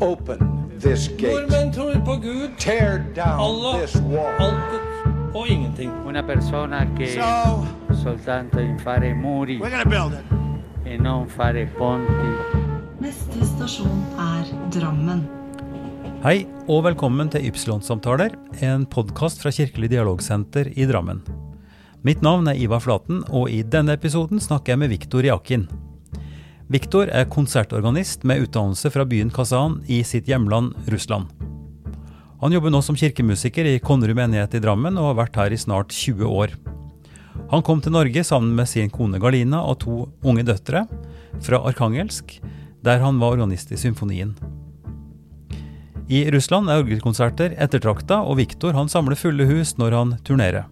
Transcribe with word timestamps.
Open 0.00 0.38
this 0.80 1.08
gate. 1.08 1.32
Nordmenn 1.32 1.72
tror 1.72 1.94
på 2.04 2.16
Gud, 2.20 2.50
Tear 2.58 2.98
down 3.16 3.40
Allah, 3.40 3.80
this 3.80 3.96
wall. 3.96 4.32
altet 4.38 4.82
og 5.34 5.48
ingenting. 5.48 5.90
Una 6.06 6.22
persona 6.22 6.86
che 6.96 7.06
So 7.14 7.66
soltanto 8.02 8.58
in 8.60 8.78
fare 8.78 9.14
muri 9.14 9.58
we're 9.58 9.70
gonna 9.70 9.84
build 9.84 10.12
it. 10.12 10.86
e 10.86 10.96
non 10.98 11.26
fare 11.28 11.66
ponti. 11.78 12.30
Neste 13.00 13.44
stasjon 13.44 14.04
er 14.18 14.44
Drammen. 14.70 15.26
Hei 16.24 16.46
og 16.68 16.84
velkommen 16.84 17.28
til 17.30 17.44
Ypsilon-samtaler, 17.50 18.30
en 18.62 18.86
podkast 18.86 19.42
fra 19.42 19.50
Kirkelig 19.50 19.90
dialogsenter 19.90 20.72
i 20.76 20.86
Drammen. 20.86 21.20
Mitt 22.02 22.22
navn 22.22 22.46
er 22.48 22.54
Ivar 22.54 22.80
Flaten, 22.80 23.22
og 23.30 23.50
i 23.50 23.62
denne 23.62 23.92
episoden 23.96 24.40
snakker 24.40 24.72
jeg 24.72 24.78
med 24.78 24.88
Viktor 24.88 25.22
Jakin. 25.24 25.68
Viktor 26.66 27.06
er 27.14 27.28
konsertorganist 27.30 28.24
med 28.26 28.40
utdannelse 28.42 28.90
fra 28.90 29.04
byen 29.06 29.28
Kazan 29.30 29.76
i 29.86 30.00
sitt 30.02 30.26
hjemland 30.26 30.74
Russland. 30.90 31.28
Han 32.40 32.52
jobber 32.52 32.72
nå 32.74 32.80
som 32.82 32.98
kirkemusiker 32.98 33.68
i 33.70 33.78
Konnerud 33.78 34.18
menighet 34.18 34.56
i 34.58 34.60
Drammen 34.64 34.98
og 34.98 35.12
har 35.12 35.20
vært 35.20 35.38
her 35.38 35.54
i 35.54 35.60
snart 35.62 35.94
20 35.94 36.26
år. 36.26 36.56
Han 37.52 37.62
kom 37.62 37.78
til 37.84 37.94
Norge 37.94 38.24
sammen 38.26 38.56
med 38.58 38.66
sin 38.66 38.90
kone 38.90 39.20
Galina 39.22 39.60
og 39.62 39.78
to 39.84 40.00
unge 40.26 40.42
døtre 40.48 40.82
fra 41.38 41.62
Arkangelsk, 41.70 42.34
der 42.82 42.98
han 42.98 43.22
var 43.22 43.36
organist 43.36 43.70
i 43.70 43.78
symfonien. 43.78 44.34
I 46.10 46.24
Russland 46.34 46.66
er 46.70 46.82
orgelkonserter 46.82 47.54
ettertrakta, 47.62 48.24
og 48.26 48.40
Viktor 48.42 48.74
samler 48.90 49.18
fulle 49.18 49.46
hus 49.46 49.76
når 49.78 49.94
han 49.94 50.16
turnerer. 50.26 50.66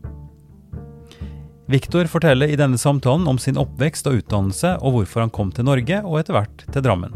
Viktor 1.71 2.05
forteller 2.13 2.51
i 2.53 2.59
denne 2.61 2.77
samtalen 2.77 3.25
om 3.31 3.39
sin 3.41 3.57
oppvekst 3.57 4.09
og 4.11 4.19
utdannelse, 4.21 4.75
og 4.85 4.99
hvorfor 4.99 5.25
han 5.25 5.33
kom 5.33 5.53
til 5.55 5.65
Norge 5.65 6.03
og 6.05 6.19
etter 6.21 6.37
hvert 6.37 6.67
til 6.69 6.85
Drammen. 6.85 7.15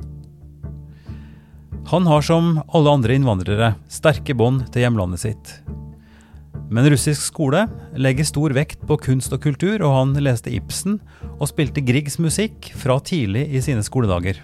Han 1.88 2.08
har 2.08 2.24
som 2.24 2.58
alle 2.76 2.94
andre 2.96 3.16
innvandrere 3.16 3.74
sterke 3.92 4.36
bånd 4.36 4.66
til 4.72 4.84
hjemlandet 4.84 5.22
sitt. 5.22 5.52
Men 6.68 6.88
russisk 6.92 7.30
skole 7.30 7.62
legger 7.96 8.28
stor 8.28 8.52
vekt 8.56 8.82
på 8.88 8.98
kunst 9.00 9.32
og 9.32 9.40
kultur, 9.44 9.80
og 9.80 9.94
han 9.94 10.12
leste 10.20 10.52
Ibsen 10.52 10.98
og 11.38 11.48
spilte 11.48 11.84
Griegs 11.84 12.18
musikk 12.20 12.72
fra 12.76 12.98
tidlig 13.00 13.46
i 13.52 13.64
sine 13.64 13.84
skoledager. 13.84 14.42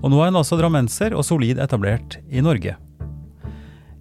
Og 0.00 0.08
nå 0.12 0.20
er 0.20 0.30
han 0.30 0.40
altså 0.40 0.56
drammenser 0.60 1.16
og 1.16 1.24
solid 1.24 1.60
etablert 1.60 2.18
i 2.28 2.44
Norge. 2.44 2.76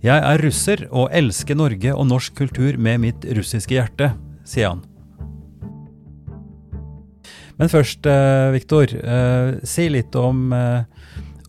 Jeg 0.03 0.19
er 0.19 0.41
russer 0.43 0.87
og 0.91 1.11
elsker 1.15 1.55
Norge 1.55 1.91
og 1.95 2.09
norsk 2.11 2.35
kultur 2.35 2.75
med 2.75 3.03
mitt 3.03 3.27
russiske 3.35 3.75
hjerte, 3.75 4.11
sier 4.47 4.73
han. 4.73 4.83
Men 7.63 7.71
først, 7.71 8.03
eh, 8.03 8.49
Viktor, 8.51 8.91
eh, 8.91 9.53
si 9.63 9.85
litt 9.87 10.13
om, 10.19 10.51
eh, 10.51 10.83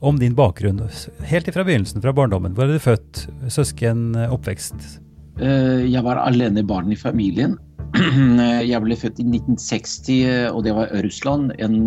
om 0.00 0.16
din 0.16 0.36
bakgrunn. 0.38 0.78
Helt 1.26 1.48
fra 1.52 1.64
begynnelsen, 1.64 2.00
fra 2.00 2.12
barndommen. 2.12 2.54
Hvor 2.54 2.68
er 2.68 2.78
du 2.78 2.78
født? 2.78 3.26
Søsken, 3.50 4.14
oppvekst? 4.30 5.00
Eh, 5.40 5.90
Jeg 5.90 6.04
var 6.04 6.22
alene 6.22 6.62
barn 6.62 6.92
i 6.92 6.94
familien. 6.94 7.58
Jeg 7.94 8.80
ble 8.84 8.94
født 8.94 9.18
i 9.18 9.24
1960, 9.24 10.22
eh, 10.22 10.50
og 10.52 10.62
det 10.62 10.76
var 10.76 10.86
Russland. 11.02 11.50
En 11.58 11.82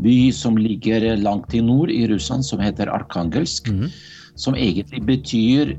by 0.00 0.30
som 0.32 0.56
ligger 0.56 1.14
langt 1.20 1.52
i 1.52 1.60
nord 1.60 1.90
i 1.90 2.06
Russland, 2.08 2.46
som 2.46 2.58
heter 2.60 2.88
Arkangelsk. 2.88 3.68
Mhm. 3.68 3.92
Som 4.36 4.54
egentlig 4.54 5.04
betyr 5.04 5.76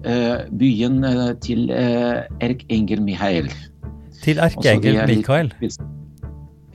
byen 0.53 1.02
til 1.41 1.72
eh, 1.72 2.22
Erkengel 2.41 3.02
Mihail. 3.02 3.50
Til 4.22 4.38
erkeengel 4.38 5.02
er 5.02 5.07
Mikael. 5.07 5.52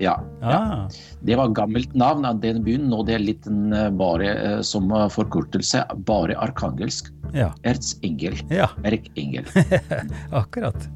Ja. 0.01 0.17
Ah, 0.41 0.89
Det 1.21 1.37
var 1.37 1.53
gammelt 1.53 1.93
navn 1.95 2.25
av 2.25 2.41
den 2.41 2.63
byen. 2.65 2.89
Nå 2.89 3.03
det 3.07 3.19
er 3.19 3.25
litt 3.25 3.47
en, 3.47 3.73
eh, 3.77 3.91
bare 3.93 4.33
eh, 4.33 4.61
som 4.65 4.89
forkortelse 5.13 5.85
bare 6.09 6.37
Arkangelsk. 6.41 7.13
ja. 7.37 7.53
Erzengel. 7.63 8.41
ja, 8.51 8.71
Erkengel. 8.85 9.45
akkurat. 10.43 10.89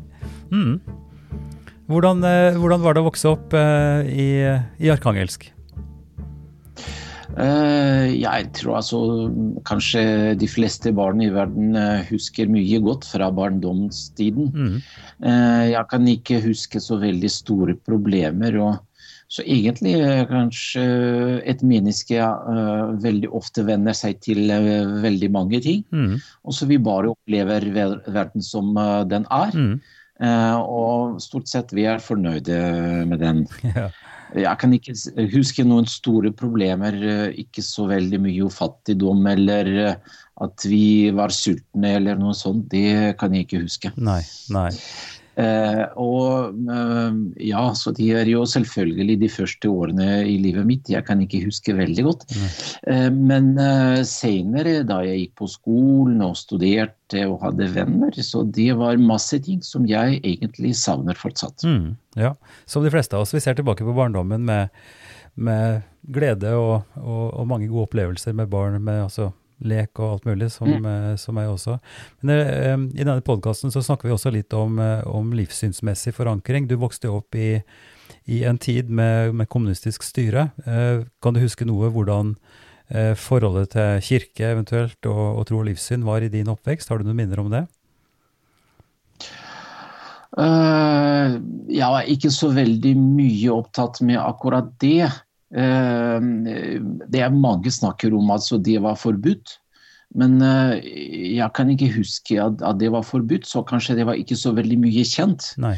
Mm. 0.51 0.81
Hvordan, 1.87 2.25
eh, 2.25 2.57
hvordan 2.57 2.81
var 2.81 2.95
det 2.95 3.03
å 3.05 3.11
vokse 3.11 3.29
opp 3.29 3.53
i, 4.09 4.31
i 4.81 4.89
arkangelsk? 4.93 5.51
Uh, 7.35 8.07
jeg 8.15 8.47
tror 8.55 8.77
altså 8.79 8.99
kanskje 9.67 10.37
de 10.39 10.47
fleste 10.47 10.93
barn 10.95 11.19
i 11.25 11.33
verden 11.35 11.75
husker 12.07 12.47
mye 12.47 12.79
godt 12.85 13.09
fra 13.11 13.27
barndomstiden. 13.35 14.53
Mm. 14.55 14.77
Uh, 15.19 15.65
jeg 15.73 15.89
kan 15.91 16.07
ikke 16.07 16.39
huske 16.45 16.79
så 16.81 17.01
veldig 17.03 17.31
store 17.33 17.75
problemer. 17.75 18.55
og 18.63 18.79
så 19.29 19.43
egentlig 19.43 19.95
eh, 19.99 20.23
kanskje 20.29 20.85
et 21.49 21.63
menneske 21.67 22.21
uh, 22.21 22.95
veldig 23.03 23.31
ofte 23.35 23.65
venner 23.67 23.97
seg 23.97 24.21
til 24.25 24.47
uh, 24.53 25.01
veldig 25.03 25.31
mange 25.35 25.61
ting. 25.65 25.83
Mm. 25.91 26.19
Og 26.45 26.57
så 26.57 26.69
vi 26.71 26.79
bare 26.79 27.13
opplever 27.15 27.69
ver 27.75 27.99
verden 28.07 28.45
som 28.45 28.75
uh, 28.77 29.03
den 29.09 29.29
er. 29.33 29.55
Mm. 29.57 29.79
Eh, 30.23 30.57
og 30.63 31.17
stort 31.23 31.51
sett 31.51 31.73
vi 31.75 31.89
er 31.91 32.03
fornøyde 32.03 32.59
med 33.11 33.23
den. 33.25 33.47
Ja. 34.35 34.41
Jeg 34.41 34.59
kan 34.59 34.73
ikke 34.75 34.95
huske 35.31 35.63
noen 35.63 35.85
store 35.87 36.33
problemer, 36.35 36.97
eh, 36.97 37.37
ikke 37.45 37.63
så 37.63 37.85
veldig 37.87 38.19
mye 38.25 38.49
fattigdom 38.51 39.21
eller 39.31 39.69
eh, 39.79 40.15
at 40.43 40.65
vi 40.67 41.13
var 41.15 41.31
sultne 41.31 41.93
eller 42.01 42.19
noe 42.19 42.35
sånt. 42.35 42.65
Det 42.73 43.15
kan 43.21 43.37
jeg 43.37 43.47
ikke 43.47 43.61
huske. 43.63 43.93
Nei, 43.95 44.23
nei. 44.51 44.73
Eh, 45.41 45.83
og 45.99 46.55
eh, 46.71 47.17
ja, 47.49 47.65
så 47.75 47.91
de 47.97 48.11
er 48.15 48.29
jo 48.31 48.45
selvfølgelig 48.47 49.17
de 49.25 49.31
første 49.33 49.71
årene 49.71 50.09
i 50.31 50.37
livet 50.43 50.67
mitt. 50.69 50.91
Jeg 50.91 51.07
kan 51.09 51.23
ikke 51.25 51.43
huske 51.47 51.75
veldig 51.77 52.07
godt. 52.07 52.27
Eh, 52.87 53.09
men 53.15 53.55
eh, 53.61 54.03
senere, 54.09 54.81
da 54.87 55.01
jeg 55.07 55.25
gikk 55.25 55.35
på 55.43 55.51
skolen 55.51 56.23
og 56.25 56.37
studerte 56.39 57.27
og 57.29 57.41
hadde 57.45 57.71
venner, 57.75 58.15
så 58.23 58.45
det 58.47 58.71
var 58.79 59.01
masse 59.03 59.39
ting 59.45 59.63
som 59.67 59.89
jeg 59.91 60.21
egentlig 60.23 60.75
savner 60.79 61.19
fortsatt. 61.19 61.67
Mm. 61.67 61.95
Ja. 62.19 62.35
Som 62.71 62.87
de 62.87 62.93
fleste 62.95 63.19
av 63.19 63.27
oss, 63.27 63.35
vi 63.35 63.43
ser 63.43 63.59
tilbake 63.59 63.87
på 63.87 63.97
barndommen 63.97 64.47
med, 64.47 64.85
med 65.35 65.83
glede 66.15 66.55
og, 66.59 66.85
og, 67.01 67.25
og 67.35 67.49
mange 67.51 67.71
gode 67.71 67.89
opplevelser 67.89 68.37
med 68.37 68.53
barn, 68.53 68.79
med 68.85 69.07
altså 69.09 69.33
lek 69.63 70.01
og 70.01 70.11
alt 70.11 70.29
mulig, 70.29 70.51
som, 70.53 70.69
mm. 70.69 71.17
som 71.21 71.39
jeg 71.41 71.51
også. 71.51 71.79
Men 72.23 72.35
eh, 72.35 72.77
i 73.01 73.07
denne 73.07 73.25
podkasten 73.25 73.73
så 73.75 73.83
snakker 73.85 74.09
vi 74.09 74.15
også 74.17 74.33
litt 74.35 74.55
om, 74.57 74.79
eh, 74.83 75.05
om 75.07 75.33
livssynsmessig 75.37 76.15
forankring. 76.17 76.69
Du 76.69 76.77
vokste 76.81 77.13
opp 77.13 77.37
i, 77.39 77.59
i 78.25 78.43
en 78.49 78.59
tid 78.59 78.91
med, 78.91 79.35
med 79.39 79.51
kommunistisk 79.53 80.07
styre. 80.07 80.51
Eh, 80.67 81.07
kan 81.23 81.37
du 81.37 81.43
huske 81.45 81.69
noe 81.69 81.93
hvordan 81.95 82.35
eh, 82.89 83.15
forholdet 83.19 83.75
til 83.77 84.05
kirke 84.11 84.51
eventuelt 84.51 85.11
og, 85.11 85.25
og 85.41 85.49
tro 85.51 85.63
og 85.63 85.69
livssyn 85.71 86.07
var 86.07 86.25
i 86.25 86.33
din 86.33 86.51
oppvekst? 86.53 86.91
Har 86.91 87.01
du 87.01 87.09
noen 87.09 87.23
minner 87.23 87.43
om 87.45 87.53
det? 87.55 87.67
Uh, 90.35 91.39
jeg 91.71 91.87
var 91.87 92.09
ikke 92.11 92.31
så 92.35 92.49
veldig 92.51 92.97
mye 92.99 93.53
opptatt 93.55 94.01
med 94.03 94.19
akkurat 94.19 94.73
det. 94.83 95.07
Eh, 95.55 96.31
det 97.11 97.23
er 97.23 97.37
mange 97.37 97.71
snakker 97.73 98.15
om 98.17 98.33
at 98.35 98.49
det 98.67 98.81
var 98.83 98.99
forbudt. 99.01 99.59
Men 100.15 100.39
eh, 100.43 100.79
jeg 101.35 101.51
kan 101.57 101.71
ikke 101.73 101.93
huske 101.97 102.39
at 102.43 102.63
det 102.81 102.91
var 102.95 103.07
forbudt, 103.07 103.49
så 103.51 103.65
kanskje 103.67 103.99
det 103.99 104.07
var 104.07 104.19
ikke 104.19 104.39
så 104.39 104.55
veldig 104.55 104.79
mye 104.85 105.07
kjent. 105.09 105.53
Nei. 105.63 105.77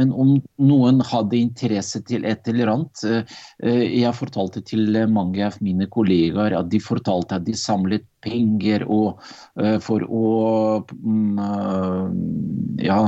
Men 0.00 0.12
om 0.12 0.36
noen 0.62 1.02
hadde 1.04 1.36
interesse 1.40 2.00
til 2.08 2.24
et 2.28 2.48
eller 2.48 2.70
annet 2.72 3.02
eh, 3.08 3.34
eh, 3.62 3.82
Jeg 4.00 4.16
fortalte 4.16 4.62
til 4.64 4.88
mange 5.12 5.44
av 5.44 5.58
mine 5.64 5.88
kollegaer 5.92 6.56
at 6.58 6.70
de 6.72 6.80
fortalte 6.82 7.36
at 7.38 7.44
de 7.48 7.56
samlet 7.58 8.06
penger 8.22 8.84
og, 8.86 9.18
eh, 9.58 9.78
for, 9.82 10.04
å, 10.06 10.82
mm, 11.02 12.78
ja, 12.84 12.98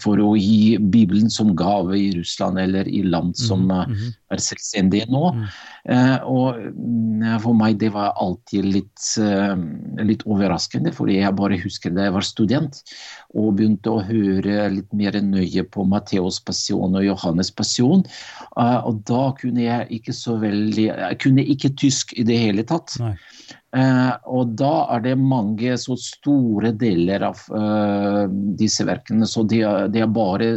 for 0.00 0.22
å 0.24 0.32
gi 0.38 0.78
Bibelen 0.80 1.28
som 1.32 1.52
gave 1.58 1.98
i 1.98 2.08
Russland 2.16 2.60
eller 2.62 2.88
i 2.88 3.02
land 3.04 3.36
som 3.36 3.68
eh, 3.70 3.84
Mhm. 3.92 4.14
er 4.32 4.40
selvstendige 4.40 5.10
nå. 5.12 5.26
Mm. 5.36 5.46
Og 6.24 6.56
mm, 6.72 7.24
for 7.42 7.52
meg 7.58 7.76
det 7.82 7.90
var 7.92 8.14
alltid 8.16 8.64
litt, 8.64 9.02
litt 10.00 10.22
overraskende, 10.24 10.92
fordi 10.94 11.18
jeg 11.18 11.36
bare 11.36 11.58
husker 11.60 11.92
da 11.92 12.06
jeg 12.06 12.14
var 12.14 12.24
student 12.24 12.78
og 13.34 13.58
begynte 13.58 13.92
å 13.92 14.00
høre 14.06 14.70
litt 14.72 14.94
mer 14.96 15.18
nøye 15.20 15.66
på 15.68 15.84
Matteus 15.84 16.31
passion 16.40 16.94
og 16.96 17.04
Johannes 17.04 17.50
passion. 17.50 18.04
Eh, 18.56 18.80
og 18.86 19.02
da 19.08 19.32
kunne 19.40 19.64
jeg 19.64 19.88
ikke 19.90 20.12
så 20.16 20.38
veldig 20.40 20.86
Jeg 20.88 21.18
kunne 21.20 21.44
ikke 21.44 21.72
tysk 21.76 22.12
i 22.16 22.24
det 22.24 22.38
hele 22.38 22.62
tatt. 22.64 22.96
Eh, 23.72 24.12
og 24.28 24.54
da 24.60 24.86
er 24.96 25.00
det 25.00 25.16
mange 25.18 25.76
så 25.80 25.96
store 25.96 26.72
deler 26.76 27.24
av 27.30 27.40
eh, 27.56 28.26
disse 28.60 28.84
verkene, 28.84 29.26
så 29.26 29.46
de 29.48 29.62
er, 29.64 29.88
de 29.88 30.04
er 30.04 30.12
bare 30.12 30.52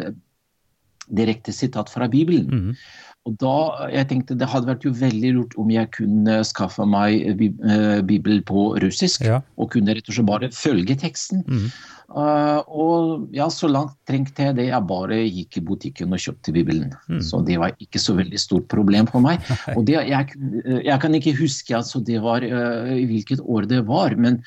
direkte 1.07 1.53
sitat 1.53 1.89
fra 1.89 2.07
Bibelen. 2.11 2.47
Mhm. 2.51 2.77
Og 3.25 3.33
da, 3.41 3.89
jeg 3.89 4.05
tenkte 4.05 4.35
Det 4.37 4.45
hadde 4.45 4.67
vært 4.69 4.83
jo 4.85 4.91
veldig 4.93 5.29
lurt 5.33 5.53
om 5.57 5.71
jeg 5.73 5.89
kunne 5.95 6.43
skaffe 6.45 6.85
meg 6.85 7.23
bi- 7.39 7.55
eh, 7.65 8.01
Bibel 8.05 8.43
på 8.45 8.77
russisk. 8.83 9.23
Ja. 9.25 9.41
Og 9.57 9.71
kunne 9.73 9.95
rett 9.97 10.05
og 10.09 10.13
slett 10.13 10.27
bare 10.29 10.51
følge 10.53 10.93
teksten. 10.95 11.41
Mhm. 11.47 11.71
Eh, 12.15 12.59
og 12.71 13.27
ja, 13.35 13.49
så 13.51 13.67
langt 13.67 13.97
trengte 14.07 14.47
jeg 14.47 14.55
det. 14.59 14.69
Jeg 14.69 14.87
bare 14.87 15.17
gikk 15.25 15.59
i 15.59 15.63
butikken 15.67 16.15
og 16.15 16.21
kjøpte 16.23 16.53
Bibelen. 16.55 16.93
Så 17.23 17.41
det 17.45 17.57
var 17.59 17.75
ikke 17.83 17.99
så 17.99 18.15
veldig 18.15 18.39
stort 18.39 18.69
problem 18.71 19.09
for 19.11 19.23
meg. 19.25 19.43
Og 19.75 19.83
det, 19.87 19.97
jeg, 20.07 20.37
jeg 20.85 20.97
kan 21.01 21.17
ikke 21.17 21.35
huske 21.35 21.75
altså, 21.75 21.99
det 22.05 22.21
var, 22.23 22.45
uh, 22.45 22.93
i 22.95 23.03
hvilket 23.09 23.41
år 23.43 23.67
det 23.69 23.81
var, 23.89 24.15
men 24.19 24.39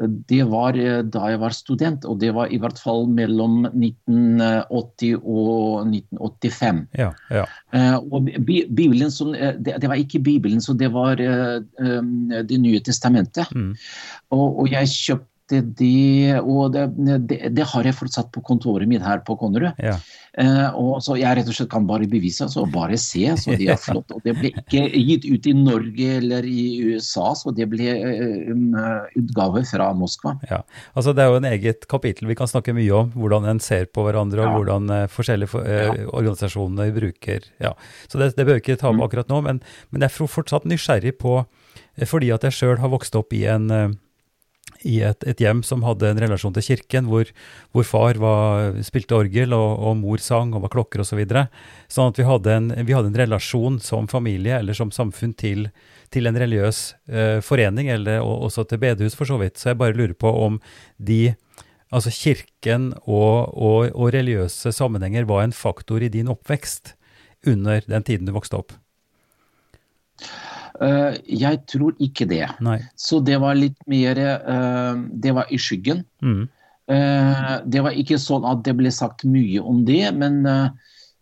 eh, 0.00 0.10
det 0.30 0.42
var 0.50 0.76
uh, 0.78 1.02
da 1.06 1.30
jeg 1.30 1.40
var 1.42 1.54
student, 1.54 2.06
og 2.08 2.18
det 2.22 2.32
var 2.34 2.50
i 2.50 2.58
hvert 2.62 2.80
fall 2.80 3.06
mellom 3.10 3.68
1980 3.70 5.22
og 5.22 5.92
1985. 5.92 6.84
Ja, 6.98 7.10
ja. 7.30 7.46
Og 8.02 8.30
bi 8.42 8.62
Bibelen 8.66 9.12
som, 9.14 9.32
det, 9.32 9.76
det 9.80 9.90
var 9.90 10.00
ikke 10.00 10.22
Bibelen, 10.24 10.62
så 10.64 10.74
det 10.78 10.90
var 10.92 11.20
um, 11.20 12.32
Det 12.32 12.58
nye 12.60 12.80
testamentet. 12.84 13.50
Mm. 13.54 13.74
Og, 14.34 14.62
og 14.62 14.72
jeg 14.72 14.90
kjøpte 14.90 15.31
det, 15.60 16.40
og 16.40 16.72
det, 16.72 16.86
det, 17.28 17.38
det 17.54 17.66
har 17.74 17.84
jeg 17.84 17.94
fortsatt 17.98 18.32
på 18.32 18.40
kontoret 18.46 18.88
mitt 18.88 19.04
her 19.04 19.20
på 19.26 19.36
Konnerud. 19.40 19.72
ja. 19.82 19.98
Eh, 20.40 20.68
og 20.80 21.02
så 21.04 21.12
jeg 21.20 21.36
rett 21.36 21.48
og 21.50 21.52
slett 21.52 21.68
kan 21.68 21.84
bare 21.84 22.06
bevise, 22.08 22.46
og 22.56 22.70
bare 22.72 22.96
se. 22.96 23.20
Så 23.36 23.52
det 23.52 23.66
er 23.68 23.76
flott. 23.82 24.08
Og 24.16 24.22
det 24.24 24.32
ble 24.38 24.48
ikke 24.48 24.86
gitt 24.96 25.26
ut 25.28 25.48
i 25.50 25.52
Norge 25.52 26.06
eller 26.22 26.46
i 26.48 26.62
USA, 26.88 27.34
så 27.36 27.52
det 27.52 27.66
ble 27.68 27.90
eh, 27.92 28.46
um, 28.48 28.72
utgave 29.20 29.60
fra 29.68 29.90
Moskva. 29.92 30.38
Ja, 30.48 30.62
altså 30.96 31.12
Det 31.12 31.20
er 31.26 31.34
jo 31.34 31.36
en 31.42 31.48
eget 31.50 31.84
kapittel 31.92 32.30
vi 32.30 32.36
kan 32.38 32.48
snakke 32.48 32.72
mye 32.72 32.94
om, 33.02 33.10
hvordan 33.12 33.44
en 33.52 33.60
ser 33.60 33.84
på 33.92 34.06
hverandre 34.06 34.40
og 34.40 34.48
Ja. 34.48 34.54
hvordan 34.56 34.88
eh, 34.96 35.04
forskjellige 35.12 35.52
for, 35.52 35.68
eh, 35.68 36.06
organisasjoner 36.08 36.94
bruker 36.96 37.44
ja. 37.60 37.74
Så 38.08 38.16
det, 38.16 38.30
det 38.36 38.46
bør 38.48 38.56
vi 38.56 38.62
ikke 38.64 38.80
ta 38.80 38.92
med 38.92 39.04
akkurat 39.04 39.28
nå, 39.28 39.42
men, 39.44 39.60
men 39.92 40.00
jeg 40.00 40.14
er 40.14 40.32
fortsatt 40.32 40.64
nysgjerrig 40.64 41.12
på 41.20 41.34
eh, 41.42 42.06
Fordi 42.08 42.32
at 42.32 42.48
jeg 42.48 42.56
sjøl 42.56 42.80
har 42.80 42.88
vokst 42.92 43.14
opp 43.20 43.36
i 43.36 43.44
en 43.52 43.68
eh, 43.70 43.92
i 44.88 44.98
et, 45.06 45.24
et 45.28 45.42
hjem 45.42 45.62
som 45.66 45.84
hadde 45.86 46.10
en 46.10 46.20
relasjon 46.22 46.54
til 46.56 46.66
kirken, 46.66 47.08
hvor, 47.10 47.28
hvor 47.74 47.86
far 47.86 48.20
var, 48.22 48.78
spilte 48.86 49.16
orgel 49.18 49.54
og, 49.56 49.70
og 49.78 49.96
mor 50.00 50.22
sang 50.22 50.54
og 50.56 50.64
var 50.66 50.72
klokker 50.74 51.02
osv. 51.04 51.12
Så 51.12 51.18
videre. 51.20 51.46
sånn 51.92 52.08
at 52.08 52.16
vi 52.16 52.24
hadde, 52.24 52.54
en, 52.56 52.70
vi 52.88 52.94
hadde 52.96 53.10
en 53.12 53.20
relasjon 53.20 53.76
som 53.84 54.08
familie 54.08 54.56
eller 54.62 54.76
som 54.76 54.92
samfunn 54.94 55.34
til, 55.36 55.66
til 56.12 56.28
en 56.28 56.38
religiøs 56.40 56.80
eh, 57.12 57.38
forening, 57.44 57.90
eller 57.92 58.24
og, 58.24 58.48
også 58.48 58.64
til 58.70 58.80
bedehus 58.80 59.18
for 59.18 59.28
så 59.28 59.36
vidt. 59.42 59.60
Så 59.60 59.72
jeg 59.72 59.80
bare 59.82 59.96
lurer 59.98 60.16
på 60.16 60.32
om 60.46 60.60
de 60.98 61.34
Altså 61.92 62.08
kirken 62.08 62.94
og, 63.04 63.52
og, 63.52 63.90
og 63.92 64.14
religiøse 64.14 64.70
sammenhenger 64.72 65.26
var 65.28 65.42
en 65.44 65.52
faktor 65.52 66.00
i 66.00 66.08
din 66.08 66.30
oppvekst 66.32 66.94
under 67.44 67.84
den 67.84 68.06
tiden 68.08 68.24
du 68.24 68.32
vokste 68.32 68.56
opp? 68.56 68.72
Eh, 70.80 71.16
jeg 71.26 71.62
tror 71.70 71.96
ikke 72.02 72.26
det. 72.30 72.46
Nei. 72.64 72.78
Så 72.96 73.20
det 73.24 73.38
var 73.42 73.58
litt 73.58 73.78
mer 73.90 74.18
eh, 74.18 75.02
Det 75.24 75.34
var 75.36 75.50
i 75.52 75.60
skyggen. 75.60 76.04
Mm. 76.24 76.46
Eh, 76.92 77.58
det 77.68 77.82
var 77.84 77.98
ikke 77.98 78.20
sånn 78.20 78.46
at 78.48 78.64
det 78.66 78.76
ble 78.78 78.92
sagt 78.94 79.26
mye 79.28 79.60
om 79.60 79.84
det, 79.88 80.06
men 80.16 80.42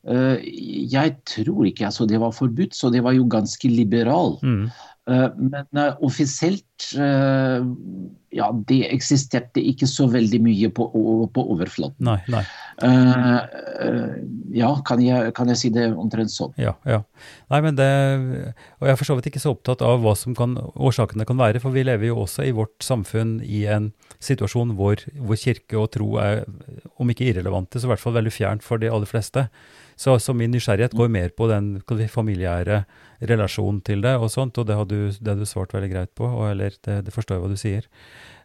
jeg 0.01 1.11
tror 1.29 1.67
ikke 1.69 1.91
altså 1.91 2.07
det 2.09 2.17
var 2.23 2.33
forbudt, 2.33 2.73
så 2.73 2.89
det 2.89 3.03
var 3.05 3.13
jo 3.13 3.27
ganske 3.29 3.69
liberal. 3.69 4.39
Mm. 4.41 4.71
Men 5.05 5.81
offisielt 6.01 6.87
ja, 6.97 8.47
det 8.71 8.79
eksisterte 8.89 9.61
ikke 9.61 9.85
så 9.91 10.07
veldig 10.09 10.41
mye 10.41 10.71
på, 10.73 10.87
på 11.35 11.45
overflaten. 11.53 12.09
Nei, 12.09 12.17
nei. 12.33 12.41
Eh, 12.81 13.37
eh, 13.81 14.13
ja, 14.57 14.71
kan 14.87 15.01
jeg, 15.05 15.35
kan 15.37 15.51
jeg 15.53 15.59
si 15.61 15.71
det 15.75 15.91
omtrent 15.93 16.33
sånn? 16.33 16.55
Ja, 16.61 16.73
ja. 16.89 17.03
Nei, 17.53 17.61
men 17.67 17.77
det, 17.77 17.89
og 18.81 18.89
jeg 18.89 18.95
er 18.95 18.99
for 18.99 19.09
så 19.09 19.17
vidt 19.19 19.29
ikke 19.31 19.43
så 19.43 19.53
opptatt 19.55 19.85
av 19.85 20.01
hva 20.03 20.15
som 20.19 20.35
kan, 20.37 20.57
årsakene 20.57 21.27
kan 21.29 21.39
være, 21.41 21.61
for 21.63 21.77
vi 21.77 21.85
lever 21.85 22.09
jo 22.11 22.23
også 22.25 22.47
i 22.49 22.55
vårt 22.57 22.81
samfunn 22.85 23.39
i 23.45 23.67
en 23.71 23.91
situasjon 24.25 24.75
hvor, 24.79 25.05
hvor 25.21 25.41
kirke 25.41 25.79
og 25.81 25.93
tro 25.97 26.15
er, 26.23 26.47
om 27.01 27.13
ikke 27.13 27.29
irrelevante, 27.31 27.79
så 27.79 27.89
i 27.89 27.93
hvert 27.93 28.03
fall 28.03 28.17
veldig 28.17 28.35
fjernt 28.35 28.67
for 28.67 28.81
de 28.81 28.91
aller 28.91 29.09
fleste. 29.09 29.47
Så, 30.01 30.17
så 30.17 30.33
min 30.33 30.53
nysgjerrighet 30.55 30.97
går 30.97 31.13
mer 31.13 31.33
på 31.37 31.51
den 31.51 31.83
familiære 32.09 32.85
relasjonen 33.29 33.83
til 33.85 34.01
det 34.01 34.17
og 34.17 34.31
sånt, 34.33 34.57
og 34.57 34.69
det 34.69 34.79
har 34.79 34.89
du, 34.89 35.13
det 35.13 35.35
har 35.35 35.37
du 35.37 35.49
svart 35.49 35.77
veldig 35.77 35.93
greit 35.93 36.15
på, 36.17 36.25
og, 36.25 36.47
eller 36.55 36.73
det, 36.87 37.03
det 37.05 37.13
forstår 37.13 37.37
jeg 37.37 37.45
hva 37.45 37.53
du 37.53 37.61
sier. 37.61 37.91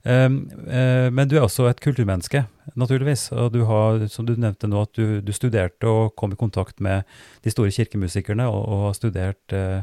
Um, 0.06 0.44
eh, 0.70 1.10
men 1.10 1.26
du 1.26 1.34
er 1.34 1.48
også 1.48 1.66
et 1.66 1.80
kulturmenneske, 1.82 2.44
naturligvis. 2.78 3.32
Og 3.34 3.50
du 3.56 3.64
har, 3.66 4.04
som 4.14 4.28
du 4.28 4.36
nevnte 4.38 4.70
nå, 4.70 4.84
at 4.86 4.94
du, 4.94 5.22
du 5.26 5.32
studerte 5.34 5.90
og 5.90 6.14
kom 6.20 6.36
i 6.36 6.38
kontakt 6.38 6.78
med 6.84 7.08
de 7.42 7.54
store 7.54 7.74
kirkemusikerne 7.74 8.46
og, 8.46 8.60
og 8.70 8.84
har 8.90 9.00
studert 9.00 9.56
eh, 9.58 9.82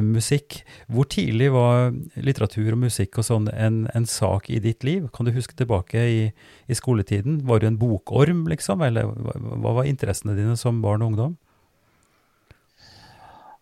musikk. 0.00 0.62
Hvor 0.88 1.04
tidlig 1.12 1.50
var 1.52 1.92
litteratur 2.16 2.72
og 2.72 2.80
musikk 2.86 3.20
og 3.20 3.28
sånn 3.28 3.52
en, 3.52 3.84
en 3.92 4.08
sak 4.08 4.48
i 4.48 4.60
ditt 4.64 4.88
liv? 4.88 5.10
Kan 5.12 5.28
du 5.28 5.36
huske 5.36 5.56
tilbake 5.58 6.00
i, 6.00 6.26
i 6.64 6.78
skoletiden? 6.78 7.42
Var 7.44 7.60
du 7.60 7.68
en 7.68 7.80
bokorm, 7.80 8.46
liksom? 8.48 8.80
Eller 8.88 9.10
hva, 9.12 9.36
hva 9.36 9.78
var 9.82 9.90
interessene 9.90 10.38
dine 10.38 10.56
som 10.56 10.80
barn 10.84 11.04
og 11.04 11.12
ungdom? 11.12 11.36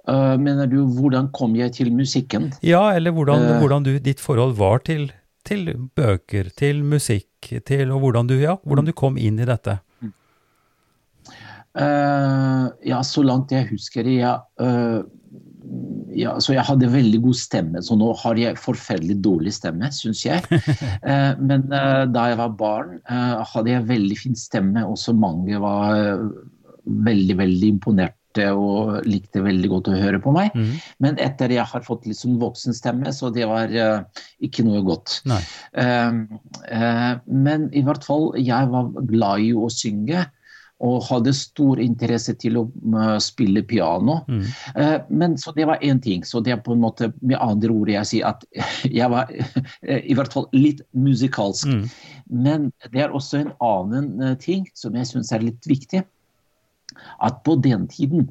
Uh, 0.09 0.35
mener 0.41 0.67
du 0.71 0.81
hvordan 0.97 1.29
kom 1.35 1.53
jeg 1.59 1.75
til 1.77 1.91
musikken? 1.95 2.49
Ja, 2.65 2.95
eller 2.97 3.13
hvordan, 3.15 3.45
uh, 3.47 3.59
hvordan 3.61 3.85
du, 3.87 3.93
ditt 4.03 4.23
forhold 4.23 4.57
var 4.59 4.81
til, 4.87 5.11
til 5.51 5.71
bøker, 5.99 6.51
til 6.57 6.85
musikk, 6.87 7.53
til, 7.67 7.91
hvordan 7.91 8.29
du, 8.31 8.37
ja, 8.39 8.57
hvordan 8.63 8.87
du 8.87 8.95
kom 8.97 9.19
inn 9.19 9.41
i 9.41 9.49
dette. 9.49 9.81
Uh, 11.71 12.67
ja, 12.83 12.99
så 13.07 13.23
langt 13.23 13.53
jeg 13.55 13.69
husker 13.71 14.07
det, 14.07 14.17
ja, 14.25 14.35
uh, 14.63 15.03
ja, 16.19 16.33
så 16.43 16.57
jeg 16.57 16.67
hadde 16.67 16.89
veldig 16.91 17.21
god 17.23 17.39
stemme, 17.39 17.83
så 17.87 17.95
nå 17.99 18.09
har 18.25 18.39
jeg 18.41 18.59
forferdelig 18.59 19.21
dårlig 19.23 19.53
stemme, 19.55 19.91
syns 19.95 20.25
jeg. 20.27 20.43
Uh, 20.51 21.39
men 21.49 21.67
da 21.71 22.31
jeg 22.33 22.41
var 22.41 22.57
barn, 22.59 22.97
hadde 23.07 23.75
jeg 23.75 23.91
veldig 23.91 24.19
fin 24.19 24.39
stemme, 24.39 24.83
og 24.87 24.99
så 24.99 25.15
mange 25.15 25.63
var 25.63 25.95
veldig, 26.85 27.39
veldig 27.39 27.75
imponerte 27.77 28.20
og 28.39 29.07
likte 29.09 29.43
veldig 29.43 29.71
godt 29.73 29.91
å 29.91 29.99
høre 29.99 30.21
på 30.23 30.33
meg. 30.35 30.55
Mm. 30.55 30.75
Men 31.03 31.21
etter 31.23 31.51
jeg 31.51 31.67
har 31.67 31.87
fått 31.87 32.07
litt 32.07 32.21
sånn 32.21 32.39
voksenstemme, 32.41 33.11
så 33.13 33.31
det 33.35 33.49
var 33.51 33.73
uh, 33.75 34.25
ikke 34.45 34.65
noe 34.67 34.83
godt. 34.87 35.21
Uh, 35.27 36.27
eh, 36.71 37.15
men 37.27 37.71
i 37.75 37.83
hvert 37.87 38.07
fall, 38.07 38.31
jeg 38.39 38.71
var 38.71 38.93
glad 39.11 39.47
i 39.47 39.55
å 39.55 39.71
synge. 39.73 40.29
Og 40.81 41.03
hadde 41.11 41.35
stor 41.37 41.77
interesse 41.83 42.33
til 42.41 42.55
å 42.57 42.63
eh, 42.65 43.19
spille 43.21 43.61
piano. 43.69 44.15
Mm. 44.33 44.47
Men 45.13 45.35
Så 45.37 45.53
det 45.53 45.67
var 45.69 45.83
én 45.85 46.01
ting. 46.01 46.23
Så 46.25 46.41
det 46.41 46.55
er 46.55 46.63
på 46.65 46.73
en 46.73 46.81
måte 46.81 47.11
med 47.21 47.37
andre 47.37 47.69
ord 47.69 47.91
jeg 47.93 48.09
sier 48.09 48.31
at 48.31 48.47
jeg 48.89 49.11
var 49.13 49.29
i 49.85 50.17
hvert 50.17 50.33
fall 50.33 50.49
litt 50.57 50.81
musikalsk. 50.97 51.69
Mm. 51.69 51.85
Men 52.33 52.71
det 52.95 53.05
er 53.05 53.13
også 53.13 53.43
en 53.43 53.53
annen 53.61 54.39
ting 54.41 54.65
som 54.73 54.97
jeg 54.97 55.11
syns 55.13 55.35
er 55.37 55.45
litt 55.45 55.69
viktig. 55.69 56.01
At 57.23 57.43
på 57.47 57.57
den 57.63 57.87
tiden 57.91 58.29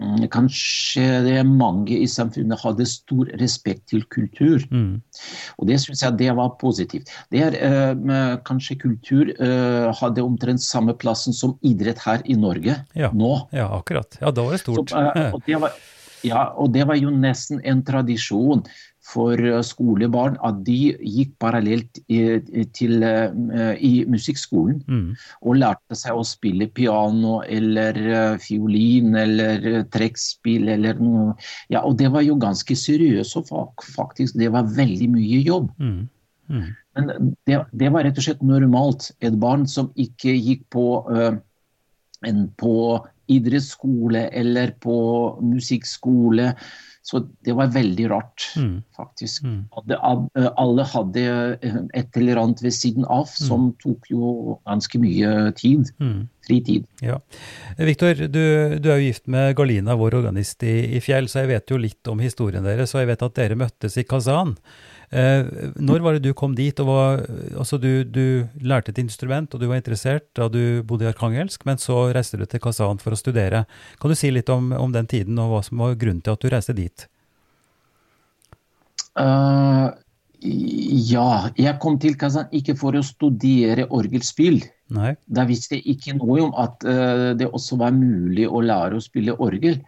mm, 0.00 0.26
Kanskje 0.32 1.04
det 1.24 1.38
mange 1.48 1.96
i 1.96 2.06
samfunnet 2.10 2.60
hadde 2.60 2.86
stor 2.88 3.30
respekt 3.40 3.86
til 3.92 4.04
kultur. 4.12 4.60
Mm. 4.70 5.00
Og 5.58 5.68
det 5.70 5.78
syns 5.80 6.02
jeg 6.04 6.18
det 6.20 6.30
var 6.36 6.54
positivt. 6.60 7.12
Det 7.32 7.42
er 7.46 7.56
eh, 7.56 8.36
Kanskje 8.46 8.78
kultur 8.82 9.32
eh, 9.32 9.88
hadde 10.00 10.24
omtrent 10.24 10.60
samme 10.64 10.92
plassen 11.00 11.32
som 11.36 11.56
idrett 11.62 11.98
her 12.04 12.24
i 12.24 12.36
Norge 12.36 12.76
Ja. 12.94 13.10
nå. 13.12 13.48
ja, 13.52 13.68
akkurat. 13.78 14.18
Ja, 14.20 14.30
da 14.30 14.42
var 14.44 14.52
det 14.56 14.60
Så, 14.64 14.74
stort. 14.74 14.92
eh, 14.92 15.32
og, 15.32 15.40
det 15.46 15.60
var, 15.62 15.72
ja, 16.24 16.44
og 16.56 16.72
det 16.76 16.86
var 16.88 16.96
jo 17.00 17.10
nesten 17.10 17.60
en 17.64 17.82
tradisjon 17.86 18.64
for 19.06 19.38
eh, 19.38 19.60
skolebarn 19.64 20.38
at 20.46 20.62
de 20.66 20.94
gikk 20.98 21.36
parallelt 21.42 22.00
i, 22.10 22.20
til, 22.76 23.02
eh, 23.06 23.76
i 23.78 23.92
musikkskolen 24.10 24.82
Mm. 24.86 25.14
og 25.42 25.56
lærte 25.60 25.96
seg 25.98 26.16
å 26.16 26.24
spille 26.26 26.68
piano 26.74 27.40
eller 27.42 27.96
eh, 27.96 28.38
fiolin 28.42 29.14
eller 29.16 29.84
trekkspill 29.94 30.68
eller 30.74 30.98
noe. 31.00 31.34
Ja, 31.70 31.84
og 31.86 31.98
det 31.98 32.10
var 32.12 32.26
jo 32.26 32.38
ganske 32.40 32.76
seriøst 32.76 33.38
og 33.40 33.86
faktisk 33.94 34.36
det 34.38 34.50
var 34.52 34.68
veldig 34.76 35.08
mye 35.14 35.40
jobb. 35.46 35.70
Mm. 35.78 36.08
Mm. 36.48 36.68
Men 36.96 37.34
det, 37.46 37.60
det 37.72 37.92
var 37.92 38.06
rett 38.06 38.18
og 38.18 38.26
slett 38.26 38.42
normalt. 38.42 39.10
Et 39.20 39.34
barn 39.34 39.66
som 39.68 39.90
ikke 39.98 40.32
gikk 40.34 40.62
på, 40.72 40.86
uh, 41.10 41.36
en, 42.26 42.46
på 42.58 42.74
idrettsskole 43.32 44.28
eller 44.32 44.72
på 44.80 44.96
musikkskole. 45.42 46.52
Så 47.06 47.20
det 47.46 47.54
var 47.54 47.68
veldig 47.70 48.08
rart, 48.10 48.48
Mm. 48.58 48.80
faktisk. 48.96 49.44
Mm. 49.46 49.60
Hadde, 49.76 49.98
alle 50.58 50.86
hadde 50.90 51.22
eh, 51.62 51.76
et 51.94 52.16
eller 52.18 52.40
annet 52.42 52.62
ved 52.64 52.74
siden 52.74 53.06
av 53.06 53.28
som 53.30 53.68
tok 53.82 54.08
jo 54.10 54.56
ganske 54.66 54.98
mye 54.98 55.52
tid. 55.54 55.92
Mm. 56.02 56.24
Fritid. 56.46 56.84
Ja. 57.02 57.20
Viktor, 57.78 58.14
du, 58.26 58.42
du 58.82 58.90
er 58.90 58.98
jo 59.00 59.06
gift 59.06 59.26
med 59.30 59.54
Galina, 59.58 59.94
vår 59.98 60.14
organist 60.18 60.62
i, 60.66 60.76
i 60.96 61.00
Fjell, 61.02 61.26
så 61.30 61.44
jeg 61.44 61.52
vet 61.54 61.70
jo 61.70 61.78
litt 61.78 62.10
om 62.10 62.18
historien 62.22 62.66
deres, 62.66 62.94
og 62.94 63.02
jeg 63.04 63.10
vet 63.14 63.22
at 63.26 63.38
dere 63.38 63.58
møttes 63.58 63.96
i 63.98 64.06
Kazan. 64.06 64.56
Eh, 65.10 65.46
når 65.78 66.02
var 66.02 66.16
det 66.16 66.24
du 66.26 66.34
kom 66.34 66.54
dit? 66.58 66.78
og 66.82 66.88
var, 66.88 67.22
altså 67.56 67.78
du, 67.78 68.04
du 68.04 68.46
lærte 68.60 68.90
et 68.90 69.02
instrument, 69.02 69.52
og 69.54 69.60
du 69.60 69.68
var 69.70 69.80
interessert 69.80 70.26
da 70.36 70.48
du 70.52 70.82
bodde 70.86 71.06
i 71.06 71.10
Arkangelsk, 71.10 71.66
men 71.68 71.78
så 71.82 72.08
reiste 72.16 72.40
du 72.40 72.46
til 72.46 72.62
Kazan 72.62 73.02
for 73.02 73.14
å 73.14 73.20
studere. 73.20 73.66
Kan 74.00 74.12
du 74.12 74.18
si 74.18 74.32
litt 74.32 74.50
om, 74.52 74.72
om 74.76 74.94
den 74.94 75.06
tiden, 75.10 75.38
og 75.38 75.52
hva 75.52 75.62
som 75.66 75.84
var 75.84 75.98
grunnen 76.00 76.24
til 76.24 76.34
at 76.34 76.42
du 76.42 76.50
reiste 76.52 76.76
dit? 76.76 77.06
Uh, 79.16 79.94
Ja, 80.46 81.48
jeg 81.56 81.78
kom 81.80 81.96
til 81.98 82.16
Kazan 82.18 82.50
ikke 82.54 82.76
for 82.78 82.96
å 82.96 83.04
studere 83.04 83.86
orgelspill. 83.94 84.60
Nei. 84.92 85.14
Da 85.26 85.46
visste 85.48 85.78
jeg 85.78 85.96
ikke 85.96 86.16
noe 86.18 86.42
om 86.44 86.52
at 86.60 86.84
uh, 86.86 87.32
det 87.38 87.48
også 87.48 87.78
var 87.80 87.94
mulig 87.96 88.44
å 88.46 88.60
lære 88.62 88.98
å 88.98 89.02
spille 89.02 89.34
orgel. 89.42 89.80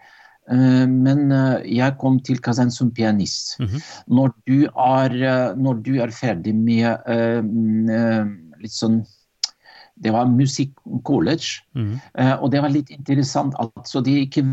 Eh, 0.48 0.86
men 0.88 1.28
eh, 1.34 1.66
jeg 1.78 1.96
kom 2.00 2.18
til 2.24 2.40
Kazan 2.44 2.72
som 2.72 2.90
pianist. 2.94 3.56
Mhm. 3.60 3.82
når, 4.08 4.32
du 4.46 4.58
er, 4.64 5.14
eh, 5.14 5.54
når 5.56 5.82
du 5.84 5.94
er 6.00 6.14
ferdig 6.14 6.54
med 6.56 6.98
mm, 7.44 8.58
litt 8.62 8.74
sånn 8.74 9.04
Det 9.98 10.12
var 10.14 10.28
musikk-college. 10.30 11.64
Mhm. 11.74 11.94
Eh, 12.14 12.34
og 12.38 12.52
det 12.52 12.60
var 12.62 12.70
litt 12.70 12.90
interessant. 12.94 13.54
altså 13.58 14.00
De 14.00 14.20
ikke 14.22 14.44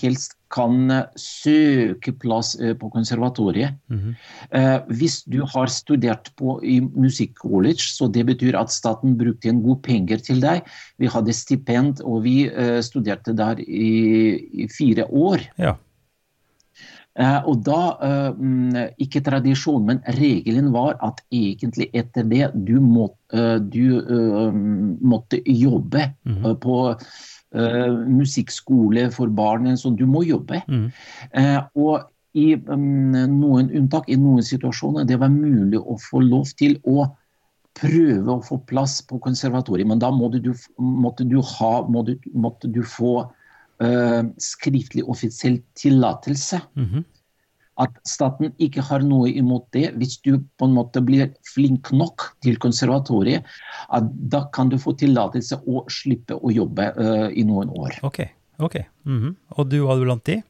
helst 0.00 0.38
kan 0.54 0.90
søke 1.18 2.14
plass 2.22 2.54
eh, 2.60 2.74
på 2.78 2.90
konservatoriet. 2.92 3.74
Mm 3.90 4.00
-hmm. 4.00 4.82
hvis 4.88 5.22
du 5.24 5.42
har 5.42 5.66
studert 5.66 6.30
på 6.36 6.60
i 6.62 6.80
musikk-college, 6.80 7.82
så 7.82 8.08
det 8.08 8.26
betyr 8.26 8.56
at 8.56 8.70
staten 8.70 9.16
brukte 9.18 9.48
en 9.48 9.62
god 9.62 9.82
penger 9.82 10.18
til 10.18 10.40
deg. 10.40 10.62
Vi 10.98 11.06
hadde 11.06 11.32
stipend, 11.32 12.00
og 12.00 12.22
vi 12.22 12.46
eh, 12.46 12.80
studerte 12.82 13.32
der 13.32 13.58
i, 13.58 14.38
i 14.64 14.68
fire 14.68 15.06
år. 15.10 15.40
Ja. 15.58 15.74
Og 17.46 17.62
da, 17.62 18.32
mm, 18.38 18.90
ikke 18.98 19.20
tradisjon, 19.22 19.86
men 19.86 20.00
regelen 20.18 20.72
var 20.72 20.96
at 20.98 21.20
egentlig 21.30 21.86
etter 21.94 22.22
det 22.22 22.50
du, 22.54 22.80
må, 22.80 23.14
du 23.60 24.02
måtte 25.00 25.38
jobbe 25.46 26.10
mm 26.24 26.34
-hmm. 26.34 26.54
på 26.54 26.98
musikkskole 27.54 29.08
for 29.14 29.30
barn. 29.30 29.70
Så 29.78 29.94
du 29.94 30.06
må 30.10 30.24
jobbe. 30.26 30.62
Mm. 30.68 30.88
Eh, 31.32 31.60
og 31.78 32.10
i 32.34 32.54
mm, 32.58 33.30
noen 33.30 33.70
unntak, 33.70 34.08
i 34.10 34.18
noen 34.18 34.42
situasjoner, 34.42 35.06
det 35.06 35.20
var 35.22 35.30
mulig 35.30 35.78
å 35.78 35.96
få 36.02 36.24
lov 36.24 36.50
til 36.58 36.80
å 36.82 37.06
prøve 37.78 38.36
å 38.36 38.42
få 38.44 38.60
plass 38.68 39.00
på 39.06 39.18
konservatoriet, 39.22 39.88
men 39.90 40.02
da 40.02 40.10
måtte 40.14 40.40
du, 40.42 40.52
måtte 40.78 41.26
du, 41.26 41.40
ha, 41.42 41.72
måtte, 41.90 42.16
måtte 42.30 42.70
du 42.70 42.82
få 42.86 43.16
uh, 43.24 44.22
skriftlig 44.38 45.06
offisiell 45.10 45.58
tillatelse. 45.78 46.62
Mhm. 46.78 47.04
At 47.80 47.96
staten 48.06 48.52
ikke 48.62 48.84
har 48.86 49.02
noe 49.02 49.32
imot 49.34 49.66
det. 49.74 49.88
Hvis 49.98 50.20
du 50.22 50.36
på 50.58 50.68
en 50.68 50.76
måte 50.76 51.02
blir 51.02 51.32
flink 51.48 51.90
nok 51.94 52.28
til 52.44 52.58
konservatoriet, 52.62 53.46
at 53.90 54.10
da 54.30 54.44
kan 54.54 54.70
du 54.70 54.78
få 54.78 54.94
tillatelse 55.00 55.58
å 55.66 55.82
slippe 55.90 56.38
å 56.38 56.54
jobbe 56.54 56.90
uh, 56.94 57.28
i 57.34 57.46
noen 57.46 57.72
år. 57.74 57.98
Ok. 58.06 58.22
ok. 58.62 58.80
Mhm. 59.10 59.36
Og 59.58 59.70
du 59.72 59.80
var 59.88 60.02
blant 60.02 60.26
de? 60.30 60.40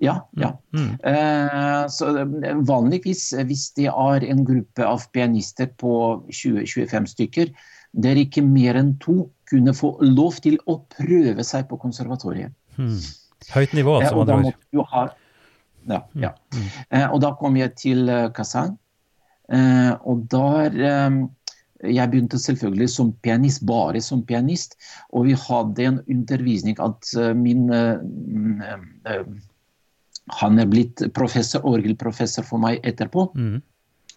Ja, 0.00 0.14
ja. 0.40 0.54
Mm. 0.72 0.94
Uh, 1.04 1.84
så 1.92 2.14
eh, 2.22 2.54
vanligvis, 2.64 3.26
hvis 3.44 3.66
det 3.76 3.90
er 3.90 4.24
en 4.32 4.46
gruppe 4.48 4.86
av 4.86 5.04
pianister 5.12 5.68
på 5.76 5.92
20-25 6.32 7.10
stykker, 7.12 7.52
der 7.92 8.20
ikke 8.22 8.40
mer 8.46 8.78
enn 8.80 8.94
to 9.02 9.26
kunne 9.50 9.74
få 9.76 9.92
lov 10.04 10.38
til 10.44 10.56
å 10.70 10.78
prøve 10.94 11.44
seg 11.44 11.66
på 11.68 11.76
konservatoriet. 11.82 12.54
Mm. 12.78 12.96
Høyt 13.50 13.74
nivå, 13.76 13.98
altså. 14.00 14.14
og 14.14 14.24
med 14.24 14.30
da 14.30 14.38
måtte 14.46 14.70
du 14.72 14.84
ha 14.92 15.04
ja, 15.88 16.00
ja. 16.14 16.30
Eh, 16.90 17.06
og 17.06 17.20
da 17.24 17.32
kom 17.38 17.58
jeg 17.58 17.74
til 17.78 18.08
eh, 18.10 18.28
Kazan, 18.34 18.76
eh, 19.52 19.92
og 20.04 20.26
der 20.32 20.76
jeg 21.80 22.12
begynte 22.12 22.36
selvfølgelig 22.36 22.90
som 22.92 23.14
pianist, 23.24 23.62
bare 23.66 24.02
som 24.04 24.20
pianist, 24.26 24.76
og 25.16 25.30
vi 25.30 25.36
hadde 25.38 25.86
en 25.88 26.00
undervisning 26.12 26.76
at 26.76 27.08
min 27.36 27.70
mm, 27.72 28.60
Han 30.40 30.58
er 30.60 30.66
blitt 30.68 31.00
professor, 31.16 31.64
orgelprofessor 31.64 32.44
for 32.44 32.60
meg 32.62 32.84
etterpå. 32.86 33.30
Mm. 33.34 33.62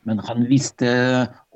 Men 0.03 0.19
han 0.27 0.43
visste 0.49 0.91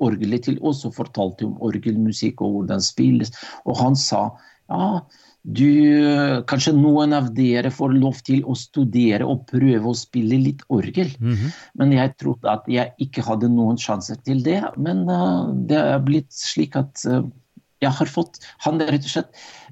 orgelet 0.00 0.48
til 0.48 0.56
oss 0.64 0.80
og 0.88 0.96
fortalte 0.96 1.44
om 1.46 1.60
orgelmusikk 1.62 2.40
og 2.42 2.56
hvordan 2.56 2.82
spilles. 2.82 3.30
Og 3.68 3.76
han 3.78 3.94
sa 3.94 4.30
ja, 4.72 5.04
du, 5.46 6.42
kanskje 6.50 6.74
noen 6.76 7.14
av 7.16 7.30
dere 7.36 7.70
får 7.72 7.94
lov 7.96 8.18
til 8.26 8.42
å 8.44 8.56
studere 8.58 9.26
og 9.28 9.46
prøve 9.48 9.92
å 9.92 9.96
spille 9.96 10.36
litt 10.42 10.64
orgel. 10.68 11.12
Mhm. 11.18 11.52
Men 11.78 11.94
jeg 11.94 12.16
trodde 12.18 12.50
at 12.50 12.66
jeg 12.68 12.92
ikke 12.98 13.24
hadde 13.24 13.50
noen 13.52 13.78
sjanser 13.80 14.18
til 14.26 14.42
det. 14.44 14.60
Men 14.76 15.06
uh, 15.08 15.48
det 15.70 15.78
er 15.78 16.02
blitt 16.04 16.32
slik 16.34 16.76
at 16.76 17.04
uh, 17.06 17.22
jeg 17.78 17.94
har 17.94 18.10
fått 18.10 18.40
Han 18.64 18.80
rett 18.82 19.04
og 19.06 19.12
slett 19.12 19.28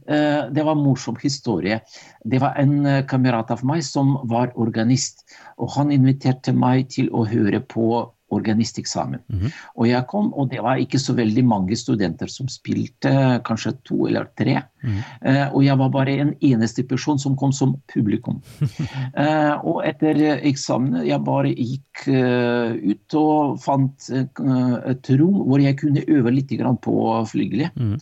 uh, 0.06 0.46
Det 0.54 0.62
var 0.62 0.76
en 0.76 0.84
morsom 0.86 1.18
historie. 1.18 1.80
Det 2.24 2.40
var 2.40 2.54
en 2.62 3.04
kamerat 3.10 3.50
av 3.50 3.64
meg 3.66 3.82
som 3.84 4.16
var 4.30 4.54
organist. 4.54 5.26
Og 5.58 5.74
han 5.74 5.90
inviterte 5.90 6.54
meg 6.54 6.88
til 6.94 7.10
å 7.10 7.26
høre 7.26 7.60
på 7.60 8.06
organisteksamen. 8.34 9.20
Mhm. 9.30 9.52
Og 9.76 9.88
jeg 9.88 10.06
kom, 10.10 10.32
og 10.34 10.50
det 10.50 10.62
var 10.64 10.80
ikke 10.82 10.98
så 10.98 11.14
veldig 11.14 11.44
mange 11.46 11.76
studenter 11.78 12.30
som 12.30 12.48
spilte, 12.50 13.12
kanskje 13.46 13.76
to 13.86 14.06
eller 14.08 14.26
tre. 14.38 14.58
Mhm. 14.82 14.98
Eh, 15.22 15.46
og 15.52 15.64
jeg 15.64 15.78
var 15.78 15.92
bare 15.94 16.16
en 16.20 16.34
eneste 16.40 16.82
person 16.88 17.18
som 17.18 17.36
kom 17.36 17.52
som 17.52 17.76
publikum. 17.92 18.42
Eh, 19.16 19.54
og 19.64 19.80
etter 19.86 20.18
eksamen 20.44 21.06
jeg 21.06 21.22
bare 21.24 21.48
gikk 21.54 22.02
uh, 22.10 22.74
ut 22.74 23.14
og 23.16 23.56
fant 23.62 24.08
uh, 24.12 24.74
et 24.90 25.08
rom 25.16 25.38
hvor 25.46 25.62
jeg 25.62 25.78
kunne 25.80 26.04
øve 26.04 26.32
litt 26.34 26.52
grann 26.58 26.76
på 26.76 26.94
flygelet. 27.30 27.72
Mhm. 27.76 27.96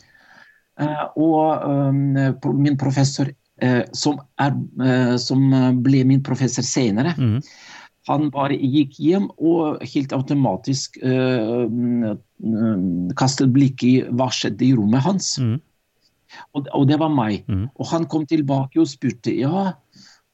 Eh, 0.81 1.05
og 1.23 1.95
um, 1.95 2.57
min 2.59 2.77
professor, 2.77 3.31
som, 3.95 4.19
er, 4.43 4.57
som 5.23 5.45
ble 5.85 6.03
min 6.05 6.23
professor 6.27 6.67
senere, 6.67 7.15
Mhm. 7.15 7.39
Han 8.09 8.29
bare 8.33 8.57
gikk 8.59 8.99
hjem 9.01 9.31
og 9.39 9.81
helt 9.95 10.13
automatisk 10.13 10.99
mm, 11.01 12.17
kastet 13.17 13.53
blikk 13.55 13.85
i 13.87 13.95
hva 14.13 14.29
skjedde 14.35 14.67
i 14.67 14.75
rommet 14.77 15.05
hans. 15.07 15.31
Mm. 15.41 15.57
Og, 16.53 16.69
og 16.75 16.85
det 16.91 16.99
var 17.01 17.13
meg. 17.15 17.47
Mm. 17.49 17.69
Og 17.79 17.89
han 17.93 18.05
kom 18.11 18.27
tilbake 18.29 18.83
og 18.83 18.91
spurte 18.91 19.33
ja, 19.33 19.71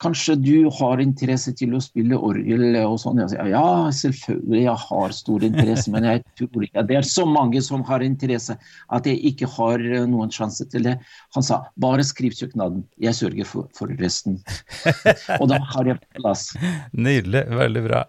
kanskje 0.01 0.37
du 0.41 0.71
har 0.79 1.01
interesse 1.03 1.53
til 1.57 1.75
å 1.77 1.81
spille 1.83 2.17
orgel 2.17 2.77
og 2.83 2.97
sånn. 3.03 3.21
Jeg 3.23 3.33
sier 3.35 3.51
ja, 3.53 3.65
selvfølgelig, 3.95 4.63
jeg 4.65 4.77
har 4.85 5.15
stor 5.17 5.45
interesse, 5.47 5.93
men 5.93 6.09
jeg 6.09 6.23
tror 6.41 6.67
ikke 6.67 6.85
Det 6.89 6.97
er 6.99 7.09
så 7.09 7.27
mange 7.29 7.63
som 7.65 7.85
har 7.89 8.05
interesse 8.05 8.57
at 8.89 9.09
jeg 9.09 9.21
ikke 9.33 9.51
har 9.59 9.85
eh, 9.85 10.07
noen 10.09 10.33
sjanse 10.33 10.67
til 10.73 10.89
det. 10.89 10.97
Han 11.37 11.47
sa 11.47 11.61
bare 11.81 12.07
skriv 12.07 12.35
søknaden, 12.37 12.83
jeg 13.03 13.19
sørger 13.19 13.49
for, 13.49 13.69
for 13.77 13.93
resten. 14.01 14.41
og 15.41 15.49
da 15.53 15.61
har 15.75 15.93
jeg 15.93 16.01
plass. 16.17 16.49
Nydelig, 16.97 17.45
veldig 17.61 17.85
bra. 17.87 18.05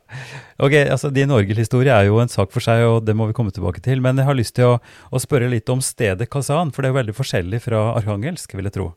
Ok, 0.61 0.77
altså 0.85 1.11
Din 1.13 1.33
orgelhistorie 1.35 1.93
er 1.93 2.07
jo 2.07 2.21
en 2.23 2.31
sak 2.31 2.53
for 2.53 2.63
seg, 2.63 2.85
og 2.87 3.01
det 3.07 3.17
må 3.17 3.27
vi 3.29 3.35
komme 3.37 3.53
tilbake 3.53 3.83
til. 3.83 4.03
Men 4.03 4.19
jeg 4.21 4.29
har 4.29 4.37
lyst 4.37 4.55
til 4.59 4.75
å, 4.75 4.75
å 5.11 5.21
spørre 5.21 5.51
litt 5.51 5.69
om 5.73 5.83
stedet 5.83 6.29
Kazan, 6.31 6.71
for 6.71 6.83
det 6.83 6.91
er 6.91 6.95
jo 6.95 7.01
veldig 7.01 7.17
forskjellig 7.17 7.65
fra 7.67 7.89
Arkangelsk, 7.97 8.55
vil 8.55 8.69
jeg 8.69 8.79
tro. 8.79 8.93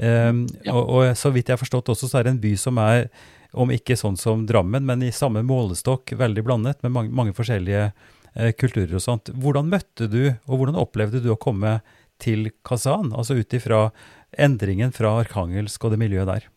Um, 0.00 0.46
Ja. 0.64 0.72
og, 0.72 0.88
og 0.88 1.16
så 1.16 1.28
vidt 1.34 1.50
jeg 1.50 1.58
har 1.58 1.60
forstått 1.60 1.90
også, 1.92 2.08
så 2.08 2.20
er 2.20 2.24
det 2.24 2.32
en 2.34 2.40
by 2.40 2.54
som 2.56 2.78
er, 2.80 3.10
om 3.52 3.68
ikke 3.74 3.98
sånn 3.98 4.16
som 4.16 4.46
Drammen, 4.48 4.86
men 4.86 5.02
i 5.04 5.10
samme 5.12 5.42
målestokk, 5.44 6.14
veldig 6.16 6.44
blandet, 6.46 6.80
med 6.82 6.94
mange, 6.94 7.12
mange 7.12 7.34
forskjellige 7.36 7.90
eh, 7.90 8.52
kulturer 8.56 8.94
og 8.96 9.04
sånt. 9.04 9.28
Hvordan 9.34 9.68
møtte 9.68 10.08
du, 10.08 10.22
og 10.46 10.54
hvordan 10.56 10.78
opplevde 10.80 11.20
du 11.20 11.28
å 11.34 11.40
komme 11.40 11.80
til 12.22 12.48
Kazan, 12.64 13.12
altså 13.12 13.36
ut 13.36 13.52
ifra 13.56 13.90
endringen 14.38 14.94
fra 14.94 15.18
Arkangelsk 15.20 15.84
og 15.84 15.94
det 15.94 16.00
miljøet 16.00 16.30
der? 16.30 16.48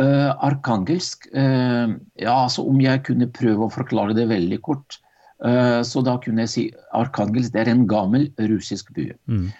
Uh, 0.00 0.30
arkangelsk 0.46 1.26
uh, 1.34 1.90
Ja, 2.16 2.34
altså 2.46 2.62
om 2.64 2.78
jeg 2.80 3.02
kunne 3.04 3.26
prøve 3.28 3.66
å 3.66 3.72
forklare 3.74 4.14
det 4.16 4.30
veldig 4.30 4.60
kort, 4.64 4.96
uh, 5.44 5.82
så 5.84 6.00
da 6.06 6.14
kunne 6.22 6.46
jeg 6.46 6.52
si 6.52 6.64
Arkangelsk 6.96 7.52
det 7.52 7.66
er 7.66 7.72
en 7.74 7.82
gammel 7.90 8.30
russisk 8.48 8.94
by. 8.96 9.10
Mm. 9.28 9.50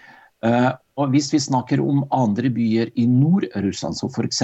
Eh, 1.01 1.05
og 1.07 1.11
hvis 1.13 1.31
vi 1.33 1.39
snakker 1.39 1.81
om 1.81 2.03
andre 2.11 2.49
byer 2.49 2.91
i 2.95 3.05
Nord-Russland, 3.05 3.95
så 3.97 4.09
f.eks. 4.09 4.41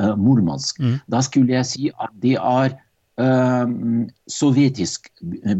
Uh, 0.00 0.16
Murmansk, 0.16 0.78
Mm. 0.80 1.00
da 1.08 1.20
skulle 1.20 1.48
jeg 1.54 1.66
si 1.66 1.90
at 1.90 2.10
det 2.20 2.36
er 2.36 2.74
uh, 3.18 3.66
sovjetisk 4.28 5.08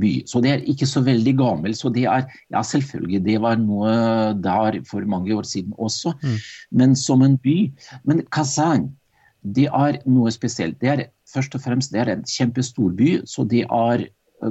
by. 0.00 0.24
Så 0.26 0.40
det 0.42 0.50
er 0.50 0.64
ikke 0.66 0.86
så 0.86 1.00
veldig 1.04 1.36
gammel. 1.38 1.74
Så 1.74 1.92
det 1.92 2.04
er 2.04 2.26
Ja, 2.50 2.62
selvfølgelig, 2.62 3.24
det 3.24 3.40
var 3.40 3.56
noe 3.56 4.34
der 4.34 4.80
for 4.84 5.00
mange 5.06 5.34
år 5.34 5.42
siden 5.44 5.72
også, 5.78 6.14
Mm. 6.22 6.38
men 6.72 6.94
som 6.96 7.22
en 7.22 7.36
by. 7.36 7.72
Men 8.04 8.22
Kazan, 8.32 8.96
det 9.44 9.66
er 9.66 9.98
noe 10.06 10.30
spesielt. 10.30 10.78
Det 10.80 10.88
er 10.88 11.04
først 11.32 11.54
og 11.54 11.60
fremst 11.60 11.92
det 11.92 12.00
er 12.00 12.12
en 12.12 12.22
kjempestor 12.22 12.90
by, 12.96 13.22
så 13.26 13.44
det 13.48 13.64
er 13.70 13.98
eh, 14.00 14.08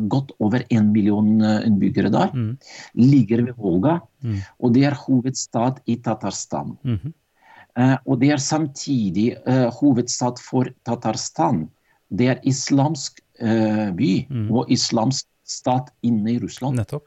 godt 0.09 0.31
over 0.39 0.63
en 0.69 0.91
million 0.91 1.41
eh, 1.41 1.65
innbyggere 1.67 2.09
der. 2.12 2.31
Mm. 2.33 2.57
Ligger 2.95 3.45
ved 3.45 3.53
Volga, 3.57 4.00
Mm. 4.23 4.38
og 4.59 4.73
det 4.73 4.83
er 4.85 4.95
hovedstad 4.95 5.81
i 5.85 5.95
Tatarstan. 5.97 6.77
Mhm. 6.83 7.13
Eh, 7.75 7.97
og 8.05 8.19
det 8.21 8.29
er 8.31 8.38
samtidig 8.38 9.35
eh, 9.45 9.69
hovedstad 9.81 10.39
for 10.39 10.65
Tatarstan. 10.85 11.69
Det 12.09 12.27
er 12.29 12.39
islamsk 12.43 13.19
eh, 13.39 13.91
by 13.91 14.25
Mm. 14.29 14.51
og 14.51 14.69
islamsk 14.71 15.25
stat 15.43 15.89
inne 16.03 16.31
i 16.35 16.39
Russland. 16.39 16.77
Nettopp. 16.77 17.03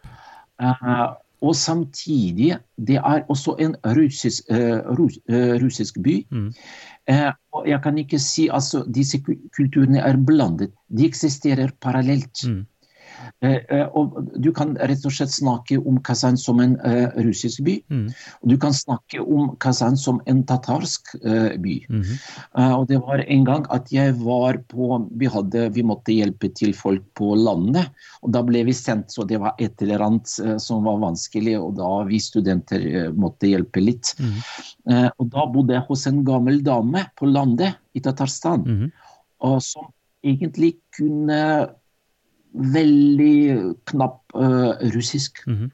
Eh, 0.60 1.06
og 1.42 1.54
samtidig 1.54 2.58
det 2.78 2.96
er 2.96 3.24
også 3.28 3.56
en 3.60 3.76
russisk, 3.84 4.44
rus, 4.98 5.18
russisk 5.62 5.98
by. 6.02 6.26
Mm. 6.30 6.52
Eh, 7.08 7.32
og 7.52 7.66
jeg 7.68 7.82
kan 7.82 7.98
ikke 7.98 8.18
si 8.18 8.48
altså 8.48 8.84
disse 8.90 9.20
kulturene 9.56 10.00
er 10.00 10.16
blandet. 10.16 10.72
De 10.88 11.06
eksisterer 11.06 11.70
parallelt. 11.80 12.42
Mm. 12.48 12.66
Eh, 13.44 13.58
eh, 13.70 13.86
og 13.96 14.16
du 14.36 14.50
kan 14.56 14.74
rett 14.76 15.04
og 15.06 15.14
slett 15.14 15.32
snakke 15.34 15.78
om 15.78 15.98
Kazan 16.06 16.38
som 16.40 16.60
en 16.62 16.76
eh, 16.86 17.08
russisk 17.24 17.64
by. 17.66 17.76
Mm. 17.92 18.06
Og 18.42 18.52
du 18.52 18.56
kan 18.62 18.76
snakke 18.76 19.22
om 19.22 19.52
Kazan 19.62 19.98
som 20.00 20.20
en 20.26 20.42
tatarsk 20.46 21.14
by. 21.22 21.76
Mhm. 21.88 22.14
Eh, 22.58 22.72
og 22.72 22.86
det 22.90 23.00
var 23.04 23.24
en 23.24 23.44
gang 23.44 23.66
at 23.74 23.92
jeg 23.92 24.16
var 24.22 24.60
på 24.70 24.86
Vi, 25.16 25.26
hadde, 25.30 25.68
vi 25.74 25.82
måtte 25.82 26.14
hjelpe 26.14 26.48
til 26.54 26.72
folk 26.74 27.02
på 27.18 27.34
landet. 27.38 27.90
Og 28.22 28.32
da 28.34 28.42
ble 28.46 28.64
vi 28.66 28.74
sendt, 28.76 29.12
så 29.12 29.26
det 29.28 29.40
var 29.42 29.56
et 29.62 29.82
eller 29.82 30.02
annet 30.04 30.30
som 30.62 30.84
var 30.86 31.00
vanskelig, 31.02 31.56
og 31.60 31.76
da 31.78 31.90
vi 32.08 32.20
studenter 32.22 33.12
måtte 33.16 33.50
hjelpe 33.50 33.82
litt. 33.82 34.14
Mhm. 34.20 34.40
Eh, 34.90 35.08
og 35.18 35.30
da 35.32 35.46
bodde 35.50 35.74
jeg 35.74 35.86
hos 35.88 36.06
en 36.06 36.22
gammel 36.26 36.60
dame 36.64 37.06
på 37.18 37.26
landet 37.26 37.74
i 37.94 38.00
Tatarstan, 38.00 38.62
-hmm. 38.64 38.90
og 39.40 39.62
som 39.62 39.90
egentlig 40.22 40.76
kunne 40.96 41.68
veldig 42.56 43.74
knapp 43.92 44.20
eh, 44.34 44.88
russisk. 44.94 45.42
-hmm. 45.46 45.70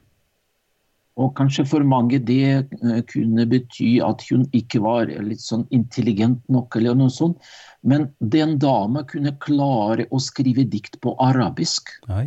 Og 1.21 1.35
kanskje 1.37 1.65
for 1.69 1.85
mange 1.85 2.17
det 2.25 2.65
eh, 2.81 3.01
kunne 3.09 3.45
bety 3.49 3.99
at 4.01 4.23
hun 4.31 4.47
ikke 4.57 4.81
var 4.81 5.11
litt 5.21 5.43
sånn 5.45 5.67
intelligent 5.75 6.41
nok, 6.49 6.75
eller 6.79 6.97
noe 6.97 7.13
sånt. 7.13 7.37
Men 7.85 8.07
den 8.19 8.57
dama 8.61 9.03
kunne 9.09 9.35
klare 9.43 10.07
å 10.09 10.21
skrive 10.23 10.65
dikt 10.65 10.97
på 11.01 11.13
arabisk. 11.21 11.93
Ha. 12.07 12.25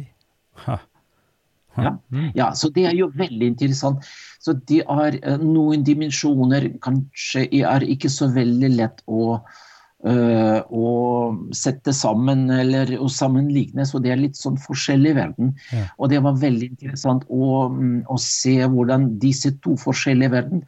Ha. 0.66 0.78
Ja. 1.76 1.92
Mm. 2.14 2.30
Ja, 2.38 2.52
Så 2.54 2.70
det 2.72 2.86
er 2.88 2.94
jo 2.96 3.10
veldig 3.12 3.50
interessant. 3.52 4.06
Så 4.40 4.54
det 4.70 4.84
er 4.86 5.18
eh, 5.22 5.42
noen 5.42 5.82
dimensjoner 5.84 6.70
kanskje 6.84 7.48
er 7.50 7.84
ikke 7.84 8.08
så 8.12 8.30
veldig 8.32 8.70
lett 8.76 9.02
å, 9.10 9.40
eh, 10.04 10.60
å 10.68 10.90
sette 11.56 11.92
sammen 11.96 12.50
eller 12.50 12.96
å 13.00 13.08
sammenligne. 13.12 13.86
Så 13.86 14.00
det 14.02 14.12
er 14.12 14.20
litt 14.20 14.38
sånn 14.38 14.58
forskjellig 14.60 15.14
verden. 15.16 15.54
Ja. 15.72 15.86
Og 15.98 16.10
det 16.12 16.22
var 16.24 16.38
veldig 16.40 16.70
interessant 16.74 17.26
å, 17.28 17.68
mm, 17.72 18.06
å 18.12 18.18
se 18.20 18.58
hvordan 18.64 19.14
disse 19.22 19.54
to 19.64 19.76
forskjellige 19.80 20.34
verden 20.36 20.64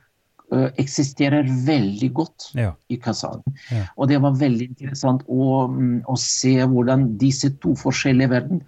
eh, 0.52 0.70
eksisterer 0.80 1.48
veldig 1.66 2.12
godt 2.16 2.50
Ja. 2.54 2.72
i 2.88 2.96
Kazan. 2.96 3.42
Ja. 3.70 3.84
Og 3.96 4.08
det 4.08 4.20
var 4.24 4.32
veldig 4.32 4.70
interessant 4.72 5.22
å, 5.28 5.68
mm, 5.68 6.02
å 6.08 6.16
se 6.16 6.56
hvordan 6.64 7.18
disse 7.18 7.50
to 7.60 7.74
forskjellige 7.76 8.30
verden 8.30 8.62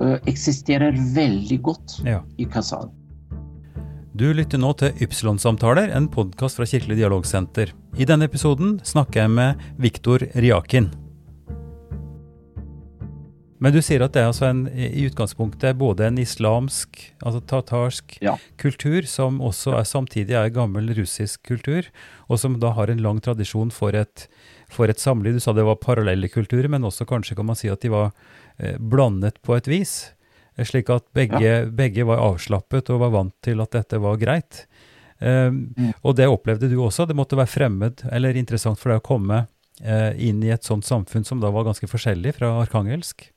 eh, 0.00 0.18
eksisterer 0.26 0.96
veldig 1.14 1.62
godt 1.62 2.00
i 2.38 2.44
Kazan. 2.44 2.90
Du 4.20 4.26
lytter 4.36 4.60
nå 4.60 4.74
til 4.76 4.98
Ypsilon-samtaler, 5.00 5.94
en 5.96 6.04
podkast 6.12 6.58
fra 6.58 6.66
Kirkelig 6.68 6.98
dialogsenter. 6.98 7.70
I 7.96 8.04
denne 8.04 8.26
episoden 8.28 8.74
snakker 8.84 9.22
jeg 9.22 9.30
med 9.32 9.62
Viktor 9.80 10.20
Riakin. 10.36 10.90
Men 13.64 13.72
du 13.72 13.78
sier 13.80 14.04
at 14.04 14.12
det 14.12 14.20
er 14.20 14.28
altså 14.28 14.50
en, 14.50 14.60
i 14.76 15.06
utgangspunktet 15.08 15.80
både 15.80 16.10
en 16.10 16.20
islamsk, 16.20 17.00
altså 17.24 17.40
tatarsk, 17.48 18.18
Ja. 18.20 18.36
kultur, 18.60 19.08
som 19.08 19.40
også 19.40 19.78
er, 19.78 19.88
samtidig 19.88 20.36
er 20.36 20.52
gammel 20.52 20.92
russisk 21.00 21.40
kultur, 21.48 21.88
og 22.28 22.44
som 22.44 22.60
da 22.60 22.74
har 22.76 22.92
en 22.92 23.00
lang 23.00 23.24
tradisjon 23.24 23.72
for 23.72 23.96
et, 23.96 24.28
for 24.68 24.92
et 24.92 25.00
samliv. 25.00 25.40
Du 25.40 25.40
sa 25.40 25.56
det 25.56 25.64
var 25.64 25.80
parallelle 25.80 26.28
kulturer, 26.28 26.68
men 26.68 26.84
også 26.84 27.08
kanskje 27.08 27.40
kan 27.40 27.48
man 27.48 27.56
si 27.56 27.72
at 27.72 27.80
de 27.80 27.88
var 27.88 28.12
eh, 28.58 28.76
blandet 28.76 29.40
på 29.40 29.56
et 29.56 29.64
vis. 29.64 30.12
Slik 30.66 30.90
at 30.92 31.06
begge, 31.16 31.66
begge 31.76 32.04
var 32.08 32.22
avslappet 32.24 32.90
og 32.92 33.00
var 33.04 33.14
vant 33.14 33.34
til 33.44 33.60
at 33.62 33.72
dette 33.76 34.00
var 34.02 34.20
greit. 34.20 34.64
Um, 35.20 35.74
Mm. 35.76 35.92
Og 36.02 36.16
det 36.16 36.28
opplevde 36.28 36.68
du 36.70 36.78
også. 36.80 37.06
Det 37.06 37.16
måtte 37.16 37.36
være 37.36 37.52
fremmed 37.52 38.04
eller 38.10 38.36
interessant 38.36 38.78
for 38.80 38.92
deg 38.92 39.02
å 39.02 39.04
komme 39.04 39.42
uh, 39.84 40.12
inn 40.16 40.42
i 40.42 40.52
et 40.52 40.64
sånt 40.64 40.84
samfunn 40.84 41.26
som 41.28 41.40
da 41.40 41.50
var 41.52 41.68
ganske 41.68 41.88
forskjellig 41.88 42.38
fra 42.38 42.54
arkangelsk. 42.62 43.28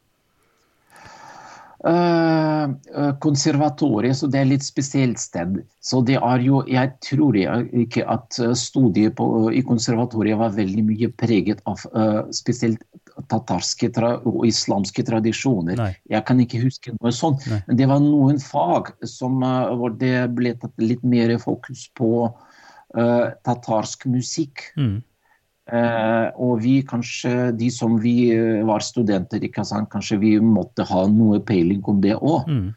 Eh, 1.83 2.63
eh, 2.95 3.13
konservatoriet, 3.19 4.15
så 4.15 4.29
det 4.31 4.39
er 4.39 4.47
litt 4.47 4.63
spesielt 4.63 5.19
sted. 5.19 5.57
Så 5.83 5.99
det 6.07 6.15
er 6.15 6.39
jo 6.39 6.61
Jeg 6.63 6.93
tror 7.03 7.35
ikke 7.35 8.05
at 8.07 8.39
eh, 8.39 8.53
studiet 8.55 9.17
på, 9.17 9.51
i 9.51 9.59
konservatoriet 9.67 10.39
var 10.39 10.55
veldig 10.55 10.83
mye 10.87 11.09
preget 11.11 11.59
av 11.67 11.83
uh, 11.91 12.23
spesielt 12.31 12.79
tatarske 13.27 13.91
og 13.99 14.45
islamske 14.47 15.03
tradisjoner. 15.03 15.75
Nei. 15.75 15.91
Jeg 16.07 16.23
kan 16.23 16.39
ikke 16.39 16.63
huske 16.63 16.95
noe 16.95 17.11
sånt. 17.11 17.43
Nei. 17.51 17.59
Men 17.67 17.77
det 17.77 17.89
var 17.91 17.99
noen 17.99 18.39
fag 18.39 18.93
som, 19.03 19.43
uh, 19.43 19.75
hvor 19.75 19.91
det 19.99 20.29
ble 20.37 20.55
tatt 20.55 20.79
litt 20.79 21.03
mer 21.03 21.35
fokus 21.37 21.89
på 21.99 22.29
uh, 22.31 23.27
tatarsk 23.43 24.07
musikk. 24.07 24.69
Mm. 24.79 25.01
Eh, 25.71 26.27
og 26.43 26.57
vi 26.59 26.81
kanskje, 26.83 27.53
de 27.55 27.69
som 27.71 27.95
vi 28.03 28.33
eh, 28.35 28.59
var 28.67 28.83
studenter 28.83 29.39
kanskje 29.47 30.17
vi 30.19 30.33
måtte 30.43 30.83
ha 30.89 31.05
noe 31.07 31.39
peiling 31.39 31.79
om 31.87 32.01
det 32.03 32.17
òg. 32.17 32.49
Mm. 32.51 32.73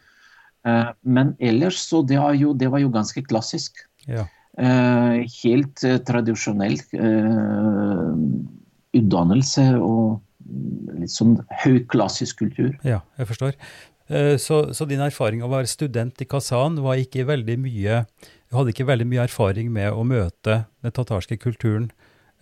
Eh, 0.66 0.92
men 1.02 1.34
ellers 1.40 1.80
så 1.82 2.04
det, 2.06 2.20
jo, 2.38 2.52
det 2.54 2.70
var 2.70 2.78
jo 2.84 2.92
ganske 2.94 3.24
klassisk. 3.26 3.82
Ja. 4.06 4.28
Eh, 4.56 5.26
helt 5.42 5.82
tradisjonell 6.06 6.78
eh, 6.94 8.14
utdannelse 8.96 9.66
og 9.82 10.22
litt 10.96 11.10
sånn 11.10 11.40
høyklassisk 11.64 12.38
kultur. 12.44 12.72
ja, 12.86 13.02
jeg 13.18 13.26
forstår. 13.26 13.58
Eh, 14.08 14.36
Så, 14.38 14.72
så 14.72 14.86
din 14.86 15.02
erfaring 15.02 15.42
av 15.42 15.50
å 15.50 15.56
være 15.58 15.66
student 15.66 16.22
i 16.22 16.24
Kazan 16.30 16.78
var 16.78 17.02
ikke 17.02 17.26
veldig 17.26 17.56
mye 17.58 18.04
Du 18.46 18.54
hadde 18.54 18.70
ikke 18.70 18.86
veldig 18.86 19.06
mye 19.10 19.24
erfaring 19.26 19.72
med 19.74 19.90
å 19.90 20.04
møte 20.06 20.66
den 20.86 20.94
tatarske 20.94 21.34
kulturen? 21.42 21.90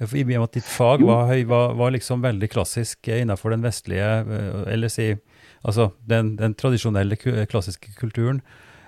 Eh, 0.00 0.10
I 0.18 0.24
og 0.24 0.30
med 0.30 0.42
at 0.48 0.58
ditt 0.58 0.68
fag 0.68 1.04
var, 1.06 1.32
var, 1.48 1.74
var 1.78 1.94
liksom 1.94 2.24
veldig 2.24 2.50
klassisk 2.52 3.08
eh, 3.08 3.22
innenfor 3.22 3.54
den 3.54 3.64
vestlige, 3.64 4.10
eh, 4.24 4.60
eller 4.74 4.92
si 4.92 5.14
altså 5.64 5.92
den, 6.04 6.34
den 6.36 6.56
tradisjonelle 6.58 7.16
klassiske 7.48 7.94
kulturen. 7.98 8.42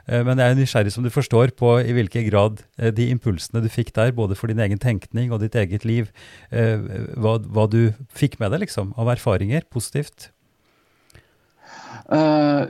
Men 0.07 0.39
jeg 0.39 0.53
er 0.53 0.55
nysgjerrig, 0.55 0.91
som 0.95 1.03
du 1.03 1.09
forstår, 1.11 1.51
på 1.59 1.73
i 1.83 1.91
hvilken 1.97 2.29
grad 2.29 2.61
de 2.95 3.09
impulsene 3.11 3.59
du 3.65 3.67
fikk 3.73 3.89
der, 3.97 4.13
både 4.15 4.37
for 4.39 4.47
din 4.47 4.61
egen 4.63 4.79
tenkning 4.79 5.33
og 5.35 5.41
ditt 5.43 5.57
eget 5.59 5.83
liv, 5.89 6.13
hva, 6.53 7.33
hva 7.43 7.65
du 7.67 7.91
fikk 8.15 8.37
med 8.39 8.55
deg 8.55 8.63
liksom, 8.69 8.93
av 8.95 9.11
erfaringer, 9.17 9.67
positivt. 9.67 10.29
Eh, 12.13 12.67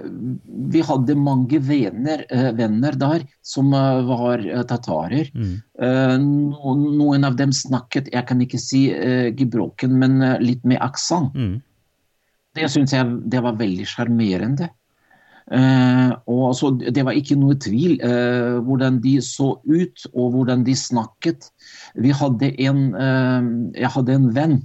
vi 0.73 0.81
hadde 0.81 1.17
mange 1.21 1.59
venner, 1.61 2.25
eh, 2.31 2.51
venner 2.57 2.97
der 2.97 3.27
som 3.45 3.73
eh, 3.75 4.01
var 4.09 4.45
tatarer. 4.71 5.31
Mm. 5.35 5.61
Noen, 6.97 7.25
av 7.25 7.37
dem 7.37 7.53
snakket, 7.53 8.09
jeg 8.13 8.27
kan 8.29 8.41
ikke 8.41 8.61
si 8.61 8.87
gebroken, 9.37 9.99
men 10.01 10.21
litt 10.41 10.65
med 10.65 10.81
aksent. 10.81 11.35
Mm. 11.37 11.61
Det 12.57 12.71
syns 12.73 12.95
jeg 12.97 13.19
det 13.29 13.43
var 13.45 13.59
veldig 13.61 13.85
sjarmerende. 13.85 14.71
Og 16.27 16.81
Det 16.83 17.05
var 17.05 17.15
ikke 17.15 17.37
noe 17.39 17.55
tvil 17.61 18.01
hvordan 18.67 18.97
de 19.05 19.19
så 19.23 19.53
ut 19.63 20.07
og 20.15 20.33
hvordan 20.33 20.65
de 20.67 20.75
snakket. 20.75 21.51
Vi 21.95 22.11
hadde 22.11 22.51
en, 22.57 22.81
jeg 23.77 23.93
hadde 23.95 24.17
en 24.17 24.31
venn. 24.35 24.57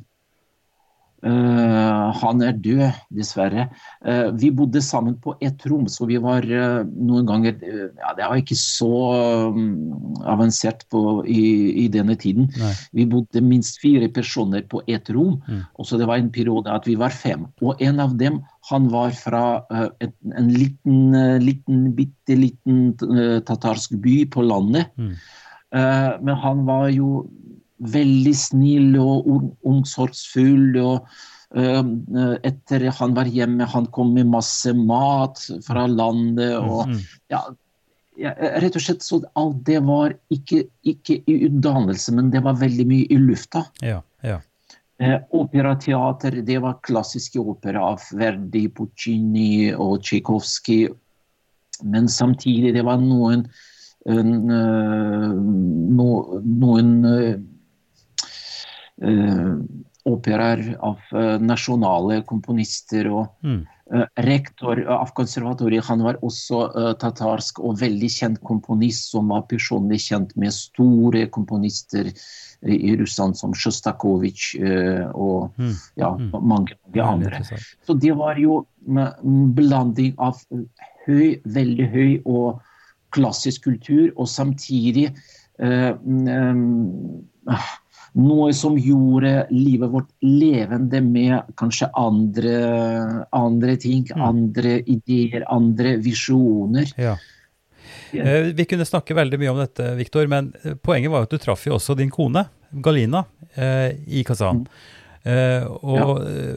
Eh, 1.21 2.07
han 2.17 2.41
er 2.41 2.55
død, 2.57 2.95
dessverre. 3.13 3.67
Eh, 4.01 4.31
vi 4.41 4.49
bodde 4.57 4.81
sammen 4.81 5.19
på 5.21 5.35
ett 5.43 5.67
rom, 5.69 5.85
så 5.91 6.07
vi 6.09 6.17
var 6.21 6.45
eh, 6.47 6.79
noen 6.81 7.27
ganger 7.29 7.59
ja, 7.61 8.13
Det 8.17 8.25
var 8.25 8.39
ikke 8.41 8.57
så 8.57 8.89
mm, 9.53 10.23
avansert 10.33 10.87
på, 10.89 11.21
i, 11.29 11.43
i 11.83 11.87
denne 11.93 12.17
tiden. 12.17 12.49
Nei. 12.57 12.73
Vi 12.97 13.05
bodde 13.11 13.43
minst 13.45 13.77
fire 13.83 14.09
personer 14.09 14.65
på 14.71 14.81
ett 14.89 15.11
rom. 15.13 15.37
Mm. 15.45 15.61
Og 15.77 15.89
så 15.89 16.01
det 16.01 16.09
var 16.09 16.21
en 16.21 16.33
periode 16.33 16.73
at 16.73 16.89
vi 16.89 16.97
var 16.97 17.13
fem. 17.13 17.45
Og 17.61 17.81
en 17.85 18.01
av 18.01 18.17
dem 18.17 18.41
han 18.71 18.89
var 18.93 19.13
fra 19.17 19.43
et, 20.01 20.13
en 20.37 20.49
liten, 20.53 21.13
liten 21.41 21.87
bitte 21.97 22.37
liten 22.37 22.91
tatarsk 23.45 23.93
by 24.01 24.17
på 24.33 24.45
landet. 24.45 24.89
Mm. 24.97 25.15
Men 26.21 26.37
han 26.43 26.61
var 26.67 26.89
jo 26.93 27.23
veldig 27.81 28.33
snill 28.37 28.95
og 29.01 29.29
omsorgsfull. 29.67 30.77
og 30.81 31.07
eh, 31.55 31.81
etter 32.47 32.87
han 32.99 33.15
var 33.17 33.31
hjemme, 33.31 33.65
han 33.65 33.89
kom 33.93 34.13
med 34.13 34.29
masse 34.31 34.73
mat 34.77 35.41
fra 35.65 35.87
landet. 35.87 36.55
og 36.57 36.87
Mm. 36.87 37.01
ja, 37.29 37.43
rett 38.61 38.75
og 38.75 38.81
slett 38.81 39.03
så 39.03 39.21
alt 39.35 39.63
det 39.65 39.79
var 39.83 40.13
ikke, 40.29 40.65
ikke 40.83 41.21
i 41.25 41.41
utdannelse, 41.47 42.13
men 42.13 42.29
det 42.31 42.43
var 42.43 42.59
veldig 42.59 42.87
mye 42.87 43.07
i 43.09 43.17
lufta. 43.17 43.65
Ja, 43.81 44.01
ja. 44.21 44.39
Eh, 45.01 45.17
operateater, 45.33 46.41
det 46.45 46.59
var 46.61 46.81
klassiske 46.85 47.39
opera 47.39 47.81
av 47.81 48.03
Verdi, 48.13 48.67
Puccini 48.69 49.73
og 49.73 50.03
Tsjajkovskij. 50.03 50.91
Men 51.83 52.07
samtidig 52.07 52.75
det 52.75 52.83
var 52.85 52.99
noen 53.01 53.47
en, 54.09 54.29
no, 55.95 56.07
noen 56.41 56.91
eh, 57.05 57.39
operaer 60.05 60.77
av 60.81 60.97
eh, 61.13 61.37
nasjonale 61.41 62.21
komponister 62.25 63.07
og 63.11 63.27
Mm. 63.43 63.67
eh, 63.93 64.05
rektor 64.17 64.79
av 64.87 65.11
konservatoriet. 65.13 65.85
Han 65.85 66.01
var 66.03 66.17
også 66.23 66.61
eh, 66.75 66.93
tatarsk 66.93 67.59
og 67.59 67.77
veldig 67.79 68.09
kjent 68.09 68.41
komponist, 68.41 69.11
som 69.11 69.27
var 69.27 69.41
personlig 69.41 69.99
kjent 69.99 70.35
med 70.37 70.53
store 70.53 71.27
komponister 71.27 72.11
i 72.63 72.95
Russland 72.95 73.35
som 73.37 73.53
Sjostakovitsj 73.53 74.61
eh, 74.61 75.11
og 75.13 75.51
Mm. 75.57 75.75
ja, 75.97 76.11
Mm. 76.15 76.31
mange, 76.47 76.73
mange 76.87 77.03
andre. 77.03 77.43
Så 77.85 77.99
det 77.99 78.15
var 78.17 78.35
jo 78.37 78.65
en 78.87 79.53
blanding 79.53 80.15
av 80.17 80.41
høy, 81.07 81.41
veldig 81.45 81.91
høy 81.91 82.21
og 82.25 82.61
klassisk 83.11 83.63
kultur, 83.63 84.11
og 84.15 84.27
samtidig 84.27 85.13
eh, 85.59 85.93
ah, 87.47 87.80
noe 88.13 88.51
som 88.53 88.75
gjorde 88.77 89.47
livet 89.51 89.89
vårt 89.91 90.09
levende 90.25 90.99
med 91.01 91.53
kanskje 91.55 91.87
andre, 91.95 92.55
andre 93.31 93.77
ting, 93.79 94.03
Mm. 94.11 94.21
andre 94.21 94.81
ideer, 94.83 95.45
andre 95.47 95.97
visjoner. 95.97 96.91
Ja. 96.97 97.17
Eh, 98.13 98.51
Vi 98.53 98.65
kunne 98.65 98.85
snakke 98.85 99.15
veldig 99.15 99.39
mye 99.39 99.51
om 99.51 99.57
dette, 99.57 99.95
Viktor, 99.95 100.27
men 100.27 100.53
eh, 100.63 100.73
poenget 100.73 101.11
var 101.11 101.23
at 101.23 101.29
du 101.29 101.37
traff 101.37 101.65
jo 101.65 101.77
også 101.77 101.95
din 101.95 102.11
kone, 102.11 102.45
Galina, 102.81 103.25
eh, 103.55 103.95
i 104.07 104.23
Kazan. 104.23 104.65
Mm. 105.23 105.67
og, 105.83 106.25
ja. 106.25 106.55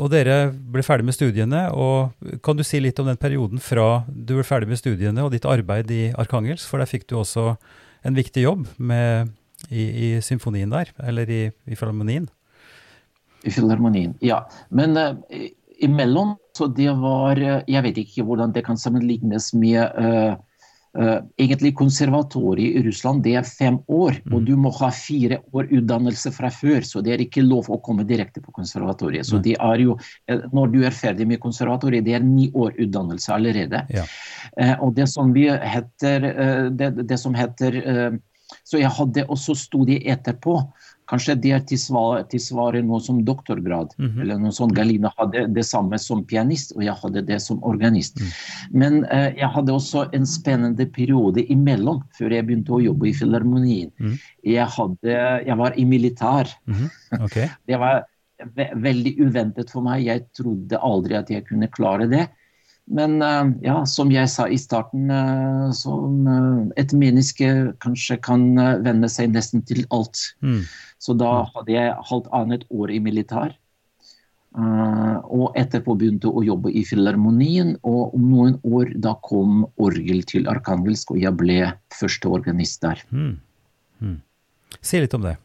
og 0.00 0.06
dere 0.10 0.50
ble 0.50 0.80
ferdig 0.82 1.04
med 1.04 1.14
studiene. 1.14 1.70
og 1.70 2.14
Kan 2.42 2.56
du 2.56 2.64
si 2.64 2.80
litt 2.80 2.98
om 2.98 3.06
den 3.06 3.18
perioden 3.20 3.60
fra 3.60 4.04
du 4.08 4.34
ble 4.38 4.42
ferdig 4.42 4.68
med 4.68 4.78
studiene 4.80 5.22
og 5.22 5.30
ditt 5.32 5.44
arbeid 5.44 5.90
i 5.90 6.12
Arkangels? 6.16 6.64
For 6.66 6.78
der 6.78 6.88
fikk 6.88 7.06
du 7.06 7.16
også 7.16 7.58
en 8.04 8.14
viktig 8.16 8.42
jobb 8.42 8.66
med, 8.78 9.28
i, 9.68 9.82
i 9.82 10.08
symfonien 10.22 10.70
der, 10.72 10.92
eller 11.04 11.30
i, 11.30 11.44
i 11.66 11.76
filharmonien. 11.76 12.28
I 13.46 13.54
filharmonien, 13.54 14.16
ja. 14.24 14.42
Men 14.74 14.96
uh, 14.98 15.14
imellom, 15.84 16.36
så 16.58 16.66
det 16.74 16.90
var 16.98 17.38
eh, 17.38 17.60
Jeg 17.70 17.84
vet 17.84 17.98
ikke 18.02 18.24
hvordan 18.26 18.50
det 18.50 18.64
kan 18.66 18.78
sammenlignes 18.80 19.52
med 19.54 19.78
uh, 19.94 20.34
egentlig 21.38 21.70
konservatoriet 21.78 22.80
i 22.80 22.82
Russland. 22.82 23.22
Det 23.22 23.36
er 23.38 23.46
fem 23.46 23.76
år, 23.86 24.16
og 24.32 24.40
du 24.48 24.56
må 24.58 24.72
ha 24.80 24.88
fire 24.90 25.38
år 25.54 25.68
utdannelse 25.70 26.32
fra 26.34 26.50
før. 26.50 26.80
Så 26.82 27.04
det 27.04 27.12
er 27.14 27.22
ikke 27.22 27.44
lov 27.44 27.68
å 27.70 27.78
komme 27.84 28.06
direkte 28.08 28.42
på 28.42 28.50
konservatoriet. 28.56 29.28
Så 29.28 29.38
det 29.44 29.54
er 29.54 29.84
jo, 29.84 29.94
når 30.50 30.72
du 30.72 30.80
er 30.88 30.96
ferdig 30.96 31.28
med 31.30 31.38
konservatoriet, 31.44 32.08
det 32.08 32.16
er 32.18 32.26
ni 32.26 32.48
år 32.50 32.74
utdannelse 32.74 33.30
allerede. 33.36 33.84
Ja. 33.94 34.08
Og 34.80 34.96
det 34.96 35.06
som 35.12 35.30
vi 35.36 35.46
heter 35.46 36.26
det, 36.74 36.90
det 37.12 37.20
som 37.20 37.36
heter 37.36 37.78
Så 38.64 38.80
jeg 38.80 38.92
hadde 38.94 39.26
også 39.28 39.56
studier 39.58 40.04
etterpå. 40.12 40.60
Kanskje 41.08 41.38
det 41.40 41.52
er 41.56 41.62
til 41.64 41.80
tilsvarer 42.28 42.84
noe 42.84 43.00
som 43.00 43.22
doktorgrad. 43.24 43.94
Mhm. 43.96 44.20
eller 44.20 44.38
noe 44.38 44.52
sånt. 44.52 44.74
Galina 44.76 45.10
hadde 45.16 45.46
det 45.54 45.64
samme 45.64 45.98
som 45.98 46.24
pianist, 46.24 46.74
og 46.76 46.84
jeg 46.84 46.94
hadde 47.02 47.24
det 47.24 47.40
som 47.40 47.62
organist. 47.64 48.20
Men 48.70 49.04
eh, 49.06 49.32
jeg 49.38 49.48
hadde 49.54 49.72
også 49.72 50.08
en 50.12 50.26
spennende 50.26 50.86
periode 50.86 51.46
imellom, 51.48 52.02
før 52.18 52.36
jeg 52.36 52.46
begynte 52.46 52.76
å 52.76 52.82
jobbe 52.84 53.08
i 53.08 53.14
filharmonien. 53.16 53.90
Mm. 53.98 54.18
Jeg, 54.44 54.68
hadde, 54.76 55.16
jeg 55.46 55.56
var 55.56 55.72
i 55.76 55.84
militær. 55.84 56.52
-hmm. 56.68 56.90
Okay. 57.24 57.48
Det 57.66 57.78
var 57.78 58.04
ve 58.54 58.68
veldig 58.74 59.14
uventet 59.20 59.70
for 59.70 59.82
meg. 59.82 60.04
Jeg 60.06 60.26
trodde 60.36 60.78
aldri 60.78 61.16
at 61.18 61.30
jeg 61.30 61.46
kunne 61.48 61.68
klare 61.68 62.06
det. 62.10 62.28
Men 62.88 63.22
eh, 63.22 63.50
ja, 63.66 63.82
som 63.86 64.10
jeg 64.12 64.30
sa 64.32 64.46
i 64.48 64.58
starten, 64.60 65.10
eh, 65.12 65.68
som 65.76 66.26
eh, 66.28 66.60
et 66.80 66.92
menneske 66.96 67.48
kanskje 67.84 68.16
kan 68.24 68.50
venne 68.84 69.10
seg 69.12 69.34
nesten 69.34 69.64
til 69.68 69.84
alt. 69.94 70.20
Mm. 70.40 70.62
Så 70.98 71.16
da 71.18 71.44
hadde 71.52 71.74
jeg 71.74 71.96
halvannet 72.10 72.64
år 72.72 72.94
i 72.96 73.00
militær. 73.02 73.56
Og 74.58 75.54
etterpå 75.60 75.94
begynte 75.94 76.30
å 76.32 76.40
jobbe 76.42 76.72
i 76.74 76.80
filharmonien, 76.82 77.76
og 77.86 78.16
om 78.16 78.24
noen 78.26 78.56
år 78.66 78.88
da 78.98 79.12
kom 79.22 79.60
orgel 79.78 80.24
til 80.26 80.48
Arkangelsk, 80.50 81.12
og 81.14 81.20
jeg 81.22 81.30
ble 81.38 81.58
første 81.94 82.32
organist 82.32 82.80
der. 82.82 83.04
Mm. 83.12 83.36
Mm. 84.02 84.16
Si 84.80 84.98
litt 85.04 85.14
om 85.14 85.28
det. 85.28 85.36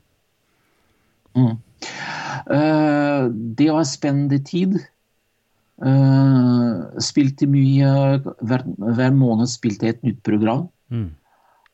Mm. 1.38 1.54
Det 3.60 3.70
var 3.70 3.86
spennende 3.92 4.42
tid. 4.48 4.80
Eh, 5.84 7.00
spilte 7.04 7.48
mye 7.50 7.90
hver, 8.24 8.64
hver 8.96 9.16
måned 9.16 9.50
spilte 9.52 9.90
jeg 9.90 9.98
et 9.98 10.06
nytt 10.08 10.22
program. 10.24 10.68
Mm. 10.94 11.10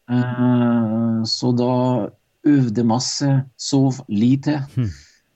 Uh, 0.09 1.19
så 1.29 1.51
da 1.53 1.73
øvde 2.49 2.85
masse, 2.87 3.29
sov 3.59 3.99
lite. 4.09 4.63
Mm. 4.73 4.89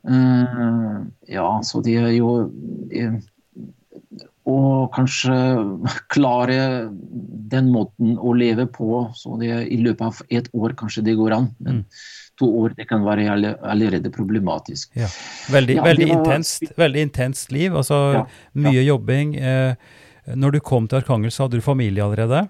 Uh, 0.04 0.96
ja, 1.30 1.50
så 1.64 1.84
det 1.86 2.00
er 2.02 2.10
jo 2.18 2.34
Å 4.44 4.56
kanskje 4.92 5.36
klare 6.12 6.90
den 7.54 7.70
måten 7.72 8.18
å 8.18 8.34
leve 8.36 8.66
på. 8.68 9.06
Så 9.16 9.38
det 9.40 9.54
i 9.72 9.78
løpet 9.80 10.04
av 10.04 10.20
et 10.28 10.50
år 10.52 10.74
kanskje 10.80 11.06
det 11.06 11.16
går 11.16 11.38
an. 11.38 11.48
Men 11.64 11.86
to 12.40 12.48
år 12.64 12.74
det 12.78 12.88
kan 12.90 13.04
være 13.06 13.56
allerede 13.62 14.10
problematisk. 14.12 14.90
Ja. 14.98 15.08
Veldig, 15.54 15.76
Ja, 15.76 15.84
veldig, 15.84 16.08
var- 16.10 16.18
intenst, 16.18 16.64
veldig 16.78 17.02
intenst 17.08 17.52
liv. 17.52 17.72
Altså 17.76 18.14
Ja, 18.14 18.26
mye 18.56 18.84
jobbing. 18.86 19.36
Eh, 19.38 19.76
når 20.36 20.52
du 20.52 20.60
kom 20.60 20.88
til 20.88 20.98
Arkangels, 21.02 21.38
hadde 21.38 21.60
du 21.60 21.62
familie 21.62 22.04
allerede? 22.04 22.50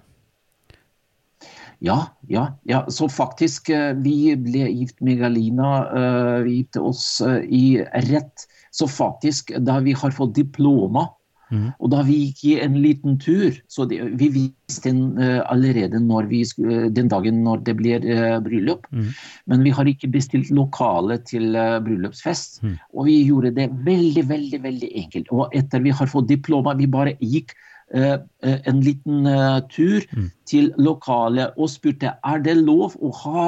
Ja, 1.84 1.98
ja, 2.30 2.46
ja. 2.64 2.84
Så 2.88 3.08
faktisk, 3.12 3.68
eh, 3.70 3.92
vi 4.00 4.34
ble 4.40 4.68
gift 4.72 5.00
med 5.04 5.18
Galina. 5.20 5.72
eh, 5.92 6.42
Vi 6.44 6.62
gifte 6.62 6.80
oss 6.80 7.20
i 7.48 7.84
rett. 8.08 8.46
Så 8.70 8.86
faktisk, 8.88 9.52
da 9.64 9.78
vi 9.80 9.92
har 9.92 10.10
fått 10.10 10.34
diploma, 10.34 11.08
Mhm. 11.50 11.74
og 11.78 11.90
da 11.92 12.02
vi 12.02 12.16
gikk 12.24 12.62
en 12.64 12.78
liten 12.80 13.18
tur 13.20 13.52
så 13.68 13.84
det, 13.88 14.00
Vi 14.18 14.28
visste 14.32 14.88
den, 14.88 15.18
uh, 15.18 15.42
allerede 15.52 16.00
når 16.00 16.28
vi, 16.30 16.42
uh, 16.64 16.88
den 16.88 17.08
dagen 17.08 17.42
når 17.44 17.64
det 17.64 17.76
blir 17.76 18.00
uh, 18.00 18.40
bryllup. 18.40 18.86
mm. 18.90 19.12
Men 19.46 19.62
vi 19.64 19.70
har 19.70 19.88
ikke 19.88 20.08
bestilt 20.12 20.50
lokale 20.54 21.18
til 21.28 21.54
eh, 21.58 21.78
bryllupsfest. 21.84 22.62
Mm. 22.64 22.74
Og 22.94 23.08
vi 23.08 23.18
gjorde 23.28 23.54
det 23.58 23.68
veldig, 23.86 24.24
veldig 24.30 24.60
veldig 24.64 24.90
enkelt. 25.04 25.30
Og 25.34 25.54
etter 25.56 25.84
vi 25.84 25.94
har 25.94 26.10
fått 26.10 26.30
diploma, 26.30 26.76
vi 26.78 26.88
bare 26.90 27.16
gikk 27.20 27.52
eh, 27.52 27.58
eh, 27.58 27.73
en 27.94 28.80
liten 28.82 29.26
eh, 29.30 29.60
tur 29.70 30.02
Mm. 30.14 30.30
til 30.46 30.72
lokalet 30.78 31.54
og 31.56 31.68
spurte 31.70 32.10
er 32.26 32.38
det 32.42 32.56
lov 32.58 32.96
å 33.00 33.10
ha 33.22 33.44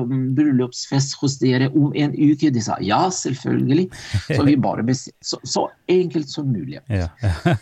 eh, 0.00 0.14
bryllupsfest 0.36 1.14
hos 1.20 1.36
dere 1.42 1.68
om 1.76 1.92
en 1.94 2.14
uke. 2.16 2.50
De 2.52 2.60
sa 2.64 2.78
ja, 2.80 3.04
selvfølgelig. 3.12 3.88
Så 4.32 4.42
vi 4.48 4.56
bare. 4.66 4.84
Så, 5.20 5.38
så 5.44 5.68
enkelt 5.88 6.28
som 6.32 6.48
mulig. 6.52 6.80
Ja. 6.88 7.08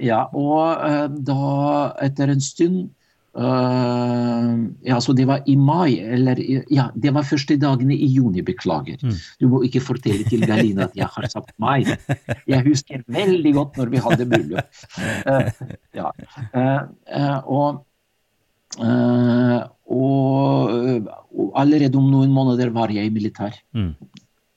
Ja, 0.00 0.26
og 0.36 0.82
eh, 0.84 1.06
da, 1.24 1.94
etter 2.04 2.28
en 2.32 2.42
stund 2.44 2.90
eh, 3.36 4.54
Ja, 4.90 5.00
så 5.00 5.12
det 5.16 5.26
var 5.28 5.42
i 5.46 5.56
mai, 5.56 5.98
eller 6.00 6.38
Ja, 6.70 6.90
det 6.94 7.12
var 7.14 7.22
første 7.22 7.56
dagene 7.60 7.94
i 7.94 8.06
juni, 8.06 8.42
beklager. 8.42 8.98
Mm. 9.02 9.14
Du 9.40 9.48
må 9.48 9.62
ikke 9.66 9.80
fortelle 9.84 10.24
til 10.28 10.40
Galina 10.46 10.84
at 10.88 10.96
jeg 10.96 11.06
har 11.06 11.28
sagt 11.28 11.52
mai. 11.58 11.84
Jeg 12.48 12.64
husker 12.66 13.04
veldig 13.06 13.52
godt 13.54 13.76
når 13.78 13.92
vi 13.92 13.98
hadde 14.06 14.26
bryllup. 14.30 14.68
Uh, 15.26 15.50
ja. 15.94 16.10
uh, 16.54 17.38
og 17.46 17.86
og, 19.90 21.06
og 21.34 21.48
allerede 21.58 21.98
om 21.98 22.06
noen 22.12 22.30
måneder 22.30 22.70
var 22.70 22.92
jeg 22.94 23.08
i 23.08 23.10
militær. 23.10 23.56
Mm. 23.74 23.96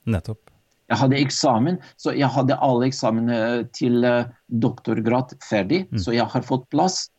Nettopp. 0.05 0.51
Jeg 0.91 0.99
hadde 0.99 1.17
eksamen, 1.17 1.77
så 1.97 2.13
jeg 2.13 2.29
hadde 2.29 2.57
alle 2.62 2.86
eksamene 2.91 3.38
til 3.73 4.03
doktorgrad 4.51 5.33
ferdig, 5.41 5.88
Mm. 5.89 5.97
så 5.97 6.13
jeg 6.13 6.27
har 6.29 6.41
fått 6.45 6.69
plass. 6.69 7.09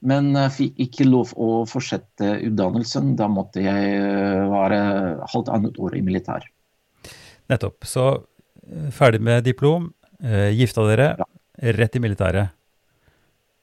Men 0.00 0.32
jeg 0.32 0.52
fikk 0.56 0.78
ikke 0.86 1.04
lov 1.08 1.34
å 1.36 1.66
fortsette 1.68 2.38
utdannelsen. 2.46 3.14
Da 3.18 3.28
måtte 3.28 3.60
jeg 3.60 3.98
være 4.48 4.70
være 4.70 5.26
halvannet 5.32 5.78
år 5.80 5.98
i 5.98 6.02
militær. 6.04 6.46
Nettopp. 7.50 7.84
Så 7.88 8.06
eh, 8.14 8.88
ferdig 8.94 9.20
med 9.26 9.44
diplom, 9.44 9.90
eh, 10.22 10.50
gifta 10.56 10.86
dere, 10.88 11.16
Ja. 11.18 11.26
rett 11.76 11.96
i 11.96 12.02
militæret. 12.02 12.50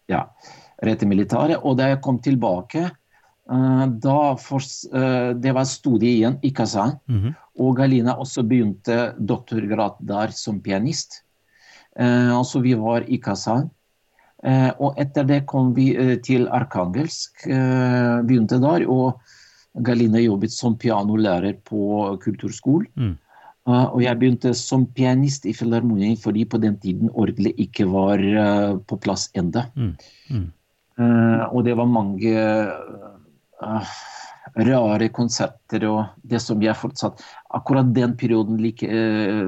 Ja, 0.07 0.27
rett 0.83 1.03
i 1.03 1.09
militæret. 1.09 1.59
Og 1.63 1.77
da 1.77 1.89
jeg 1.89 2.01
kom 2.01 2.19
tilbake, 2.19 2.85
eh, 3.49 3.85
da 3.87 4.19
eh, 4.33 5.33
Det 5.33 5.53
var 5.53 5.65
studie 5.65 6.17
igjen 6.17 6.39
i 6.43 6.51
Kazan. 6.51 6.99
-hmm. 7.07 7.35
Og 7.59 7.77
Galina 7.77 8.15
også 8.15 8.43
begynte 8.43 9.15
doktorgrad 9.19 9.95
der 9.99 10.31
som 10.31 10.61
pianist. 10.61 11.23
Eh, 11.95 12.37
altså 12.37 12.61
vi 12.61 12.73
var 12.73 13.03
i 13.07 13.17
Kazan. 13.17 13.69
Eh, 14.45 14.69
og 14.77 14.97
etter 15.01 15.25
det 15.25 15.41
kom 15.49 15.71
vi 15.73 15.91
eh, 15.97 16.17
til 16.21 16.45
Arkangelsk, 16.53 17.47
eh, 17.49 18.17
begynte 18.27 18.59
der. 18.61 18.85
Og 18.89 19.17
Galina 19.85 20.21
jobbet 20.21 20.53
som 20.53 20.77
pianolærer 20.77 21.57
på 21.65 22.17
kulturskolen. 22.23 22.89
Mm. 22.95 23.15
Og 23.67 23.99
jeg 23.99 24.15
begynte 24.15 24.53
som 24.55 24.85
pianist 24.95 25.43
i 25.43 25.51
filharmonien 25.51 26.15
fordi 26.15 26.45
på 26.47 26.55
den 26.63 26.77
tiden 26.79 27.09
orgelet 27.11 27.57
ikke 27.59 27.83
var 27.91 28.21
på 28.87 28.97
plass 29.03 29.25
enda. 29.35 29.65
Mm. 29.75 29.89
Mm. 30.31 30.45
Og 31.51 31.65
det 31.67 31.75
var 31.75 31.91
mange 31.91 32.31
rare 34.55 35.09
konserter 35.11 35.83
og 35.91 36.15
det 36.23 36.39
som 36.41 36.63
jeg 36.63 36.79
fortsatt 36.79 37.19
Akkurat 37.55 37.93
den 37.95 38.17
perioden 38.19 38.57
like 38.59 38.83
eh, 38.83 39.47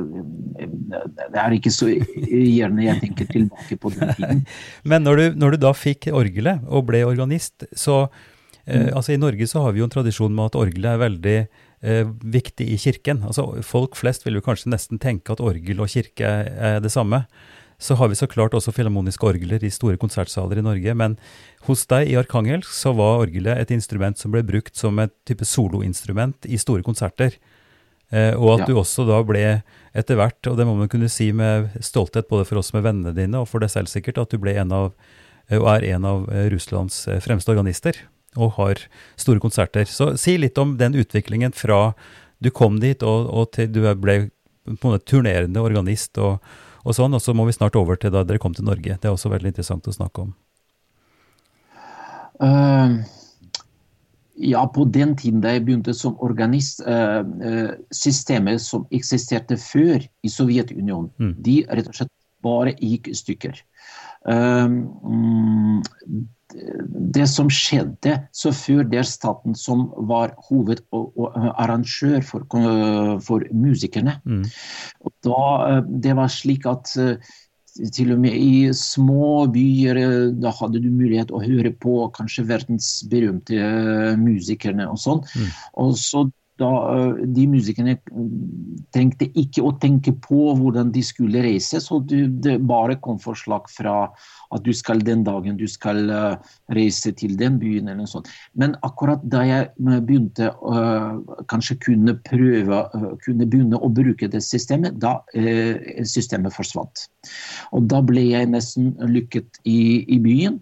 Det 0.59 1.39
er 1.41 1.55
ikke 1.57 1.71
så 1.73 1.89
gjerne 1.91 2.85
jeg 2.85 3.01
tenker 3.01 3.27
tilbake 3.27 3.75
på 3.75 3.91
den 3.91 4.13
tiden. 4.15 4.43
Men 4.89 5.03
når 5.03 5.19
du, 5.19 5.25
når 5.41 5.55
du 5.55 5.63
da 5.65 5.73
fikk 5.75 6.07
orgelet 6.15 6.63
og 6.67 6.87
ble 6.87 7.03
organist, 7.07 7.67
så 7.75 8.05
eh, 8.05 8.29
Mm. 8.69 8.89
altså 8.95 9.13
I 9.15 9.17
Norge 9.17 9.47
så 9.49 9.63
har 9.63 9.73
vi 9.73 9.81
jo 9.81 9.87
en 9.87 9.93
tradisjon 9.93 10.35
med 10.35 10.51
at 10.51 10.55
orgelet 10.59 10.91
er 10.91 11.01
veldig 11.01 11.37
eh, 11.81 12.09
viktig 12.21 12.67
i 12.69 12.77
kirken. 12.77 13.23
Altså 13.25 13.63
Folk 13.65 13.97
flest 13.97 14.25
vil 14.27 14.37
jo 14.37 14.43
kanskje 14.45 14.69
nesten 14.69 15.01
tenke 15.01 15.33
at 15.33 15.41
orgel 15.41 15.81
og 15.81 15.89
kirke 15.89 16.27
er 16.53 16.79
det 16.83 16.91
samme. 16.93 17.23
Så 17.79 17.95
har 17.95 18.09
vi 18.11 18.17
så 18.19 18.27
klart 18.27 18.53
også 18.53 18.73
filharmoniske 18.75 19.23
orgler 19.23 19.63
i 19.63 19.71
store 19.71 19.97
konsertsaler 19.97 20.59
i 20.59 20.65
Norge. 20.65 20.93
Men 20.93 21.15
hos 21.67 21.85
deg 21.87 22.11
i 22.11 22.17
Arkangelsk 22.19 22.69
så 22.75 22.91
var 22.93 23.23
orgelet 23.23 23.57
et 23.57 23.71
instrument 23.71 24.19
som 24.19 24.35
ble 24.35 24.43
brukt 24.43 24.75
som 24.75 24.99
et 24.99 25.13
type 25.25 25.47
soloinstrument 25.47 26.45
i 26.45 26.59
store 26.59 26.83
konserter. 26.83 27.39
Eh, 28.11 28.33
og 28.33 28.55
at 28.55 28.59
Ja. 28.59 28.65
du 28.65 28.73
også 28.81 29.05
da 29.05 29.21
ble 29.23 29.61
etter 29.93 30.15
hvert, 30.17 30.41
og 30.47 30.57
det 30.57 30.65
må 30.65 30.75
man 30.77 30.89
kunne 30.89 31.09
si 31.09 31.31
med 31.31 31.69
stolthet 31.79 32.27
både 32.27 32.45
for 32.45 32.57
oss 32.57 32.73
med 32.73 32.83
vennene 32.83 33.13
dine 33.13 33.37
og 33.37 33.47
for 33.47 33.59
deg 33.59 33.69
selv 33.69 33.87
sikkert, 33.87 34.17
at 34.17 34.29
du 34.29 34.37
ble 34.37 34.55
en 34.57 34.71
av, 34.71 34.93
eh, 35.49 35.57
og 35.59 35.67
er 35.77 35.95
en 35.95 36.05
av 36.05 36.29
eh, 36.29 36.49
Russlands 36.49 37.05
fremste 37.21 37.49
organister 37.53 37.93
og 38.37 38.53
har 38.53 38.75
store 39.17 39.39
konserter. 39.39 39.85
Så 39.85 40.17
si 40.17 40.37
litt 40.37 40.57
om 40.57 40.77
den 40.77 40.93
utviklingen 40.93 41.53
fra 41.53 41.93
du 42.41 42.49
kom 42.49 42.79
dit 42.79 43.01
og, 43.03 43.29
og 43.33 43.51
til 43.51 43.67
du 43.71 43.81
ble 43.95 44.31
på 44.65 44.85
en 44.85 44.93
måte 44.93 45.05
turnerende 45.05 45.61
organist 45.61 46.17
og, 46.17 46.39
og 46.85 46.95
sånn, 46.95 47.13
og 47.13 47.21
så 47.21 47.33
må 47.33 47.45
vi 47.45 47.53
snart 47.57 47.75
over 47.75 47.95
til 47.95 48.11
da 48.11 48.23
dere 48.23 48.39
kom 48.39 48.53
til 48.53 48.65
Norge. 48.65 48.97
Det 49.01 49.05
er 49.05 49.15
også 49.15 49.31
veldig 49.33 49.51
interessant 49.51 49.87
å 49.89 49.93
snakke 49.93 50.21
om. 50.27 50.35
Eh, 52.39 52.93
ja, 54.39 54.63
på 54.65 54.85
den 54.87 55.15
tiden 55.19 55.41
da 55.43 55.53
jeg 55.53 55.65
begynte 55.67 55.93
som 55.93 56.17
organist, 56.23 56.81
eh, 56.87 57.19
eh, 57.43 57.71
systemet 57.91 58.61
som 58.63 58.87
eksisterte 58.95 59.57
før 59.59 60.05
i 60.23 60.29
Sovjetunionen, 60.31 61.11
Mm. 61.19 61.35
de 61.43 61.65
rett 61.69 61.87
og 61.87 61.95
slett 61.95 62.11
bare 62.43 62.73
gikk 62.79 63.07
i 63.07 63.13
stykker. 63.13 63.61
Eh, 64.27 64.67
mm, 64.67 65.81
det 67.13 67.27
som 67.29 67.49
skjedde, 67.49 68.15
så 68.33 68.51
før 68.55 68.83
det 68.89 68.99
er 68.99 69.03
staten 69.07 69.55
som 69.55 69.91
var 70.09 70.33
hovedarrangør 70.47 72.23
for, 72.25 72.45
for 73.21 73.45
musikerne. 73.53 74.17
Mm. 74.25 74.45
Da, 75.23 75.43
eh, 75.69 75.83
det 76.01 76.15
var 76.15 76.27
slik 76.33 76.65
at 76.65 76.95
eh, 76.97 77.17
til 77.95 78.13
og 78.15 78.19
med 78.23 78.35
i 78.35 78.69
små 78.75 79.45
byer 79.53 79.99
eh, 80.01 80.33
da 80.35 80.51
hadde 80.55 80.81
du 80.83 80.89
mulighet 80.91 81.31
å 81.31 81.41
høre 81.43 81.71
på 81.71 82.01
kanskje 82.15 82.47
verdens 82.49 82.91
berømte 83.09 83.55
eh, 83.55 84.19
musikerne 84.19 84.89
og 84.91 84.99
sånn. 85.01 85.23
Mm. 85.23 85.49
Og 85.85 85.95
så 85.99 86.25
da 86.59 86.69
eh, 86.93 87.21
De 87.35 87.45
musikerne 87.49 87.95
trengte 88.93 89.29
ikke 89.37 89.63
å 89.65 89.73
tenke 89.81 90.13
på 90.25 90.53
hvordan 90.59 90.91
de 90.95 91.03
skulle 91.05 91.43
reise, 91.45 91.81
så 91.83 91.99
det 92.03 92.57
bare 92.69 92.97
kom 93.03 93.19
forslag 93.21 93.69
fra 93.71 93.95
at 94.55 94.65
du 94.65 94.71
skal 94.75 95.03
den 95.05 95.23
dagen 95.27 95.59
du 95.59 95.67
skal 95.69 96.09
eh, 96.09 96.53
reise 96.75 97.13
til 97.17 97.35
den 97.39 97.59
byen 97.61 97.89
eller 97.89 98.03
noe 98.03 98.11
sånt. 98.11 98.29
Men 98.59 98.75
akkurat 98.87 99.23
da 99.31 99.43
jeg 99.47 99.69
eh, 99.69 99.99
begynte 99.99 100.51
kanskje 101.49 101.77
kunne 101.83 102.15
prøve, 102.25 102.81
kunne 103.23 103.47
begynne 103.49 103.79
å 103.79 103.89
bruke 103.93 104.29
det 104.31 104.41
systemet, 104.45 104.97
da 105.01 105.19
systemet 106.07 106.53
forsvant. 106.55 107.05
Og 107.75 107.87
da 107.91 108.01
ble 108.05 108.23
jeg 108.29 108.49
nesten 108.51 108.93
lykket 109.09 109.61
i, 109.67 110.05
i 110.09 110.19
byen. 110.23 110.59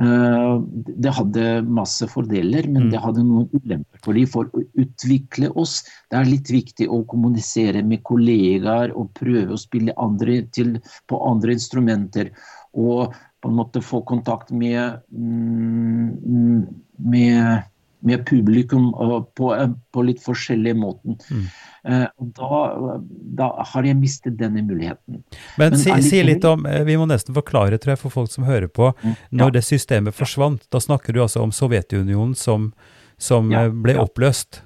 Eh, 0.00 0.52
det 1.04 1.12
hadde 1.12 1.62
masse 1.68 2.06
fordeler, 2.08 2.64
men 2.66 2.84
Mm. 2.86 2.90
det 2.90 3.00
hadde 3.00 3.24
noen 3.24 3.48
ulemper. 3.52 3.98
Fordi 4.02 4.24
For 4.26 4.44
å 4.44 4.62
utvikle 4.78 5.50
oss, 5.56 5.82
det 6.10 6.18
er 6.18 6.24
litt 6.30 6.48
viktig 6.48 6.88
å 6.88 7.04
kommunisere 7.06 7.84
med 7.84 8.02
kollegaer 8.02 8.96
og 8.96 9.12
prøve 9.14 9.52
å 9.52 9.60
spille 9.60 9.92
andre 9.98 10.42
til, 10.50 10.80
på 11.08 11.20
andre 11.28 11.52
instrumenter. 11.52 12.30
Og 12.74 13.12
på 13.42 13.48
en 13.50 13.56
måte 13.56 13.82
få 13.82 14.00
kontakt 14.06 14.50
med, 14.50 15.02
mm, 15.12 16.66
med, 16.98 17.64
med 18.02 18.24
publikum 18.26 18.90
på, 19.38 19.50
på 19.94 20.02
litt 20.06 20.22
forskjellige 20.24 20.74
måter. 20.78 21.14
Mm. 21.30 21.44
Eh, 21.84 22.06
da, 22.38 22.58
da 23.38 23.48
har 23.72 23.86
jeg 23.86 23.98
mistet 23.98 24.36
denne 24.38 24.62
muligheten. 24.66 25.22
Men, 25.58 25.74
Men 25.74 25.78
si, 25.78 25.94
si 26.06 26.22
litt 26.26 26.44
om, 26.46 26.66
eh, 26.66 26.82
vi 26.86 26.96
må 26.98 27.06
nesten 27.10 27.34
forklare 27.34 27.78
tror 27.82 27.94
jeg, 27.94 28.00
for 28.02 28.14
folk 28.14 28.30
som 28.30 28.46
hører 28.48 28.70
på, 28.70 28.92
Mm, 29.02 29.14
når 29.30 29.48
ja. 29.48 29.54
det 29.56 29.62
systemet 29.66 30.14
forsvant. 30.14 30.66
Da 30.70 30.80
snakker 30.82 31.14
du 31.14 31.22
altså 31.22 31.42
om 31.42 31.52
Sovjetunionen 31.54 32.34
som, 32.38 32.72
som 33.18 33.50
Ja, 33.50 33.64
eh, 33.66 33.70
ble 33.72 33.96
ja. 33.96 34.04
oppløst. 34.04 34.62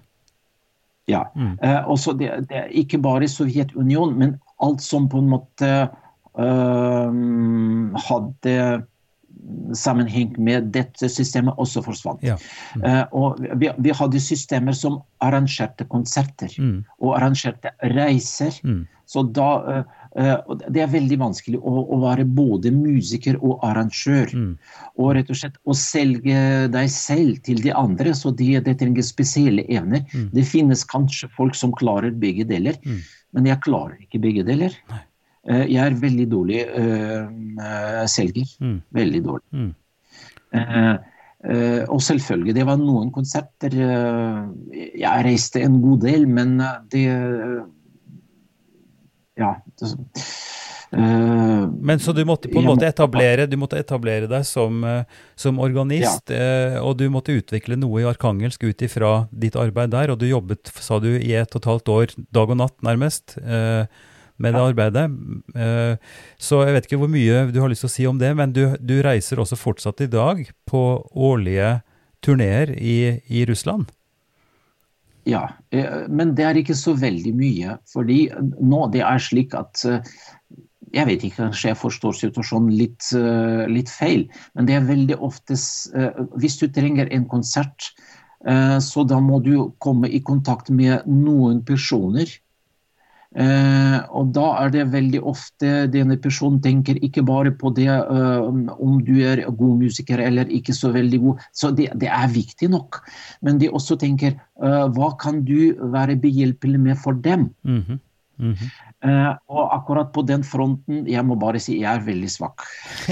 Ja. 1.06 1.22
Mm. 1.36 1.58
Eh, 1.62 1.82
også 1.88 2.16
det, 2.18 2.32
det 2.50 2.56
er 2.64 2.68
ikke 2.72 2.98
bare 2.98 3.28
Sovjetunionen, 3.28 4.18
men 4.18 4.36
alt 4.60 4.82
som 4.82 5.08
på 5.08 5.20
en 5.22 5.28
måte 5.30 5.70
øh, 6.40 7.12
hadde 8.08 8.56
sammenheng 9.76 10.34
med 10.38 10.70
dette 10.74 11.08
systemet, 11.12 11.54
også 11.58 11.82
forsvant. 11.86 12.22
Ja. 12.26 12.36
Eh, 12.82 13.04
og 13.12 13.40
vi, 13.60 13.70
vi 13.78 13.94
hadde 13.94 14.20
systemer 14.22 14.74
som 14.76 15.00
arrangerte 15.24 15.86
konserter 15.88 16.50
Mm. 16.58 16.84
og 17.00 17.16
arrangerte 17.16 17.70
reiser. 17.94 18.54
Mm. 18.64 18.86
Så 19.06 19.22
da, 19.32 19.50
uh, 19.62 19.82
uh, 20.18 20.56
Det 20.68 20.82
er 20.82 20.90
veldig 20.90 21.18
vanskelig 21.20 21.60
å, 21.62 21.74
å 21.94 21.98
være 22.02 22.24
både 22.26 22.72
musiker 22.74 23.38
og 23.38 23.62
arrangør. 23.62 24.32
Mm. 24.34 24.52
Og 24.98 25.12
rett 25.14 25.30
og 25.30 25.38
slett 25.38 25.58
å 25.64 25.76
selge 25.78 26.40
deg 26.74 26.90
selv 26.90 27.38
til 27.46 27.62
de 27.62 27.70
andre. 27.70 28.14
Så 28.18 28.34
det 28.34 28.64
de 28.66 28.74
trenger 28.74 29.06
spesielle 29.06 29.62
evner. 29.70 30.02
Mm. 30.12 30.30
Det 30.34 30.46
finnes 30.50 30.82
kanskje 30.90 31.30
folk 31.36 31.54
som 31.54 31.72
klarer 31.72 32.10
begge 32.10 32.44
deler, 32.48 32.74
Mm. 32.82 32.98
men 33.32 33.46
jeg 33.46 33.62
klarer 33.62 33.96
ikke 34.02 34.20
begge 34.26 34.42
deler. 34.46 34.74
Eh, 34.90 35.05
Jeg 35.46 35.78
er 35.78 35.98
veldig 36.00 36.24
dårlig 36.30 36.62
eh, 36.64 37.26
eh, 37.62 38.06
selger. 38.10 38.48
Mm. 38.60 38.80
Veldig 38.98 39.20
dårlig. 39.24 39.46
Mm. 39.52 39.74
Uh, 40.56 40.96
eh, 41.44 41.82
og 41.92 42.00
selvfølgelig, 42.02 42.54
det 42.56 42.66
var 42.66 42.78
noen 42.80 43.10
konserter 43.12 43.74
uh, 43.74 44.46
Jeg 44.72 45.24
reiste 45.26 45.60
en 45.66 45.80
god 45.82 46.04
del, 46.06 46.28
men 46.30 46.60
det 46.92 47.06
det 47.06 47.64
Ja. 49.36 49.50
Det, 49.76 49.90
eh, 50.96 51.66
Men 51.68 52.00
så 52.00 52.14
du 52.16 52.22
måtte 52.24 52.48
på 52.48 52.62
en 52.62 52.70
måte 52.70 52.88
etablere, 52.88 53.44
du 53.46 53.58
måtte 53.60 53.76
etablere 53.76 54.30
deg 54.30 54.46
som, 54.48 54.82
eh, 54.84 55.04
som 55.36 55.58
organist, 55.60 56.30
ja. 56.32 56.80
og 56.80 56.96
du 56.96 57.10
måtte 57.12 57.36
utvikle 57.36 57.76
noe 57.76 58.00
i 58.00 58.08
Arkangelsk 58.08 58.64
ut 58.64 58.80
ifra 58.86 59.28
ditt 59.30 59.58
arbeid 59.60 59.92
der, 59.92 60.14
og 60.14 60.22
du 60.22 60.24
jobbet, 60.30 60.72
sa 60.72 60.98
du, 60.98 61.10
i 61.18 61.34
et 61.36 61.52
og 61.52 61.60
et 61.60 61.68
halvt 61.68 61.92
år, 61.92 62.16
dag 62.32 62.48
og 62.48 62.62
natt 62.62 62.80
nærmest, 62.80 63.36
eh, 63.44 63.84
med 64.42 64.56
det 64.56 64.62
arbeidet. 64.62 65.06
Eh, 65.56 65.96
så 66.38 66.62
jeg 66.66 66.76
vet 66.76 66.88
ikke 66.88 67.00
hvor 67.00 67.12
mye 67.12 67.44
du 67.52 67.60
har 67.62 67.72
lyst 67.72 67.84
til 67.86 67.90
å 67.90 67.96
si 67.96 68.08
om 68.08 68.20
det, 68.20 68.32
men 68.38 68.54
du, 68.56 68.64
du 68.80 68.96
reiser 69.04 69.40
også 69.42 69.58
fortsatt 69.58 70.02
i 70.04 70.10
dag 70.12 70.42
på 70.68 70.82
årlige 71.12 71.78
turneer 72.24 72.72
i, 72.76 73.20
i 73.26 73.44
Russland. 73.48 73.90
Ja, 75.26 75.48
eh, 75.74 76.06
men 76.08 76.34
det 76.38 76.46
er 76.46 76.60
ikke 76.60 76.76
så 76.78 76.94
veldig 76.98 77.34
mye. 77.36 77.78
Fordi 77.90 78.26
nå 78.60 78.86
det 78.94 79.04
er 79.06 79.22
slik 79.22 79.56
at 79.58 79.84
eh, 79.88 80.16
Jeg 80.94 81.08
vet 81.08 81.24
ikke, 81.26 81.42
kanskje 81.48 81.72
jeg 81.72 81.76
forstår 81.76 82.14
situasjonen 82.14 82.70
litt, 82.72 83.08
litt 83.68 83.90
feil, 83.90 84.22
men 84.54 84.68
det 84.68 84.76
er 84.76 84.86
veldig 84.86 85.16
ofte 85.18 85.58
Hvis 86.38 86.56
du 86.60 86.68
trenger 86.72 87.10
en 87.12 87.26
konsert, 87.28 87.90
så 88.80 89.04
da 89.04 89.18
må 89.20 89.40
du 89.42 89.74
komme 89.82 90.08
i 90.08 90.22
kontakt 90.22 90.70
med 90.70 91.02
noen 91.10 91.58
personer. 91.66 92.30
Eh, 93.36 93.96
og 94.16 94.30
da 94.32 94.46
er 94.62 94.70
det 94.72 94.86
veldig 94.94 95.20
ofte 95.28 95.72
denne 95.92 96.16
personen 96.22 96.56
tenker 96.64 96.96
ikke 97.04 97.24
bare 97.26 97.52
på 97.52 97.68
det 97.76 97.90
eh, 97.92 98.46
om 98.72 98.96
du 99.04 99.18
er 99.28 99.42
god 99.50 99.82
musiker 99.82 100.22
eller 100.24 100.48
ikke 100.48 100.72
så 100.76 100.92
veldig 100.94 101.20
god. 101.26 101.44
Så 101.52 101.70
det, 101.76 101.90
det 102.00 102.08
er 102.08 102.32
viktig 102.32 102.70
nok. 102.72 103.02
Men 103.44 103.60
de 103.60 103.68
også 103.68 103.98
tenker 104.00 104.32
eh, 104.32 104.84
hva 104.96 105.12
kan 105.20 105.44
du 105.44 105.76
være 105.92 106.16
behjelpelig 106.22 106.80
med 106.88 107.00
for 107.02 107.12
dem? 107.12 107.50
Mm 107.62 107.82
-hmm. 107.82 108.00
Mm 108.38 108.52
-hmm. 108.52 108.70
Uh, 109.04 109.36
og 109.52 109.74
akkurat 109.76 110.12
på 110.12 110.22
den 110.22 110.44
fronten, 110.44 111.06
jeg 111.06 111.24
må 111.26 111.34
bare 111.34 111.60
si 111.60 111.80
jeg 111.80 111.94
er 111.94 112.06
veldig 112.06 112.30
svak. 112.30 112.62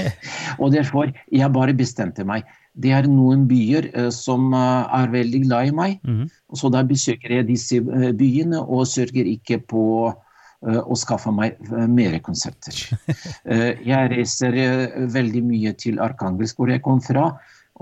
og 0.61 0.73
derfor 0.73 1.11
jeg 1.31 1.53
bare 1.53 1.73
bestemte 1.73 2.25
meg. 2.25 2.43
Det 2.75 2.91
er 2.91 3.07
noen 3.07 3.45
byer 3.47 3.87
eh, 3.93 4.11
som 4.13 4.51
eh, 4.55 4.95
er 4.99 5.11
veldig 5.13 5.41
glad 5.45 5.71
i 5.71 5.73
meg. 5.75 5.97
Mm. 6.03 6.27
Så 6.59 6.71
da 6.73 6.83
besøker 6.87 7.37
jeg 7.37 7.47
disse 7.49 7.79
eh, 7.79 8.11
byene 8.17 8.61
og 8.61 8.87
sørger 8.91 9.29
ikke 9.35 9.61
på 9.71 9.87
å 10.65 10.95
skaffe 10.97 11.29
meg 11.35 11.59
mer 11.91 12.15
konserter. 12.25 12.73
Jeg 13.91 14.07
reiser 14.09 14.55
veldig 15.13 15.41
mye 15.45 15.73
til 15.77 15.99
Arkangelsk, 16.01 16.57
hvor 16.57 16.71
jeg 16.71 16.81
kom 16.81 17.03
fra. 17.05 17.25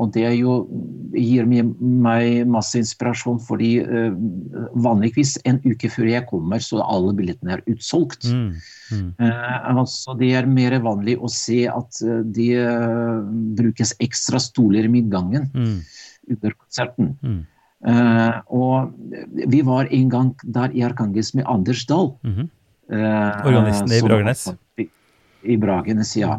Og 0.01 0.10
det 0.15 0.23
er 0.25 0.34
jo, 0.34 0.53
gir 1.13 1.45
meg, 1.45 2.47
masse 2.49 2.79
inspirasjon, 2.79 3.38
fordi 3.45 3.75
uh, 3.86 4.15
vanligvis 4.82 5.36
en 5.45 5.60
uke 5.62 5.91
før 5.93 6.10
jeg 6.10 6.25
kommer, 6.32 6.63
så 6.65 6.82
alle 6.82 7.13
billettene 7.13 7.60
er 7.60 7.62
utsolgt. 7.69 8.25
Mm. 8.25 8.56
Mm. 8.89 9.12
Uh, 9.21 9.60
altså 9.75 10.15
det 10.17 10.32
er 10.39 10.49
mer 10.49 10.79
vanlig 10.82 11.19
å 11.21 11.29
se 11.29 11.67
at 11.69 12.01
det 12.34 12.49
uh, 12.58 13.21
brukes 13.60 13.93
ekstra 14.01 14.41
stoler 14.41 14.89
i 14.89 14.93
midtgangen 14.95 15.49
Mm. 15.53 15.79
under 16.34 16.53
konserten. 16.56 17.17
Mm. 17.21 17.41
Og 18.56 18.93
vi 19.51 19.60
var 19.67 19.89
en 19.91 20.10
gang 20.10 20.29
der 20.56 20.71
i 20.71 20.86
Arkangelsk 20.88 21.36
med 21.36 21.43
Anders 21.51 21.86
Dahl. 21.86 22.13
-hmm. 22.23 22.47
Organisten 23.43 23.91
i 23.91 24.01
Bragernes. 24.01 24.47
I, 25.43 25.58
Bragenes, 25.60 26.13
ja. 26.17 26.38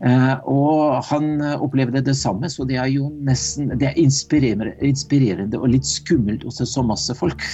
Eh, 0.00 0.32
og 0.48 1.02
han 1.10 1.42
opplevde 1.54 2.02
det 2.06 2.16
samme, 2.18 2.50
så 2.52 2.64
det 2.68 2.78
er 2.80 2.88
jo 2.92 3.10
nesten 3.26 3.72
Det 3.78 3.90
er 3.90 4.00
inspirerende, 4.00 5.58
og 5.60 5.68
litt 5.72 5.88
skummelt 5.88 6.46
å 6.46 6.54
se 6.54 6.66
så 6.68 6.84
masse 6.86 7.14
folk. 7.18 7.44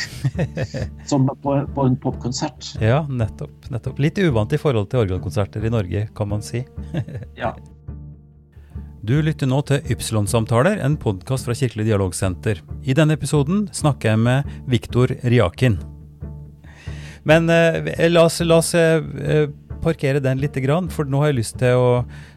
som 1.11 1.29
på, 1.29 1.59
på 1.75 1.87
en 1.89 1.99
popkonsert. 2.01 2.75
Ja, 2.83 3.03
nettopp, 3.11 3.71
nettopp. 3.73 4.01
Litt 4.03 4.19
uvant 4.23 4.53
i 4.53 4.61
forhold 4.61 4.91
til 4.93 5.05
orgelkonserter 5.05 5.65
i 5.65 5.73
Norge, 5.73 6.09
kan 6.17 6.33
man 6.33 6.45
si. 6.45 6.65
Ja. 7.37 7.55
Du 9.03 9.17
lytter 9.19 9.49
nå 9.51 9.57
til 9.67 9.81
Ypsilon-samtaler, 9.91 10.77
en 10.79 10.95
podkast 11.01 11.49
fra 11.49 11.57
Kirkelig 11.59 11.89
dialogsenter. 11.89 12.61
I 12.87 12.95
denne 12.95 13.17
episoden 13.19 13.65
snakker 13.75 14.13
jeg 14.13 14.21
med 14.23 14.53
Viktor 14.71 15.11
Riakin. 15.27 15.81
Men 17.27 17.51
eh, 17.51 18.09
la 18.13 18.23
oss, 18.29 18.39
la 18.47 18.61
oss 18.63 18.71
eh, 18.79 19.03
eh, 19.27 19.49
parkere 19.83 20.23
den 20.23 20.41
litt, 20.41 20.57
for 20.95 21.09
nå 21.09 21.23
har 21.23 21.33
jeg 21.33 21.41
lyst 21.41 21.59
til 21.61 21.79
å 21.79 21.89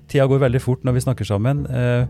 Tida 0.06 0.28
går 0.30 0.44
veldig 0.44 0.62
fort 0.62 0.84
når 0.86 0.98
vi 0.98 1.02
snakker 1.02 1.28
sammen. 1.28 1.64
Eh, 1.66 2.06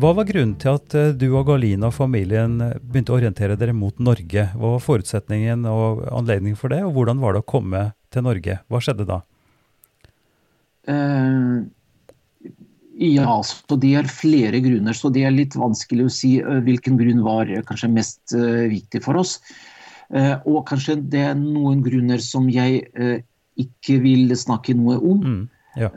hva 0.00 0.14
var 0.16 0.28
grunnen 0.28 0.56
til 0.60 0.78
at 0.78 0.94
eh, 0.96 1.12
du 1.12 1.26
og 1.34 1.50
Galina 1.50 1.90
og 1.90 1.96
familien 1.96 2.56
eh, 2.64 2.78
begynte 2.80 3.12
å 3.12 3.18
orientere 3.18 3.58
dere 3.60 3.74
mot 3.76 3.98
Norge? 4.00 4.46
Hva 4.54 4.74
var 4.76 4.84
forutsetningen 4.84 5.66
og 5.68 6.06
anledningen 6.08 6.56
for 6.56 6.72
det, 6.72 6.80
og 6.86 6.96
hvordan 6.96 7.20
var 7.20 7.36
det 7.36 7.44
å 7.44 7.50
komme 7.52 7.84
til 8.14 8.24
Norge? 8.24 8.58
Hva 8.72 8.80
skjedde 8.84 9.08
da? 9.08 9.20
Uh, 10.88 11.64
ja, 13.00 13.36
så 13.44 13.78
det 13.80 13.92
er 14.00 14.08
flere 14.08 14.60
grunner, 14.64 14.96
så 14.96 15.12
det 15.12 15.26
er 15.28 15.36
litt 15.36 15.56
vanskelig 15.56 16.08
å 16.08 16.12
si 16.12 16.34
hvilken 16.40 16.96
grunn 17.00 17.22
var 17.24 17.52
kanskje 17.68 17.92
mest 17.92 18.36
uh, 18.36 18.64
viktig 18.72 19.04
for 19.04 19.20
oss. 19.20 19.36
Uh, 20.08 20.40
og 20.48 20.64
kanskje 20.68 20.96
det 21.12 21.28
er 21.28 21.36
noen 21.36 21.84
grunner 21.84 22.24
som 22.24 22.48
jeg 22.52 22.86
ikke 23.60 24.00
vil 24.02 24.34
snakke 24.38 24.74
noe 24.78 24.96
om. 24.98 25.20
Mm, 25.22 25.42
ja. 25.80 25.90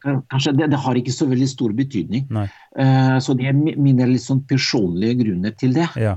Kanskje 0.00 0.54
det, 0.56 0.70
det 0.72 0.80
har 0.80 0.96
ikke 0.96 1.12
så 1.12 1.28
veldig 1.28 1.48
stor 1.48 1.72
betydning. 1.76 2.26
Eh, 2.32 3.16
så 3.20 3.36
det 3.36 3.50
er 3.50 3.56
mine 3.56 4.08
litt 4.08 4.24
sånn 4.24 4.42
personlige 4.48 5.20
grunner 5.24 5.56
til 5.60 5.76
det. 5.76 5.88
Ja. 6.00 6.16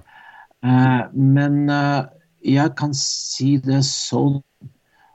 Uh, 0.63 1.11
men 1.11 1.65
uh, 1.67 2.05
jeg 2.43 2.75
kan 2.79 2.93
si 2.95 3.57
det 3.63 3.81
sånn 3.87 4.41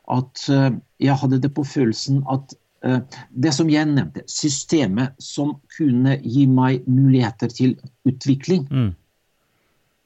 at 0.09 0.45
eh, 0.49 0.71
jeg 1.05 1.17
hadde 1.21 1.41
det 1.43 1.51
på 1.57 1.65
følelsen 1.69 2.23
at 2.33 2.55
eh, 2.87 3.01
det 3.31 3.53
som 3.55 3.69
jeg 3.69 3.91
nevnte, 3.91 4.25
systemet 4.31 5.17
som 5.23 5.59
kunne 5.77 6.17
gi 6.25 6.47
meg 6.49 6.87
muligheter 6.89 7.53
til 7.53 7.77
utvikling, 8.09 8.67
Mm, 8.73 8.95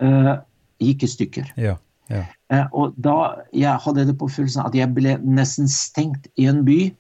eh, 0.03 0.35
gikk 0.83 1.07
i 1.07 1.13
stykker. 1.17 1.53
ja. 1.57 1.79
Ja. 2.11 2.27
Eh, 2.53 2.67
og 2.77 2.93
da 3.01 3.17
jeg 3.57 3.81
hadde 3.87 4.07
det 4.11 4.19
på 4.21 4.29
følelsen 4.29 4.67
at 4.67 4.77
jeg 4.77 4.93
ble 4.95 5.17
nesten 5.25 5.71
stengt 5.73 6.29
i 6.37 6.51
en 6.53 6.63
by, 6.69 6.93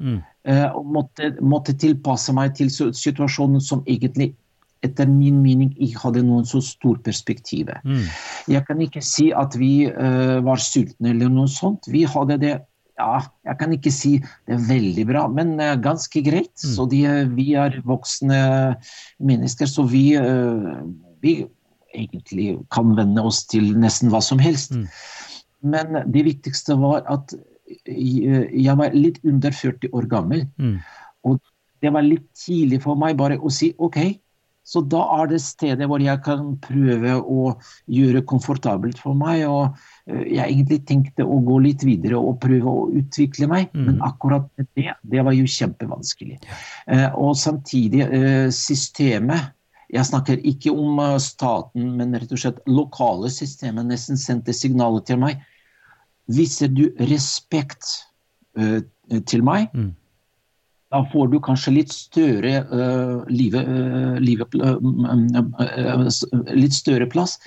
Mm, 0.00 0.20
eh, 0.48 0.68
og 0.72 0.86
måtte, 0.88 1.34
måtte 1.44 1.74
tilpasse 1.76 2.32
meg 2.32 2.54
til 2.56 2.70
situasjonen 2.72 3.60
som 3.60 3.82
egentlig 3.84 4.32
etter 4.80 5.04
min 5.10 5.42
mening 5.44 5.74
ikke 5.76 6.06
hadde 6.06 6.22
noen 6.24 6.46
så 6.48 6.62
stor 6.64 6.96
perspektiv. 7.04 7.68
mm, 7.84 8.06
Jeg 8.48 8.64
kan 8.64 8.80
ikke 8.80 9.02
si 9.04 9.28
at 9.36 9.56
vi 9.60 9.90
eh, 9.90 10.38
var 10.40 10.56
sultne 10.56 11.12
eller 11.12 11.28
noe 11.28 11.52
sånt. 11.52 11.84
Vi 11.92 12.06
hadde 12.08 12.40
det 12.40 12.54
ja, 13.00 13.20
jeg 13.44 13.56
kan 13.60 13.72
ikke 13.72 13.92
si 13.92 14.18
det 14.20 14.56
er 14.56 14.64
veldig 14.68 15.04
bra, 15.08 15.26
men 15.28 15.60
eh, 15.60 15.76
ganske 15.76 16.24
greit. 16.24 16.56
Mm. 16.64 16.72
Så 16.72 16.88
de, 16.88 17.04
vi 17.36 17.52
er 17.60 17.76
voksne 17.84 18.40
mennesker, 19.20 19.68
så 19.68 19.84
vi, 19.84 20.14
eh, 20.16 20.80
vi 21.20 21.42
egentlig 21.94 22.54
kan 22.74 22.94
vende 22.98 23.24
oss 23.26 23.44
til 23.50 23.72
nesten 23.78 24.12
hva 24.12 24.22
som 24.24 24.40
helst. 24.42 24.74
Mm. 24.76 24.86
Men 25.60 26.00
det 26.12 26.24
viktigste 26.26 26.76
var 26.80 27.04
at 27.10 27.34
jeg, 27.86 28.74
var 28.78 28.96
litt 28.96 29.20
under 29.26 29.54
40 29.54 29.94
år 29.94 30.08
gammel. 30.10 30.46
mm, 30.58 30.78
Det 31.80 31.92
var 31.92 32.04
litt 32.04 32.26
tidlig 32.36 32.82
for 32.84 32.98
meg 32.98 33.16
bare 33.16 33.38
å 33.40 33.48
si 33.52 33.70
OK, 33.78 34.00
så 34.70 34.82
da 34.86 35.00
er 35.16 35.30
det 35.32 35.40
stedet 35.42 35.86
hvor 35.88 36.02
jeg 36.02 36.20
kan 36.22 36.52
prøve 36.62 37.16
å 37.18 37.54
gjøre 37.90 38.22
komfortabelt 38.28 39.00
for 39.02 39.16
meg. 39.18 39.46
og 39.48 39.78
eh, 40.06 40.26
Jeg 40.36 40.44
egentlig 40.44 40.80
tenkte 40.86 41.26
å 41.26 41.40
gå 41.46 41.58
litt 41.64 41.84
videre 41.86 42.20
og 42.20 42.38
prøve 42.42 42.70
å 42.70 42.88
utvikle 43.00 43.48
meg, 43.50 43.70
mm. 43.72 43.86
men 43.88 44.04
akkurat 44.06 44.46
det, 44.76 44.92
det 45.00 45.24
var 45.26 45.34
jo 45.34 45.48
kjempevanskelig. 45.48 46.38
Eh, 46.86 47.08
og 47.16 47.34
samtidig 47.40 48.04
eh, 48.06 48.46
systemet 48.54 49.56
jeg 49.90 50.06
snakker 50.06 50.42
ikke 50.46 50.72
om 50.72 50.98
eh, 51.02 51.16
staten, 51.22 51.94
men 51.98 52.14
rett 52.14 52.32
og 52.34 52.42
slett 52.42 52.60
lokale 52.70 53.30
systemer 53.32 53.86
nesten 53.86 54.20
sendte 54.20 54.54
signaler 54.54 55.02
til 55.06 55.18
meg. 55.22 55.40
Viser 56.30 56.70
du 56.70 56.84
respekt 57.10 57.88
uh, 58.58 58.78
til 59.26 59.42
meg, 59.42 59.72
Mm. 59.74 59.88
da 60.94 61.00
får 61.10 61.30
du 61.32 61.40
kanskje 61.42 61.72
litt 61.74 61.90
større 61.90 62.52
uh, 62.70 63.24
livet, 63.26 63.66
uh, 63.66 64.14
livet, 64.22 64.54
eh, 64.54 64.78
mm, 64.78 65.54
eh, 65.58 66.54
litt 66.54 66.74
større 66.74 67.10
plass. 67.10 67.38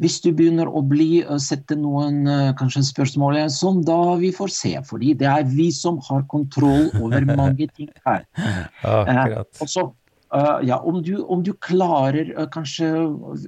Hvis 0.00 0.16
du 0.24 0.30
begynner 0.32 0.68
å 0.68 0.80
bli, 0.86 1.20
eh, 1.20 1.38
sette 1.42 1.76
noen 1.76 2.22
eh, 2.30 2.52
kanskje 2.56 2.82
spørsmål 2.88 3.42
sånn, 3.52 3.82
da 3.84 4.16
vi 4.20 4.30
får 4.32 4.52
se. 4.54 4.72
Fordi 4.88 5.12
det 5.20 5.28
er 5.28 5.44
vi 5.44 5.68
som 5.76 5.98
har 6.08 6.24
kontroll 6.30 6.88
over 7.02 7.26
mange 7.28 7.68
ting 7.76 7.90
her. 8.06 8.24
akkurat. 8.84 9.50
Og 9.60 9.68
så, 9.68 9.84
eh, 10.34 10.58
ja, 10.68 10.78
om 10.78 11.00
du, 11.02 11.14
om 11.22 11.42
du 11.46 11.52
klarer 11.58 12.32
uh, 12.36 12.46
kanskje 12.52 12.88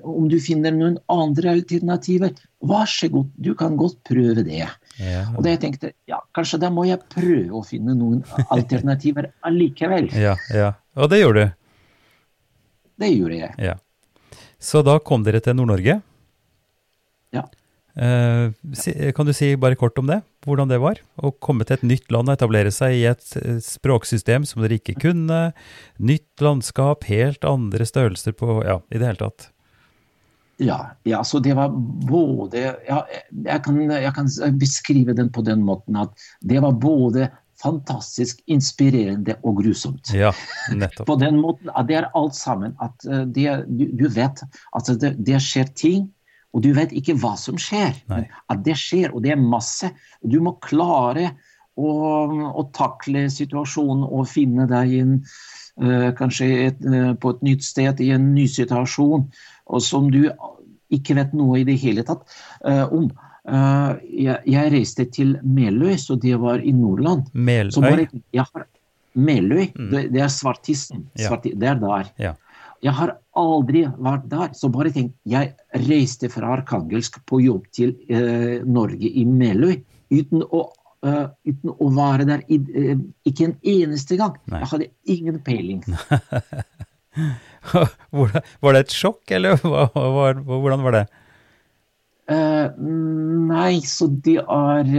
Om 0.03 0.29
du 0.31 0.38
finner 0.42 0.75
noen 0.75 0.99
andre 1.12 1.55
alternativer, 1.57 2.35
vær 2.61 2.90
så 2.90 3.09
god, 3.12 3.31
du 3.37 3.53
kan 3.59 3.77
godt 3.81 4.01
prøve 4.09 4.45
det. 4.47 4.66
Ja. 4.99 5.25
Og 5.37 5.42
da 5.45 5.55
jeg 5.55 5.62
tenkte, 5.64 5.92
ja, 6.11 6.21
kanskje 6.37 6.61
da 6.62 6.71
må 6.75 6.87
jeg 6.88 7.01
prøve 7.12 7.59
å 7.59 7.64
finne 7.66 7.97
noen 7.99 8.23
alternativer 8.49 9.33
allikevel. 9.49 10.12
ja, 10.14 10.37
ja. 10.55 10.75
Og 10.99 11.09
det 11.09 11.23
gjorde 11.23 11.47
du. 11.47 11.59
Det 13.03 13.09
gjorde 13.14 13.38
jeg. 13.40 13.55
Ja. 13.71 13.79
Så 14.62 14.83
da 14.87 14.99
kom 15.03 15.25
dere 15.27 15.40
til 15.42 15.57
Nord-Norge. 15.59 15.97
Ja. 17.35 17.47
Eh, 17.95 19.13
kan 19.13 19.27
du 19.27 19.33
si 19.37 19.53
bare 19.57 19.77
kort 19.77 19.99
om 19.99 20.09
det? 20.09 20.23
Hvordan 20.47 20.71
det 20.71 20.81
var? 20.81 21.01
Å 21.21 21.33
komme 21.45 21.67
til 21.69 21.77
et 21.77 21.87
nytt 21.87 22.13
land 22.15 22.31
og 22.31 22.39
etablere 22.39 22.73
seg 22.73 22.97
i 22.97 23.05
et 23.11 23.35
eh, 23.43 23.59
språksystem 23.63 24.47
som 24.49 24.65
dere 24.65 24.81
ikke 24.81 24.97
kunne. 25.03 25.41
Nytt 26.01 26.45
landskap, 26.45 27.05
helt 27.11 27.45
andre 27.49 27.89
størrelser 27.89 28.37
på 28.37 28.63
Ja, 28.65 28.81
i 28.91 28.99
det 29.01 29.11
hele 29.11 29.23
tatt. 29.27 29.51
Ja, 30.63 30.79
ja, 31.09 31.23
så 31.27 31.41
det 31.43 31.57
var 31.59 31.73
både 31.73 32.61
ja, 32.87 33.01
jeg, 33.09 33.63
kan, 33.65 33.79
jeg 33.91 34.13
kan 34.15 34.29
beskrive 34.61 35.15
den 35.17 35.33
på 35.33 35.43
den 35.43 35.65
måten 35.67 35.97
at 35.99 36.13
det 36.45 36.61
var 36.63 36.77
både 36.79 37.31
fantastisk 37.63 38.41
inspirerende 38.51 39.37
og 39.47 39.61
grusomt. 39.63 40.13
Ja, 40.15 40.33
nettopp. 40.83 41.07
På 41.09 41.17
den 41.21 41.41
måten 41.43 41.71
at 41.75 41.89
det 41.91 42.01
er 42.01 42.11
alt 42.19 42.37
sammen. 42.39 42.77
At 42.83 43.07
eh, 43.09 43.25
det, 43.27 43.47
du, 43.69 43.87
du 44.05 44.09
vet 44.13 44.43
at 44.43 44.93
det, 45.03 45.15
det 45.23 45.41
skjer 45.45 45.71
ting, 45.79 46.09
og 46.53 46.62
du 46.65 46.71
vet 46.77 46.93
ikke 46.93 47.17
hva 47.21 47.33
som 47.41 47.57
skjer. 47.61 47.97
Nei. 48.12 48.27
At 48.53 48.62
det 48.67 48.77
skjer, 48.81 49.12
og 49.12 49.25
det 49.25 49.33
er 49.35 49.41
masse. 49.41 49.88
Du 50.21 50.38
må 50.45 50.55
klare 50.65 51.31
å, 51.81 51.91
å 52.53 52.67
takle 52.77 53.27
situasjonen 53.33 54.05
og 54.05 54.29
finne 54.29 54.69
deg 54.69 54.93
inn 55.01 55.15
uh, 55.25 56.11
kanskje 56.19 56.51
et, 56.69 56.85
uh, 56.85 57.15
på 57.17 57.33
et 57.33 57.45
nytt 57.49 57.65
sted 57.65 58.03
i 58.05 58.11
en 58.12 58.33
ny 58.35 58.45
situasjon, 58.53 59.25
og 59.73 59.85
som 59.85 60.11
du 60.12 60.27
ikke 60.93 61.17
vet 61.17 61.33
noe 61.33 61.62
i 61.62 61.65
det 61.65 61.79
hele 61.81 62.05
tatt 62.05 62.27
uh, 62.69 62.85
om. 62.93 63.09
Eh, 63.43 63.95
jeg, 64.23 64.38
jeg 64.47 64.71
reiste 64.71 65.05
til 65.11 65.33
Meløy, 65.43 65.97
så 65.99 66.15
det 66.21 66.37
var 66.38 66.62
i 66.62 66.71
Nordland. 66.77 67.27
Meløy. 67.35 68.07
Meløy, 69.19 69.67
Mm. 69.75 69.88
det, 69.91 70.03
det 70.15 70.23
er 70.23 70.31
Svartisten. 70.31 71.09
Ja. 71.19 71.29
Svarti, 71.29 71.51
det 71.59 71.69
er 71.69 71.81
der. 71.81 72.12
Ja. 72.23 72.33
Jeg 72.83 72.95
har 72.99 73.14
aldri 73.38 73.85
vært 74.03 74.27
der. 74.31 74.53
Så 74.59 74.71
bare 74.75 74.90
tenk, 74.95 75.14
jeg 75.29 75.53
reiste 75.87 76.31
fra 76.33 76.51
Arkangelsk 76.57 77.21
på 77.31 77.38
jobb 77.45 77.68
til 77.75 77.95
eh, 78.11 78.62
Norge 78.66 79.07
i 79.07 79.25
Meløy 79.29 79.77
uten 80.12 80.42
å, 80.45 80.66
uh, 81.07 81.29
uten 81.49 81.73
å 81.73 81.87
være 81.97 82.27
der 82.29 82.42
i, 82.53 82.59
uh, 82.61 82.99
ikke 83.29 83.47
en 83.49 83.55
eneste 83.75 84.18
gang. 84.21 84.35
Nei. 84.53 84.61
Jeg 84.61 84.71
hadde 84.75 84.90
ingen 85.14 85.38
peiling. 85.47 85.85
Var 88.12 88.77
det 88.77 88.83
et 88.83 88.92
sjokk, 88.97 89.23
eller 89.33 89.57
hvordan 89.62 90.85
var 90.85 90.97
det? 90.97 91.03
Uh, 92.33 92.68
nei, 93.49 93.81
så 93.87 94.09
det 94.25 94.38
er 94.42 94.92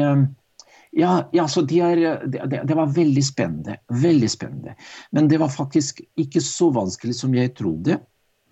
ja, 0.96 1.14
ja, 1.34 1.48
så 1.50 1.64
det, 1.66 1.80
er, 1.82 2.02
det, 2.30 2.46
det- 2.54 2.78
var 2.78 2.94
veldig 2.94 3.24
spennende. 3.26 3.80
Veldig 3.90 4.30
spennende. 4.30 4.76
Men 5.12 5.28
det 5.32 5.40
var 5.42 5.50
faktisk 5.54 6.04
ikke 6.20 6.42
så 6.44 6.70
vanskelig 6.74 7.18
som 7.18 7.34
jeg 7.34 7.56
trodde. 7.58 7.98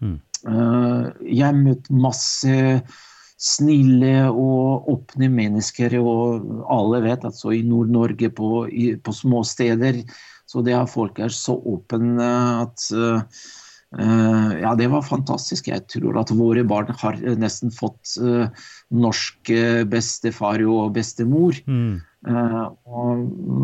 Mm. 0.02 0.18
Eh, 0.50 1.08
jeg 1.38 1.60
møtte 1.62 1.94
masse 1.94 2.58
snille 3.42 4.28
og 4.30 4.90
åpne 4.92 5.30
mennesker, 5.34 5.98
og 6.02 6.66
alle 6.70 7.02
vet 7.06 7.26
at 7.30 7.38
så 7.38 7.54
i 7.58 7.64
Nord-Norge, 7.66 8.30
på, 8.38 8.66
på 9.06 9.16
små 9.18 9.42
steder, 9.46 10.04
så 10.50 10.62
det 10.66 10.76
er 10.78 10.89
folk 10.89 11.22
er 11.22 11.34
så 11.34 11.56
åpne 11.58 12.30
at 12.66 12.89
eh, 12.94 13.42
Eh, 14.00 14.52
ja, 14.62 14.72
det 14.80 14.88
var 14.88 15.04
fantastisk. 15.04 15.68
Jeg 15.68 15.84
tror 15.92 16.22
at 16.22 16.32
våre 16.32 16.64
barn 16.64 16.94
har 17.02 17.18
nesten 17.39 17.74
fått 17.76 18.14
uh, 18.24 18.48
norsk 18.88 19.52
bestefar 19.92 20.64
og 20.64 20.94
bestemor. 20.96 21.60
Mm. 21.68 22.00
Eh, 22.28 22.65
og 22.86 23.22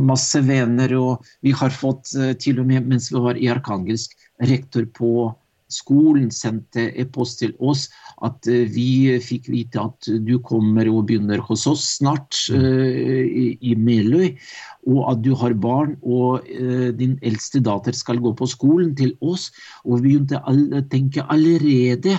masse 0.10 0.40
venner, 0.42 0.94
og 0.98 1.26
vi 1.46 1.54
har 1.54 1.74
fått 1.74 2.16
eh, 2.18 2.34
til 2.42 2.64
og 2.64 2.70
med 2.72 2.88
mens 2.90 3.12
vi 3.14 3.22
var 3.22 3.38
i 3.38 3.52
Arkangelsk, 3.54 4.16
rektor 4.50 4.88
på 4.98 5.12
skolen 5.70 6.30
sendte 6.32 6.88
e-post 6.96 7.42
til 7.42 7.52
oss 7.60 7.88
at 8.26 8.48
eh, 8.50 8.66
vi 8.72 9.18
fikk 9.22 9.50
vite 9.52 9.82
at 9.84 10.08
du 10.26 10.38
kommer 10.44 10.88
og 10.90 11.10
begynner 11.10 11.44
hos 11.44 11.66
oss 11.70 11.84
snart 12.00 12.40
uh, 12.56 13.26
i, 13.28 13.58
i 13.62 13.76
Meløy, 13.76 14.32
og 14.88 15.02
at 15.12 15.22
du 15.26 15.34
har 15.38 15.54
barn, 15.60 15.98
og 16.02 16.48
uh, 16.48 16.90
din 16.98 17.18
eldste 17.22 17.62
datter 17.64 17.94
skal 17.94 18.22
gå 18.24 18.32
på 18.40 18.48
skolen 18.50 18.96
til 18.98 19.14
oss. 19.20 19.52
Og 19.84 20.00
vi 20.00 20.16
begynte 20.16 20.42
å 20.42 20.82
tenke 20.90 21.28
allerede 21.28 22.16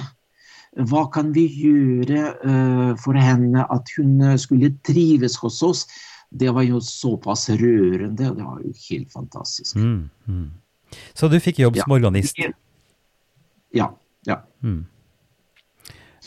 hva 0.86 1.06
kan 1.10 1.32
vi 1.34 1.46
gjøre 1.48 2.28
uh, 2.44 2.92
for 3.00 3.16
henne 3.18 3.64
at 3.72 3.90
hun 3.96 4.20
skulle 4.38 4.76
trives 4.86 5.40
hos 5.40 5.62
oss? 5.66 5.86
Det 6.30 6.50
var 6.52 6.62
jo 6.62 6.80
såpass 6.84 7.48
rørende, 7.48 8.30
og 8.30 8.36
det 8.36 8.44
var 8.44 8.60
jo 8.64 8.72
helt 8.90 9.12
fantastisk. 9.12 9.76
Mm. 9.76 10.10
Mm. 10.26 10.50
Så 11.14 11.28
du 11.28 11.38
fikk 11.40 11.58
jobb 11.58 11.76
Ja. 11.76 11.84
som 11.84 11.92
organist? 11.92 12.36
Ja. 13.72 13.90
ja. 14.26 14.40
Mm. 14.62 14.84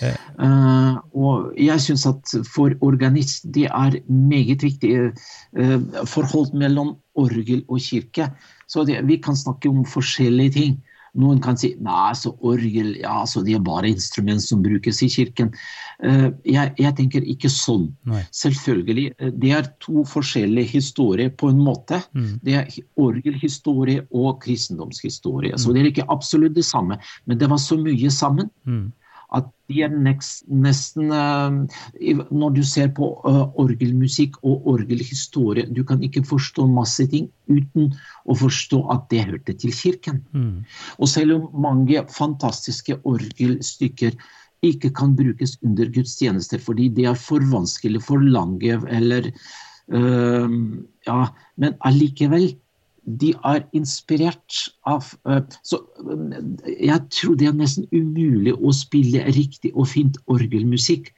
Eh, 0.01 0.95
og 1.13 1.51
jeg 1.61 1.81
syns 1.83 2.07
at 2.09 2.33
for 2.49 2.73
organist 2.81 3.45
det 3.53 3.67
er 3.69 3.99
meget 4.09 4.63
viktig 4.65 5.11
uh, 5.11 6.05
forhold 6.09 6.55
mellom 6.57 6.95
orgel 7.15 7.61
og 7.67 7.81
kirke. 7.83 8.31
Så 8.67 8.85
det, 8.87 9.01
vi 9.05 9.19
kan 9.21 9.35
snakke 9.35 9.69
om 9.69 9.85
forskjellige 9.85 10.55
ting. 10.57 10.79
Noen 11.13 11.41
kan 11.43 11.57
si 11.59 11.73
nei, 11.83 12.13
så 12.15 12.31
orgel 12.47 12.93
ja, 13.01 13.25
så 13.27 13.41
det 13.43 13.57
er 13.57 13.63
bare 13.65 13.89
instrument 13.91 14.39
som 14.41 14.61
brukes 14.63 15.01
i 15.03 15.09
kirken. 15.11 15.49
Eh, 16.03 16.29
jeg, 16.47 16.71
jeg 16.79 16.95
tenker 16.95 17.25
ikke 17.27 17.51
sånn. 17.51 17.89
Nei. 18.07 18.21
Selvfølgelig. 18.31 19.09
eh, 19.19 19.33
Det 19.35 19.51
er 19.57 19.67
to 19.83 20.05
forskjellige 20.07 20.71
historier 20.71 21.29
på 21.35 21.49
en 21.51 21.59
måte. 21.59 21.99
Mm. 22.15 22.39
Det 22.43 22.55
er 22.61 22.71
orgelhistorie 22.95 24.05
og 24.11 24.39
kristendomshistorie. 24.45 25.57
Så 25.59 25.73
det 25.73 25.83
er 25.83 25.91
ikke 25.91 26.07
absolutt 26.09 26.55
det 26.55 26.65
samme. 26.65 26.97
Men 27.25 27.37
det 27.37 27.49
var 27.51 27.59
så 27.59 27.77
mye 27.77 28.09
sammen 28.11 28.49
Mm. 28.65 28.91
At 29.31 29.47
de 29.71 29.83
er 29.85 29.93
next, 29.95 30.43
nesten 30.51 31.11
eh, 31.15 32.19
Når 32.31 32.55
du 32.57 32.61
ser 32.67 32.91
på 32.95 33.13
eh, 33.27 33.43
orgelmusikk 33.63 34.37
og 34.43 34.67
orgelhistorie, 34.73 35.69
du 35.71 35.83
kan 35.87 36.03
ikke 36.03 36.25
forstå 36.27 36.67
masse 36.71 37.07
ting 37.11 37.29
uten 37.51 37.93
å 38.27 38.35
forstå 38.37 38.83
at 38.93 39.07
det 39.13 39.25
hørte 39.29 39.55
til 39.63 39.73
kirken. 39.75 40.21
Mm. 40.35 40.67
Og 40.99 41.11
selv 41.11 41.37
om 41.37 41.65
mange 41.67 42.03
fantastiske 42.11 42.99
orgelstykker 43.07 44.19
ikke 44.67 44.91
kan 44.93 45.15
brukes 45.17 45.55
under 45.65 45.89
gudstjenester 45.89 46.61
fordi 46.61 46.91
det 46.93 47.07
er 47.09 47.17
for 47.17 47.43
vanskelig, 47.53 48.03
for 48.05 48.21
lange 48.21 48.81
eller 48.91 49.31
eh, 49.31 50.57
Ja, 51.07 51.21
men 51.57 51.79
allikevel. 51.87 52.51
De 53.01 53.31
er 53.33 53.63
inspirert 53.73 54.57
av 54.85 55.07
eh, 55.25 55.41
Så 55.65 55.79
eh, 56.05 56.41
jeg 56.85 56.99
tror 57.15 57.37
det 57.39 57.47
er 57.49 57.55
nesten 57.57 57.87
umulig 57.91 58.53
å 58.53 58.73
spille 58.75 59.23
riktig 59.33 59.73
og 59.73 59.89
fint 59.89 60.19
orgelmusikk 60.29 61.09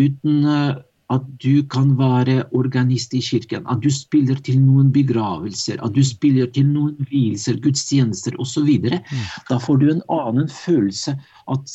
uten 0.00 0.48
eh, 0.48 0.80
at 1.12 1.26
du 1.44 1.60
kan 1.68 1.90
være 1.98 2.38
organist 2.56 3.12
i 3.14 3.20
kirken, 3.20 3.66
at 3.68 3.82
du 3.84 3.90
spiller 3.92 4.38
til 4.46 4.56
noen 4.62 4.88
begravelser, 4.94 5.76
at 5.84 5.92
du 5.92 6.00
spiller 6.08 6.48
til 6.56 6.70
noen 6.70 6.96
vielser, 7.10 7.58
gudstjenester 7.60 8.38
osv. 8.40 8.70
Da 9.50 9.58
får 9.60 9.82
du 9.82 9.90
en 9.92 10.00
annen 10.08 10.48
følelse 10.48 11.12
at, 11.52 11.74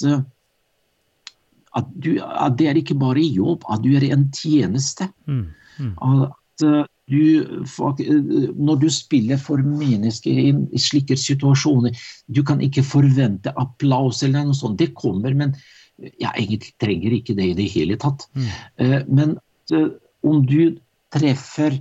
at, 1.77 1.93
du, 2.01 2.17
at 2.17 2.57
det 2.57 2.71
er 2.71 2.81
ikke 2.81 2.97
bare 2.97 3.21
jobb, 3.21 3.61
at 3.69 3.85
du 3.85 3.93
er 3.99 4.07
en 4.09 4.25
tjeneste. 4.33 5.05
Mm. 5.29 5.45
Mm. 5.85 5.93
At 6.01 6.65
du, 7.07 7.39
eh, 7.39 8.49
når 8.55 8.79
du 8.81 8.87
spiller 8.91 9.39
for 9.39 9.63
mennesker 9.63 10.39
i 10.43 10.79
slike 10.81 11.15
situasjoner, 11.19 11.95
du 12.27 12.43
kan 12.43 12.61
ikke 12.63 12.83
forvente 12.83 13.53
applaus 13.55 14.23
eller 14.23 14.47
noe 14.47 14.57
sånt. 14.57 14.79
Det 14.81 14.93
kommer, 14.97 15.35
men 15.37 15.55
jeg 15.97 16.31
egentlig 16.35 16.73
trenger 16.83 17.15
ikke 17.17 17.37
det 17.37 17.51
i 17.51 17.57
det 17.57 17.69
hele 17.73 17.99
tatt. 18.01 18.27
Mm. 18.35 18.49
Eh, 18.83 18.97
Men 19.07 19.37
eh, 19.71 19.93
om 20.23 20.43
du 20.45 20.77
treffer 21.13 21.79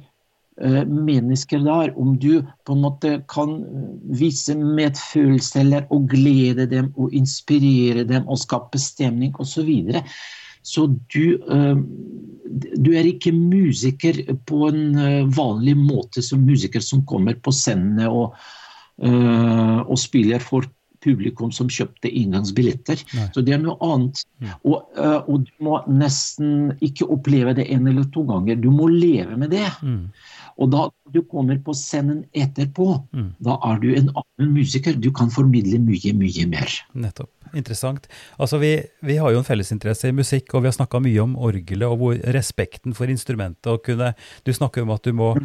mennesker 0.56 1.60
der, 1.60 1.90
om 2.00 2.14
du 2.16 2.40
på 2.64 2.72
en 2.72 2.80
måte 2.80 3.10
kan 3.28 3.58
vise 4.08 4.54
medfølelse 4.56 5.58
eller 5.60 5.84
å 5.92 5.98
glede 6.08 6.64
dem 6.70 6.86
og 6.96 7.12
inspirere 7.12 8.06
dem 8.08 8.24
og 8.24 8.40
skape 8.40 8.80
stemning 8.80 9.34
osv. 9.36 9.50
Så, 9.52 9.66
videre, 9.68 10.00
så 10.64 10.86
du, 11.12 11.36
du 12.49 12.92
er 12.97 13.09
ikke 13.09 13.32
musiker 13.34 14.22
på 14.49 14.68
en 14.70 15.01
eh, 15.01 15.26
vanlig 15.36 15.76
måte 15.78 16.24
som 16.24 16.44
musiker 16.47 16.84
som 16.84 17.05
kommer 17.09 17.38
på 17.40 17.55
scenene 17.55 18.09
og, 18.11 18.36
uh, 19.03 19.80
og 19.82 19.99
spiller 20.01 20.42
for 20.42 20.68
publikum 21.07 21.53
som 21.55 21.68
kjøpte 21.70 22.11
inngangsbilletter. 22.11 23.03
Nei. 23.14 23.26
Så 23.34 23.42
det 23.47 23.55
er 23.55 23.61
noe 23.62 23.76
annet. 23.84 24.22
Mm. 24.42 24.55
Og, 24.66 24.88
uh, 24.99 25.20
og 25.28 25.44
du 25.47 25.53
må 25.66 25.78
nesten 25.90 26.72
ikke 26.84 27.09
oppleve 27.12 27.55
det 27.59 27.68
en 27.74 27.86
eller 27.90 28.09
to 28.14 28.24
ganger. 28.26 28.59
Du 28.59 28.70
må 28.74 28.88
leve 28.90 29.38
med 29.38 29.53
det. 29.55 29.68
Mm. 29.82 30.09
Og 30.59 30.70
da 30.72 30.88
du 31.12 31.20
kommer 31.22 31.59
på 31.62 31.74
scenen 31.76 32.24
etterpå, 32.34 32.86
Mm. 33.12 33.34
da 33.42 33.59
er 33.64 33.78
du 33.80 33.88
en 33.94 34.09
annen 34.11 34.54
musiker. 34.54 34.94
Du 34.98 35.11
kan 35.12 35.28
formidle 35.30 35.78
mye, 35.78 36.12
mye 36.16 36.46
mer. 36.48 36.66
Nettopp. 36.94 37.30
Interessant. 37.54 38.07
Altså, 38.40 38.59
vi, 38.59 38.70
vi 39.02 39.16
har 39.16 39.30
jo 39.32 39.38
en 39.38 39.44
fellesinteresse 39.44 40.09
i 40.09 40.12
musikk, 40.16 40.54
og 40.54 40.62
vi 40.62 40.68
har 40.68 40.72
snakka 40.78 41.00
mye 41.02 41.20
om 41.22 41.36
orgelet 41.36 41.82
og 41.86 41.98
hvor 41.98 42.16
respekten 42.32 42.94
for 42.94 43.07
instrumentet. 43.07 43.66
og 43.66 43.82
kunne, 43.84 44.14
Du 44.44 44.52
snakker 44.52 44.82
om 44.82 44.90
at 44.90 45.02
du 45.02 45.12
må 45.12 45.36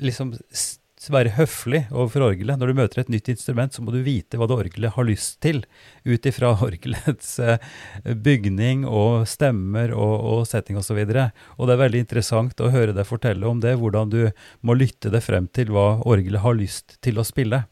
liksom 0.00 0.34
s- 0.52 0.78
være 1.12 1.34
høflig 1.36 1.82
overfor 1.92 2.24
orgelet. 2.30 2.56
Når 2.58 2.70
du 2.70 2.78
møter 2.78 3.02
et 3.02 3.10
nytt 3.12 3.28
instrument, 3.28 3.74
så 3.74 3.84
må 3.84 3.92
du 3.92 4.00
vite 4.04 4.38
hva 4.40 4.48
det 4.48 4.56
orgelet 4.56 4.94
har 4.96 5.06
lyst 5.06 5.38
til, 5.44 5.60
ut 6.08 6.28
ifra 6.28 6.54
orgelets 6.66 7.36
eh, 7.42 7.60
bygning 8.24 8.86
og 8.88 9.26
stemmer 9.28 9.92
og, 9.94 10.14
og 10.32 10.42
setting 10.48 10.80
osv. 10.80 10.96
Og, 11.04 11.12
så 11.12 11.28
og 11.56 11.68
det 11.68 11.76
er 11.76 11.82
veldig 11.84 12.02
interessant 12.06 12.64
å 12.64 12.72
høre 12.72 12.96
deg 12.96 13.08
fortelle 13.08 13.46
om 13.48 13.60
det, 13.62 13.76
hvordan 13.80 14.12
du 14.12 14.20
må 14.66 14.78
lytte 14.78 15.12
deg 15.12 15.24
frem 15.24 15.50
til 15.52 15.72
hva 15.76 16.00
orgelet 16.08 16.44
har 16.44 16.56
lyst 16.56 16.98
til 17.04 17.20
å 17.20 17.26
spille. 17.26 17.66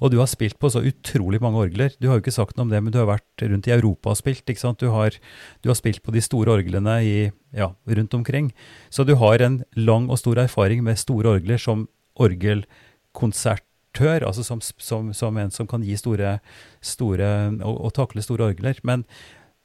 Og 0.00 0.12
du 0.12 0.18
har 0.20 0.30
spilt 0.30 0.56
på 0.62 0.70
så 0.72 0.80
utrolig 0.86 1.42
mange 1.42 1.60
orgler. 1.66 1.92
Du 1.98 2.08
har 2.08 2.16
jo 2.16 2.24
ikke 2.24 2.34
sagt 2.38 2.56
noe 2.56 2.68
om 2.68 2.72
det, 2.72 2.80
men 2.80 2.94
du 2.94 3.00
har 3.02 3.10
vært 3.10 3.44
rundt 3.44 3.68
i 3.68 3.74
Europa 3.74 4.14
og 4.14 4.20
spilt. 4.20 4.46
ikke 4.46 4.62
sant? 4.62 4.80
Du 4.80 4.94
har, 4.94 5.18
du 5.60 5.68
har 5.68 5.78
spilt 5.78 6.00
på 6.06 6.14
de 6.14 6.22
store 6.24 6.54
orglene 6.54 6.96
i, 7.04 7.16
ja, 7.56 7.72
rundt 7.98 8.16
omkring. 8.16 8.52
Så 8.88 9.04
du 9.04 9.16
har 9.20 9.42
en 9.44 9.60
lang 9.76 10.08
og 10.08 10.22
stor 10.22 10.40
erfaring 10.46 10.86
med 10.86 11.00
store 11.00 11.36
orgler 11.38 11.60
som 11.60 11.88
orgelkonsertør, 12.18 14.26
altså 14.26 14.44
som, 14.46 14.62
som, 14.62 15.12
som 15.16 15.40
en 15.40 15.52
som 15.54 15.68
kan 15.70 15.84
gi 15.86 15.96
store, 15.98 16.38
store 16.84 17.32
og, 17.58 17.76
og 17.88 17.94
takle 17.96 18.24
store 18.24 18.52
orgler. 18.52 18.80
Men, 18.86 19.04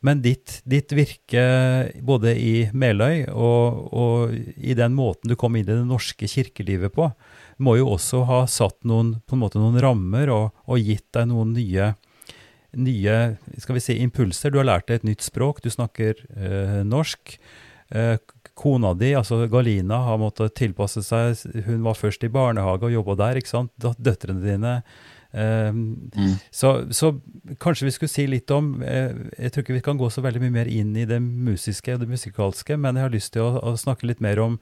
men 0.03 0.21
ditt, 0.23 0.61
ditt 0.67 0.91
virke 0.95 1.43
både 2.03 2.35
i 2.35 2.69
Meløy 2.75 3.25
og, 3.31 3.83
og 3.95 4.33
i 4.33 4.75
den 4.77 4.95
måten 4.97 5.31
du 5.31 5.37
kom 5.39 5.55
inn 5.55 5.67
i 5.67 5.71
det 5.71 5.85
norske 5.87 6.27
kirkelivet 6.27 6.93
på, 6.95 7.09
må 7.63 7.77
jo 7.79 7.91
også 7.93 8.23
ha 8.27 8.43
satt 8.49 8.79
noen, 8.89 9.15
på 9.23 9.37
en 9.37 9.43
måte 9.43 9.61
noen 9.61 9.79
rammer 9.81 10.31
og, 10.33 10.51
og 10.67 10.81
gitt 10.81 11.07
deg 11.15 11.29
noen 11.29 11.53
nye, 11.55 11.93
nye 12.73 13.17
skal 13.61 13.77
vi 13.77 13.85
si, 13.85 13.99
impulser. 14.01 14.51
Du 14.51 14.59
har 14.59 14.67
lært 14.67 14.89
deg 14.89 15.01
et 15.01 15.09
nytt 15.11 15.25
språk, 15.25 15.61
du 15.63 15.69
snakker 15.71 16.17
eh, 16.33 16.81
norsk. 16.87 17.37
Eh, 17.93 18.17
kona 18.57 18.93
di, 18.97 19.13
altså 19.17 19.43
Galina, 19.51 20.03
har 20.07 20.21
måttet 20.21 20.55
tilpasse 20.59 21.03
seg. 21.05 21.41
Hun 21.65 21.83
var 21.85 21.97
først 21.97 22.23
i 22.25 22.31
barnehage 22.33 22.87
og 22.87 22.93
jobba 22.93 23.17
der, 23.25 23.41
ikke 23.41 23.53
sant. 23.53 23.73
Døtrene 23.79 24.43
dine. 24.43 24.73
Eh, 25.33 25.73
så, 26.53 26.73
så 26.93 27.09
kanskje 27.61 27.87
vi 27.87 27.93
skulle 27.95 28.11
si 28.13 28.27
litt 28.29 28.51
om 28.53 28.83
eh, 28.85 29.15
Jeg 29.39 29.49
tror 29.49 29.63
ikke 29.63 29.77
vi 29.79 29.81
kan 29.87 29.97
gå 29.97 30.05
så 30.13 30.21
veldig 30.21 30.43
mye 30.43 30.53
mer 30.59 30.69
inn 30.69 30.91
i 30.93 31.07
det 31.09 31.17
musiske 31.23 31.95
og 31.95 32.03
det 32.03 32.11
musikalske, 32.11 32.77
men 32.77 32.99
jeg 32.99 33.07
har 33.07 33.15
lyst 33.15 33.33
til 33.33 33.47
å, 33.47 33.55
å 33.57 33.73
snakke 33.79 34.05
litt 34.11 34.21
mer 34.21 34.43
om 34.43 34.59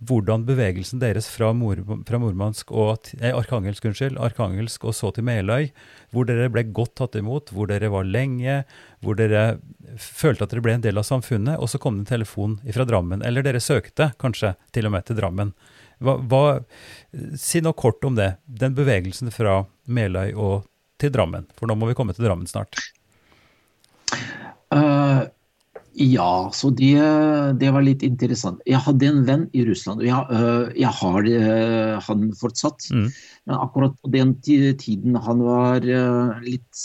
hvordan 0.00 0.46
bevegelsen 0.48 1.00
deres 1.02 1.28
fra, 1.28 1.50
Mor, 1.56 1.80
fra 2.08 2.18
Murmansk 2.20 2.70
og 2.72 3.10
eh, 3.18 3.34
Arkangelsk, 3.36 3.84
unnskyld, 3.90 4.16
Arkangelsk 4.22 4.86
og 4.88 4.94
så 4.96 5.10
til 5.12 5.26
Meløy, 5.28 5.68
hvor 6.14 6.28
dere 6.28 6.48
ble 6.52 6.64
godt 6.76 6.94
tatt 7.00 7.18
imot, 7.20 7.52
hvor 7.52 7.68
dere 7.68 7.90
var 7.92 8.08
lenge, 8.08 8.62
hvor 9.04 9.18
dere 9.18 9.58
følte 10.00 10.46
at 10.46 10.54
dere 10.54 10.64
ble 10.64 10.78
en 10.78 10.86
del 10.86 11.00
av 11.00 11.06
samfunnet, 11.08 11.60
og 11.60 11.68
så 11.68 11.80
kom 11.82 11.98
det 11.98 12.06
en 12.06 12.14
telefon 12.14 12.56
fra 12.64 12.86
Drammen, 12.88 13.24
eller 13.26 13.44
dere 13.44 13.60
søkte 13.60 14.12
kanskje 14.20 14.54
til 14.72 14.88
og 14.88 14.96
med 14.96 15.08
til 15.08 15.20
Drammen. 15.20 15.52
Hva, 16.00 16.16
hva, 16.16 16.44
si 17.36 17.60
noe 17.60 17.76
kort 17.76 18.04
om 18.08 18.16
det, 18.16 18.32
den 18.48 18.76
bevegelsen 18.78 19.28
fra 19.34 19.60
Meløy 19.84 20.32
og 20.32 20.64
til 21.00 21.12
Drammen, 21.12 21.44
for 21.58 21.68
nå 21.68 21.76
må 21.76 21.90
vi 21.90 21.98
komme 21.98 22.16
til 22.16 22.24
Drammen 22.24 22.48
snart. 22.48 22.80
Eh, 24.70 25.20
Ja, 25.98 26.50
så 26.54 26.70
det, 26.70 26.94
det 27.58 27.70
var 27.74 27.82
litt 27.82 28.04
interessant. 28.06 28.60
Jeg 28.68 28.78
hadde 28.84 29.08
en 29.10 29.24
venn 29.26 29.46
i 29.56 29.64
Russland, 29.66 30.02
og 30.02 30.06
jeg, 30.06 30.26
øh, 30.30 30.68
jeg 30.78 30.92
har 31.00 31.26
øh, 31.26 31.96
han 32.06 32.28
fortsatt. 32.38 32.86
Mm. 32.94 33.08
Men 33.46 33.56
akkurat 33.56 33.96
på 33.98 34.12
den 34.14 34.36
tiden 34.40 35.18
han 35.18 35.42
var 35.42 35.82
øh, 35.82 36.38
litt 36.46 36.84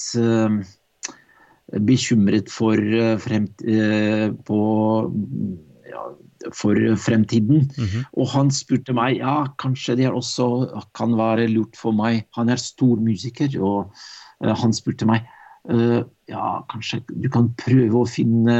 bekymret 1.85 2.49
for, 2.53 2.81
fremt, 3.21 3.61
på, 4.45 4.59
ja, 5.89 6.03
for 6.53 6.81
fremtiden. 7.01 7.69
Mhm. 7.77 8.03
Og 8.13 8.29
han 8.33 8.51
spurte 8.53 8.93
meg 8.93 9.17
ja, 9.19 9.37
kanskje 9.61 9.97
det 10.01 10.11
også 10.11 10.69
kan 10.97 11.17
være 11.17 11.49
lurt 11.51 11.77
for 11.77 11.93
meg. 11.93 12.25
Han 12.37 12.53
er 12.53 12.61
stor 12.61 13.01
musiker, 13.01 13.49
og 13.61 13.93
han 14.45 14.73
spurte 14.77 15.09
meg 15.09 15.25
ja, 15.65 16.45
kanskje 16.69 17.01
du 17.09 17.25
kan 17.33 17.47
prøve 17.57 18.01
å 18.01 18.09
finne 18.09 18.55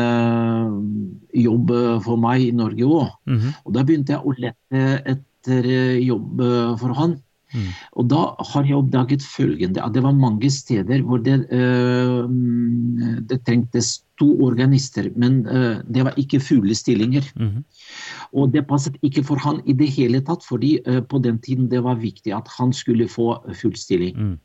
jobb 1.38 1.74
for 2.06 2.18
meg 2.22 2.48
i 2.48 2.52
Norge 2.56 2.88
òg. 2.88 3.12
Mhm. 3.30 3.54
Og 3.66 3.76
da 3.76 3.84
begynte 3.86 4.16
jeg 4.16 4.22
å 4.26 4.36
lette 4.38 4.84
etter 5.46 5.70
eh, 5.70 6.02
jobb 6.06 6.42
eh, 6.42 6.76
for 6.82 6.98
han. 6.98 7.20
Mm. 7.54 7.70
Og 8.02 8.08
da 8.12 8.22
har 8.52 8.66
jeg 8.68 8.76
oppdaget 8.76 9.24
følgende, 9.24 9.84
at 9.84 9.94
det 9.96 10.04
var 10.04 10.16
mange 10.18 10.50
steder 10.52 11.04
hvor 11.06 11.22
det, 11.24 11.38
eh, 11.54 12.26
mm, 12.26 13.28
det 13.30 13.44
trengtes 13.46 14.02
to 14.20 14.28
organister, 14.44 15.10
men 15.16 15.46
eh, 15.48 15.82
det 15.88 16.04
var 16.08 16.18
ikke 16.18 16.42
fulle 16.44 16.76
stillinger. 16.76 17.24
Mhm. 17.36 17.64
Og 18.34 18.52
det 18.52 18.66
passet 18.68 18.98
ikke 19.04 19.24
for 19.24 19.40
han 19.40 19.62
i 19.66 19.74
det 19.74 19.88
hele 19.96 20.20
tatt, 20.22 20.44
fordi 20.44 20.80
eh, 20.86 21.02
på 21.02 21.22
den 21.24 21.40
tiden 21.40 21.70
det 21.70 21.84
var 21.84 22.02
viktig 22.02 22.34
at 22.36 22.50
han 22.58 22.74
skulle 22.74 23.08
få 23.08 23.38
full 23.54 23.76
stilling. 23.76 24.16
Mm. 24.16 24.40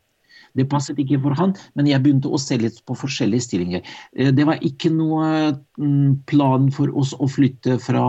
Det 0.57 0.67
passet 0.71 0.99
ikke 0.99 1.21
for 1.23 1.37
han, 1.39 1.55
men 1.79 1.89
jeg 1.91 2.03
begynte 2.03 2.31
å 2.31 2.41
se 2.41 2.59
litt 2.61 2.81
på 2.87 2.97
forskjellige 2.99 3.47
stillinger. 3.47 3.87
Eh, 4.17 4.33
Det 4.35 4.47
var 4.47 4.63
ikke 4.67 4.93
noe 4.95 5.55
mm, 5.79 6.27
plan 6.31 6.71
for 6.75 6.93
oss 6.97 7.15
å 7.19 7.29
flytte 7.31 7.79
fra 7.83 8.05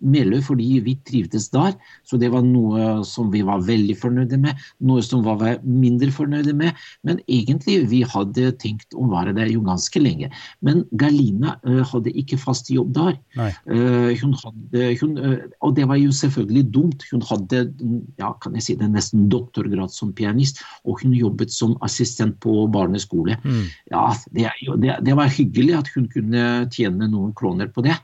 Meløy, 0.00 0.40
fordi 0.44 0.68
vi 0.84 0.96
trivdes 1.06 1.48
der. 1.52 1.74
Så 2.08 2.18
det 2.20 2.30
var 2.32 2.44
noe 2.46 3.00
som 3.06 3.30
vi 3.32 3.42
var 3.46 3.64
veldig 3.66 3.96
fornøyde 4.00 4.38
med, 4.40 4.58
noe 4.86 5.04
som 5.04 5.24
vi 5.24 5.36
var 5.42 5.60
mindre 5.64 6.10
fornøyde 6.14 6.54
med. 6.56 6.78
Men 7.06 7.20
egentlig 7.28 7.78
vi 7.90 8.02
hadde 8.08 8.50
tenkt 8.60 8.96
å 8.96 9.06
være 9.10 9.34
der 9.36 9.50
jo 9.52 9.62
ganske 9.66 10.02
lenge. 10.02 10.30
Men 10.64 10.84
Galina 11.00 11.56
uh, 11.66 11.82
hadde 11.92 12.14
ikke 12.16 12.40
fast 12.40 12.70
jobb 12.72 12.94
der. 12.96 13.18
Eh, 13.40 14.16
hun 14.20 14.34
hadde, 14.40 14.86
hun, 15.00 15.16
uh, 15.20 15.36
og 15.64 15.76
det 15.78 15.86
var 15.90 16.00
jo 16.00 16.14
selvfølgelig 16.14 16.64
dumt. 16.74 17.06
Hun 17.10 17.24
hadde 17.28 17.64
ja, 18.20 18.32
kan 18.42 18.56
jeg 18.56 18.66
si 18.66 18.76
det, 18.80 18.90
nesten 18.92 19.28
doktorgrad 19.32 19.92
som 19.94 20.14
pianist, 20.16 20.62
og 20.84 21.02
hun 21.02 21.14
jobbet 21.16 21.52
som 21.54 21.76
assistent 21.86 22.38
på 22.42 22.64
barneskole. 22.72 23.38
Mm. 23.44 23.64
Ja, 23.92 24.08
det, 24.34 24.50
det, 24.82 24.98
det 25.06 25.16
var 25.18 25.32
hyggelig 25.32 25.78
at 25.80 25.90
hun 25.94 26.08
kunne 26.12 26.46
tjene 26.72 27.10
noen 27.10 27.34
kroner 27.36 27.70
på 27.72 27.84
det. 27.86 27.96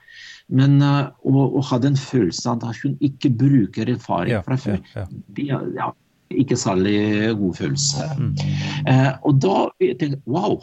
Men 0.49 0.79
uh, 0.83 1.11
å, 1.27 1.47
å 1.59 1.63
ha 1.71 1.79
den 1.83 1.99
følelsen 1.99 2.63
at 2.63 2.83
hun 2.85 2.97
ikke 3.05 3.33
bruker 3.35 3.91
erfaring 3.91 4.45
fra 4.47 4.59
før, 4.61 4.79
ja. 4.95 5.07
det 5.35 5.49
er 5.51 5.67
ja, 5.75 5.91
ikke 6.31 6.59
særlig 6.61 6.97
god 7.41 7.59
følelse. 7.59 8.09
Mm. 8.21 8.33
Uh, 8.87 9.13
og 9.27 9.41
da 9.43 9.59
tenkte 9.81 10.13
jeg 10.13 10.23
wow, 10.31 10.61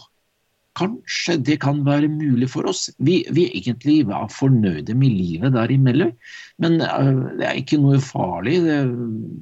kanskje 0.78 1.38
det 1.46 1.60
kan 1.62 1.84
være 1.86 2.10
mulig 2.10 2.50
for 2.50 2.66
oss. 2.70 2.88
Vi, 3.04 3.22
vi 3.34 3.46
egentlig 3.54 4.00
var 4.10 4.32
fornøyde 4.34 4.96
med 4.98 5.14
livet 5.14 5.54
der 5.54 5.72
i 5.72 5.78
men 5.78 6.80
uh, 6.82 7.38
det 7.38 7.46
er 7.48 7.60
ikke 7.60 7.80
noe 7.82 8.00
farlig. 8.02 8.60
Det, 8.66 8.80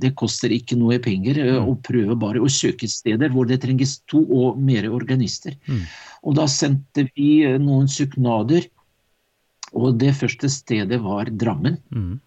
det 0.04 0.14
koster 0.20 0.52
ikke 0.52 0.78
noe 0.80 1.00
penger 1.04 1.40
eh, 1.40 1.60
Mm. 1.62 1.70
å 1.72 1.78
prøve 1.84 2.16
bare 2.20 2.42
å 2.42 2.50
søke 2.52 2.88
steder 2.88 3.32
hvor 3.32 3.48
det 3.48 3.62
trenges 3.64 4.00
to 4.10 4.24
og 4.24 4.60
mer 4.60 4.90
organister. 4.92 5.56
Mm. 5.68 5.84
Og 6.24 6.36
da 6.40 6.48
sendte 6.48 7.08
vi 7.16 7.44
eh, 7.48 7.60
noen 7.62 7.88
søknader, 7.92 8.68
og 9.72 9.96
det 10.02 10.14
første 10.20 10.50
stedet 10.52 11.00
var 11.04 11.32
Drammen. 11.32 11.80
Mm. 11.94 12.20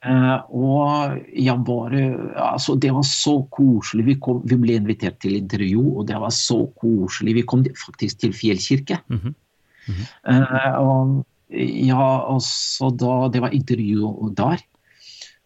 Uh, 0.00 0.38
og 0.56 1.18
jeg 1.36 1.60
bare 1.68 2.04
altså 2.40 2.72
Det 2.80 2.88
var 2.94 3.04
så 3.04 3.34
koselig. 3.52 4.06
Vi, 4.06 4.14
kom, 4.16 4.38
vi 4.48 4.56
ble 4.56 4.78
invitert 4.80 5.18
til 5.20 5.36
intervju, 5.36 5.82
og 6.00 6.06
det 6.08 6.16
var 6.22 6.32
så 6.32 6.62
koselig. 6.80 7.36
Vi 7.36 7.44
kom 7.44 7.66
faktisk 7.84 8.22
til 8.22 8.32
Fjellkirke. 8.36 9.02
Mhm. 9.12 9.36
Eh, 9.90 10.74
og 10.78 11.24
ja, 11.50 12.06
altså 12.30 12.90
da 12.94 13.28
Det 13.32 13.40
var 13.42 13.54
intervju 13.56 14.30
der. 14.38 14.60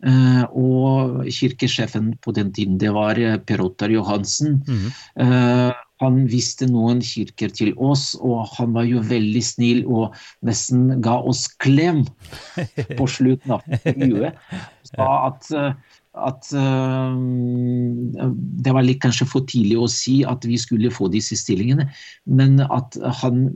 Uh, 0.04 0.44
og 0.52 1.24
kirkesjefen 1.32 2.12
på 2.20 2.34
den 2.36 2.52
tiden, 2.52 2.76
det 2.78 2.92
var 2.92 3.16
Per 3.46 3.62
Ottar 3.64 3.90
Johansen. 3.90 4.62
Mhm. 4.68 4.90
Eh, 5.16 5.72
han 6.02 6.24
visste 6.30 6.66
noen 6.70 7.02
kirker 7.04 7.52
til 7.54 7.74
oss, 7.78 8.12
og 8.18 8.48
han 8.56 8.74
var 8.74 8.86
jo 8.88 9.02
veldig 9.06 9.42
snill 9.44 9.82
og 9.86 10.14
nesten 10.46 10.88
ga 11.04 11.20
oss 11.22 11.46
klem 11.62 12.02
på 12.98 13.10
slutten 13.10 13.58
av 13.58 13.66
intervjuet. 13.84 14.40
Sa 14.90 15.10
at, 15.28 15.50
eh, 15.54 16.00
at 16.24 16.50
eh, 16.58 17.14
det 18.66 18.74
var 18.74 18.86
litt 18.86 19.02
kanskje 19.04 19.28
for 19.30 19.46
tidlig 19.50 19.78
å 19.80 19.90
si 19.90 20.20
at 20.26 20.46
vi 20.46 20.58
skulle 20.60 20.92
få 20.94 21.08
disse 21.14 21.38
stillingene, 21.38 21.86
men 22.26 22.58
at 22.66 22.98
han 23.22 23.46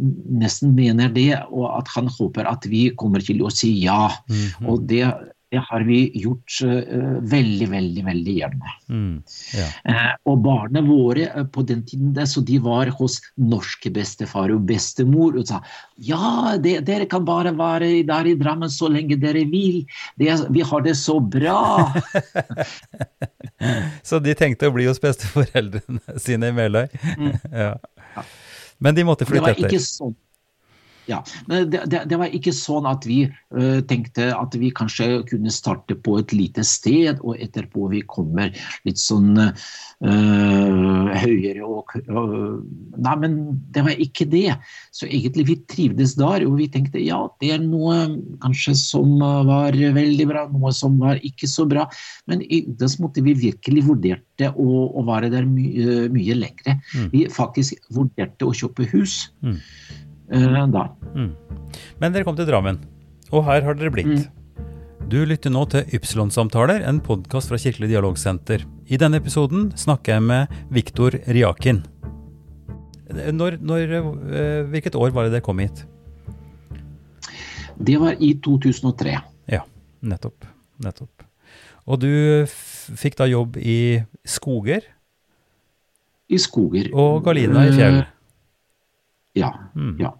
nesten 0.40 0.76
mener 0.78 1.10
det, 1.14 1.32
og 1.50 1.68
at 1.74 1.90
han 1.96 2.10
håper 2.18 2.48
at 2.50 2.70
vi 2.70 2.88
kommer 2.98 3.24
til 3.24 3.42
å 3.42 3.52
si 3.54 3.74
ja. 3.82 4.06
Mhm. 4.30 4.70
Og 4.70 4.86
det, 4.90 5.04
det 5.50 5.60
har 5.64 5.80
vi 5.88 5.98
gjort 6.20 6.58
uh, 6.64 7.20
veldig, 7.24 7.68
veldig, 7.72 8.02
veldig 8.04 8.34
gjerne. 8.36 8.72
Mm. 8.92 9.14
Ja. 9.56 9.68
uh, 9.88 10.10
og 10.28 10.42
barna 10.44 10.82
våre 10.84 11.28
uh, 11.32 11.46
på 11.48 11.64
den 11.68 11.80
tiden 11.88 12.12
der, 12.16 12.28
så 12.28 12.42
de 12.44 12.58
var 12.64 12.90
hos 12.98 13.16
norske 13.40 13.90
bestefar 13.94 14.52
og 14.52 14.66
bestemor 14.68 15.38
og 15.40 15.48
sa 15.48 15.62
ja, 16.04 16.56
det, 16.60 16.82
dere 16.88 17.08
kan 17.10 17.24
bare 17.28 17.54
være 17.56 18.04
der 18.08 18.28
i 18.28 18.36
Drammen 18.38 18.70
så 18.70 18.90
lenge 18.92 19.16
dere 19.20 19.46
vil. 19.48 19.80
Det, 20.20 20.36
vi 20.52 20.64
har 20.68 20.84
det 20.84 20.96
så 21.00 21.18
bra. 21.20 21.88
Så 24.06 24.20
de 24.22 24.34
tenkte 24.38 24.68
å 24.68 24.74
bli 24.74 24.84
hos 24.86 25.00
besteforeldrene 25.02 26.18
sine 26.24 26.52
i 26.52 26.54
Meløy? 26.54 26.86
ja. 27.50 27.72
Men 28.78 28.94
de 28.94 29.04
måtte 29.06 29.26
flytte 29.26 29.50
etter. 29.50 29.58
Det 29.58 29.66
var 29.66 29.74
ikke 29.74 29.84
sånn. 29.84 30.14
Ja, 31.08 31.22
men 31.48 31.70
det, 31.72 31.86
det, 31.88 32.02
det 32.10 32.18
var 32.20 32.34
ikke 32.36 32.52
sånn 32.52 32.86
at 32.88 33.06
vi 33.08 33.22
eh, 33.24 33.78
tenkte 33.88 34.28
at 34.36 34.54
vi 34.60 34.68
kanskje 34.76 35.22
kunne 35.30 35.52
starte 35.54 35.96
på 35.96 36.18
et 36.20 36.34
lite 36.36 36.64
sted, 36.68 37.22
og 37.24 37.40
etterpå 37.40 37.88
vi 37.94 38.02
kommer 38.08 38.52
litt 38.84 39.00
sånn 39.00 39.32
eh, 39.40 41.14
høyere 41.24 41.64
og 41.64 41.94
og- 42.08 42.64
Nei, 42.98 43.14
men 43.16 43.36
det 43.72 43.84
var 43.86 43.96
ikke 44.02 44.26
det. 44.28 44.56
Så 44.92 45.06
egentlig 45.06 45.46
vi 45.48 45.56
trivdes 45.70 46.16
der, 46.18 46.44
og 46.46 46.58
vi 46.58 46.66
tenkte 46.68 47.00
ja, 47.00 47.20
det 47.40 47.52
er 47.54 47.62
noe 47.62 47.94
kanskje 48.42 48.74
som 48.76 49.18
var 49.22 49.72
veldig 49.72 50.26
bra, 50.28 50.42
noe 50.52 50.72
som 50.74 50.98
var 51.00 51.20
ikke 51.24 51.48
så 51.48 51.64
bra. 51.70 51.86
Men 52.26 52.42
i 52.42 52.64
utgangspunktet 52.66 53.24
vi 53.24 53.36
virkelig 53.38 53.86
vurderte 53.88 54.50
å, 54.52 54.68
å 54.98 55.06
være 55.08 55.30
der 55.32 55.46
my, 55.48 55.64
mye 56.12 56.36
lengre. 56.36 56.76
Mm. 56.92 57.08
Vi 57.14 57.24
faktisk 57.32 57.78
vurderte 57.94 58.48
å 58.48 58.52
kjøpe 58.54 58.88
hus 58.92 59.30
Mm. 59.42 59.58
Eh, 60.30 60.66
da. 60.72 60.88
Mm. 61.14 61.30
Men 62.00 62.14
dere 62.14 62.24
kom 62.24 62.36
til 62.38 62.48
Drammen, 62.48 62.80
og 63.30 63.44
her 63.48 63.64
har 63.66 63.78
dere 63.78 63.92
blitt. 63.94 64.06
Mm. 64.06 64.38
Du 65.08 65.22
lytter 65.24 65.48
nå 65.48 65.62
til 65.72 65.86
Ypsilon-samtaler, 65.96 66.82
en 66.84 66.98
podkast 67.00 67.48
fra 67.48 67.56
Kirkelig 67.60 67.88
dialogsenter. 67.94 68.66
I 68.92 68.98
denne 69.00 69.20
episoden 69.22 69.70
snakker 69.78 70.18
jeg 70.18 70.24
med 70.26 70.58
Viktor 70.74 71.16
Riakin. 71.24 71.80
Når, 73.08 73.56
når, 73.64 73.94
eh, 73.96 74.66
hvilket 74.68 74.98
år 75.00 75.14
var 75.16 75.24
det 75.24 75.38
dere 75.38 75.46
kom 75.46 75.62
hit? 75.64 75.86
Det 77.78 77.96
var 78.00 78.20
i 78.20 78.34
2003. 78.44 79.16
Ja, 79.48 79.62
nettopp. 80.02 80.44
nettopp. 80.82 81.24
Og 81.88 82.02
du 82.02 82.44
fikk 82.48 83.16
da 83.16 83.26
jobb 83.30 83.56
i 83.56 84.02
skoger 84.28 84.84
I 86.28 86.36
skoger. 86.36 86.90
og 86.92 87.24
Galina 87.24 87.64
i 87.64 87.72
fjell. 87.72 88.02
Ja. 89.38 89.52
Mm. 89.76 89.94
ja. 90.02 90.14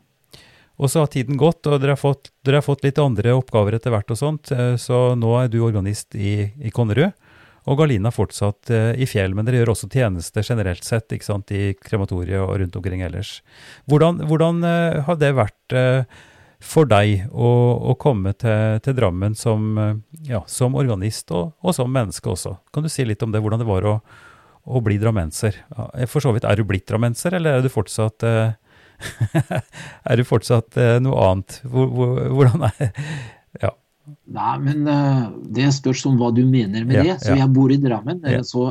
Og 0.78 0.90
så 0.90 1.02
har 1.02 1.10
tiden 1.10 1.38
gått, 1.38 1.66
og 1.66 1.80
dere 1.82 1.96
har 1.96 2.00
fått, 2.00 2.30
dere 2.46 2.60
har 2.60 2.66
fått 2.66 2.84
litt 2.86 3.00
andre 3.02 3.34
oppgaver 3.34 3.76
etter 3.76 3.92
hvert 3.92 4.12
og 4.14 4.20
sånt, 4.20 4.52
eh, 4.54 4.76
så 4.78 5.18
nå 5.18 5.34
er 5.40 5.50
du 5.50 5.58
organist 5.66 6.14
i, 6.14 6.52
i 6.62 6.72
Konnerud. 6.74 7.10
Og 7.68 7.76
Galina 7.82 8.12
fortsatt 8.14 8.70
eh, 8.72 8.92
i 8.96 9.08
fjell, 9.10 9.34
men 9.36 9.44
dere 9.44 9.60
gjør 9.60 9.74
også 9.74 9.90
tjenester 9.90 10.46
generelt 10.46 10.86
sett, 10.86 11.10
ikke 11.12 11.26
sant, 11.26 11.50
i 11.50 11.74
krematoriet 11.74 12.40
og 12.40 12.54
rundt 12.62 12.78
omkring 12.78 13.02
ellers. 13.04 13.40
Hvordan, 13.90 14.22
hvordan 14.30 14.62
eh, 14.64 15.00
har 15.08 15.18
det 15.20 15.34
vært 15.36 15.78
for 16.62 16.88
deg 16.90 17.26
å, 17.30 17.50
å 17.90 17.92
komme 18.00 18.32
til, 18.38 18.78
til 18.82 18.96
Drammen 18.98 19.36
som, 19.38 19.76
ja, 20.26 20.40
som 20.50 20.78
organist 20.78 21.30
og, 21.34 21.52
og 21.58 21.74
som 21.74 21.90
menneske 21.92 22.30
også? 22.30 22.54
Kan 22.74 22.86
du 22.86 22.90
si 22.90 23.06
litt 23.06 23.22
om 23.26 23.34
det, 23.34 23.42
hvordan 23.42 23.62
det 23.62 23.68
var 23.68 23.86
å, 23.86 23.98
å 24.62 24.82
bli 24.82 24.96
drammenser? 25.02 25.58
For 26.06 26.22
så 26.22 26.32
vidt, 26.34 26.46
er 26.46 26.58
du 26.58 26.66
blitt 26.66 26.86
drammenser, 26.88 27.36
eller 27.38 27.58
er 27.58 27.66
du 27.66 27.70
fortsatt 27.70 28.26
eh, 28.26 28.56
er 30.11 30.16
det 30.20 30.26
fortsatt 30.28 30.76
eh, 30.80 30.96
noe 31.05 31.18
annet? 31.30 31.61
Hvor, 31.68 31.90
hvor, 31.94 32.22
hvordan 32.38 32.66
er 32.70 32.90
Ja. 33.64 33.70
Nei, 34.32 34.55
men 34.64 34.86
eh, 34.88 35.22
det 35.57 35.68
spørs 35.76 36.05
om 36.09 36.16
hva 36.20 36.30
du 36.36 36.42
mener 36.49 36.84
med 36.88 36.96
Ja, 37.01 37.05
det. 37.11 37.16
Så 37.24 37.34
ja. 37.34 37.42
jeg 37.44 37.53
bor 37.57 37.72
i 37.74 37.78
Drammen, 37.82 38.22
eh, 38.24 38.38
Ja. 38.38 38.44
så, 38.46 38.70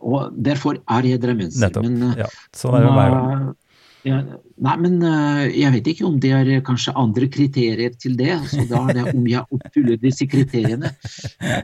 og 0.00 0.36
derfor 0.40 0.78
er 0.88 1.08
jeg 1.08 1.20
drammenser. 1.22 1.66
Nettopp. 1.66 1.84
Men 1.88 2.14
Ja, 2.18 2.28
sånn 2.56 2.78
er 2.78 2.86
det 2.86 2.92
med 2.92 3.00
meg 3.00 3.16
òg. 3.16 3.50
Ja, 4.06 4.20
nei, 4.64 4.74
men 4.80 4.94
eh, 5.04 5.50
jeg 5.60 5.74
vet 5.74 5.88
ikke 5.92 6.06
om 6.08 6.14
det 6.22 6.30
er 6.32 6.48
eh, 6.48 6.62
kanskje 6.64 6.94
andre 6.96 7.26
kriterier 7.32 7.92
til 8.00 8.14
det. 8.16 8.32
Så 8.48 8.64
da 8.70 8.80
er 8.88 8.96
det 8.96 9.04
om 9.12 9.26
jeg 9.28 9.44
oppfyller 9.44 9.98
disse 10.00 10.28
kriteriene. 10.30 10.92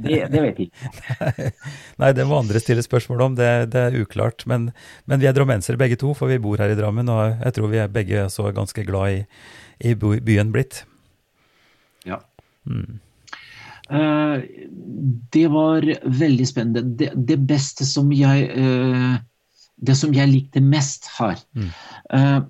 Det, 0.04 0.18
det 0.32 0.42
vet 0.42 0.60
jeg 0.60 0.66
ikke. 0.68 1.48
Nei, 2.02 2.10
det 2.16 2.26
må 2.28 2.40
andre 2.40 2.60
stille 2.60 2.84
spørsmål 2.84 3.24
om, 3.28 3.38
det, 3.38 3.48
det 3.72 3.86
er 3.86 3.96
uklart. 4.02 4.44
Men, 4.50 4.68
men 5.08 5.22
vi 5.22 5.30
er 5.30 5.36
drammensere 5.36 5.80
begge 5.80 5.96
to, 6.00 6.12
for 6.18 6.32
vi 6.32 6.40
bor 6.42 6.60
her 6.60 6.74
i 6.74 6.76
Drammen, 6.76 7.08
og 7.12 7.40
jeg 7.40 7.56
tror 7.56 7.72
vi 7.72 7.80
er 7.80 7.92
begge 7.92 8.28
så 8.32 8.52
ganske 8.56 8.84
glad 8.84 9.22
i, 9.22 9.24
i 9.88 9.96
byen 9.96 10.52
blitt. 10.52 10.82
Ja. 12.04 12.20
Mm. 12.68 13.00
Uh, 13.86 14.42
det 15.32 15.46
var 15.54 15.86
veldig 16.04 16.46
spennende. 16.48 16.84
Det, 17.00 17.12
det 17.16 17.38
beste 17.48 17.86
som 17.88 18.10
jeg 18.12 18.48
eh, 18.50 19.16
Det 19.76 19.96
som 19.98 20.14
jeg 20.16 20.30
likte 20.32 20.60
mest 20.64 21.08
her 21.18 21.36
Mm. 21.54 21.70
eh, 22.12 22.40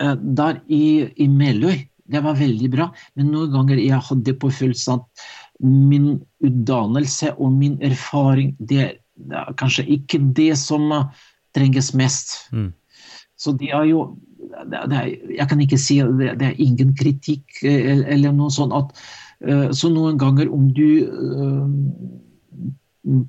Der 0.00 0.60
i, 0.68 1.08
i 1.16 1.26
Meløy, 1.28 1.86
det 2.10 2.22
var 2.24 2.34
veldig 2.34 2.70
bra, 2.72 2.90
men 3.16 3.30
noen 3.30 3.52
ganger 3.52 3.78
jeg 3.78 4.00
hadde 4.00 4.34
på 4.34 4.50
følelsen 4.50 4.94
at 4.98 5.24
min 5.60 6.22
utdannelse 6.40 7.34
og 7.36 7.52
min 7.52 7.78
erfaring, 7.82 8.56
det, 8.58 9.04
det 9.14 9.36
er 9.36 9.52
kanskje 9.60 9.84
ikke 9.86 10.18
det 10.34 10.56
som 10.58 10.90
eh, 10.92 11.04
trenges 11.54 11.92
mest. 11.94 12.48
Mm. 12.52 12.72
Så 13.36 13.52
det 13.52 13.70
er 13.72 13.84
jo 13.84 14.16
det, 14.70 14.96
er, 14.96 15.06
Jeg 15.36 15.48
kan 15.48 15.60
ikke 15.60 15.78
si 15.78 16.00
at 16.00 16.10
det, 16.18 16.38
det 16.40 16.46
er 16.48 16.58
ingen 16.60 16.94
kritikk 16.96 17.62
eller, 17.62 18.04
eller 18.08 18.32
noe 18.32 18.50
sånt 18.50 18.74
at 18.74 18.90
uh, 19.46 19.68
Så 19.72 19.88
noen 19.92 20.18
ganger 20.18 20.50
om 20.52 20.66
du 20.74 21.06
profesjon, 21.06 21.68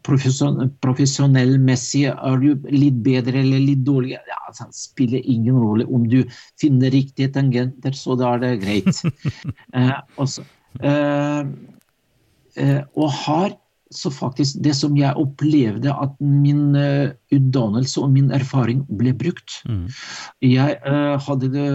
profesjonellmessig 0.05 2.05
er 2.11 2.37
du 2.41 2.67
litt 2.73 2.99
bedre 3.05 3.39
eller 3.41 3.59
litt 3.63 3.85
dårlig. 3.87 4.11
ja, 4.15 4.39
altså, 4.47 4.63
det 4.69 4.77
spiller 4.77 5.21
ingen 5.23 5.57
rolle 5.61 5.85
om 5.87 6.09
du 6.09 6.23
finner 6.61 6.89
riktige 6.93 7.31
tangenter, 7.33 7.91
så 7.97 8.15
da 8.19 8.25
er 8.35 8.39
det 8.43 8.61
greit. 8.63 9.01
eh, 9.77 9.97
og, 10.17 10.27
så, 10.29 10.41
eh, 10.83 11.41
eh, 12.57 12.81
og 12.95 13.09
her 13.25 13.49
så 13.91 14.07
faktisk 14.07 14.61
det 14.63 14.71
som 14.77 14.95
jeg 14.95 15.19
opplevde 15.19 15.91
at 15.91 16.13
min 16.23 16.71
uh, 16.79 17.11
utdannelse 17.35 17.99
og 17.99 18.13
min 18.13 18.31
erfaring 18.31 18.87
ble 18.87 19.11
brukt. 19.11 19.67
Mm. 19.67 19.91
Jeg 20.47 20.79
uh, 20.87 21.19
hadde 21.19 21.51
det 21.51 21.67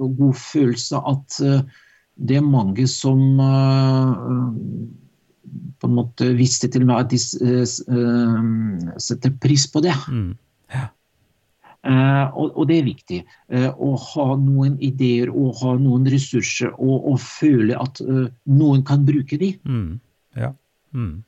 god 0.00 0.40
følelse 0.40 0.96
at 1.12 1.36
uh, 1.44 1.60
det 2.28 2.36
er 2.36 2.44
mange 2.44 2.84
som 2.90 3.40
eh, 3.40 4.10
på 5.80 5.88
en 5.88 5.96
måte 5.96 6.30
visste 6.38 6.70
til 6.72 6.86
meg 6.88 7.04
at 7.04 7.12
de 7.12 7.20
eh, 7.46 7.64
eh, 7.64 8.94
setter 9.00 9.34
pris 9.42 9.66
på 9.72 9.82
det. 9.84 9.96
Mm. 10.08 10.32
Uh, 11.80 12.28
og, 12.36 12.50
og 12.60 12.66
det 12.68 12.76
er 12.76 12.84
viktig. 12.84 13.18
Uh, 13.48 13.70
å 13.80 13.94
ha 13.96 14.26
noen 14.36 14.74
ideer 14.84 15.30
og 15.32 15.62
ha 15.62 15.78
noen 15.80 16.04
ressurser 16.12 16.74
og, 16.74 17.06
og 17.08 17.20
føle 17.24 17.78
at 17.80 18.02
uh, 18.04 18.26
noen 18.52 18.84
kan 18.84 19.06
bruke 19.08 19.38
de. 19.40 19.54
Mm. 19.64 19.94
Ja. 20.36 20.52
Mm. 20.92 21.22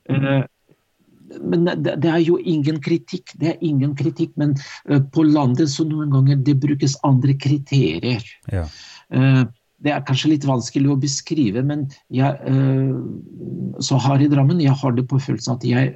Men 1.41 1.65
det, 1.65 1.95
det 2.03 2.11
er 2.11 2.21
jo 2.21 2.37
ingen 2.37 2.77
kritikk, 2.85 3.33
det 3.41 3.55
er 3.55 3.65
ingen 3.65 3.95
kritikk, 3.97 4.35
men 4.37 4.53
på 4.85 5.23
landet 5.25 5.71
så 5.71 5.85
noen 5.87 6.11
ganger 6.13 6.43
det 6.45 6.59
brukes 6.61 6.93
andre 7.07 7.33
kriterier. 7.41 8.21
Ja. 8.53 8.67
Det 9.83 9.91
er 9.91 10.05
kanskje 10.07 10.33
litt 10.33 10.47
vanskelig 10.47 10.93
å 10.93 10.99
beskrive, 10.99 11.63
men 11.67 11.85
jeg, 12.13 12.39
eh, 12.47 13.77
så 13.83 13.99
her 13.99 14.23
i 14.23 14.31
Drammen 14.31 14.63
jeg 14.63 14.75
har 14.79 14.95
det 14.95 15.07
på 15.11 15.19
følelsen 15.19 15.57
at 15.57 15.67
jeg, 15.67 15.95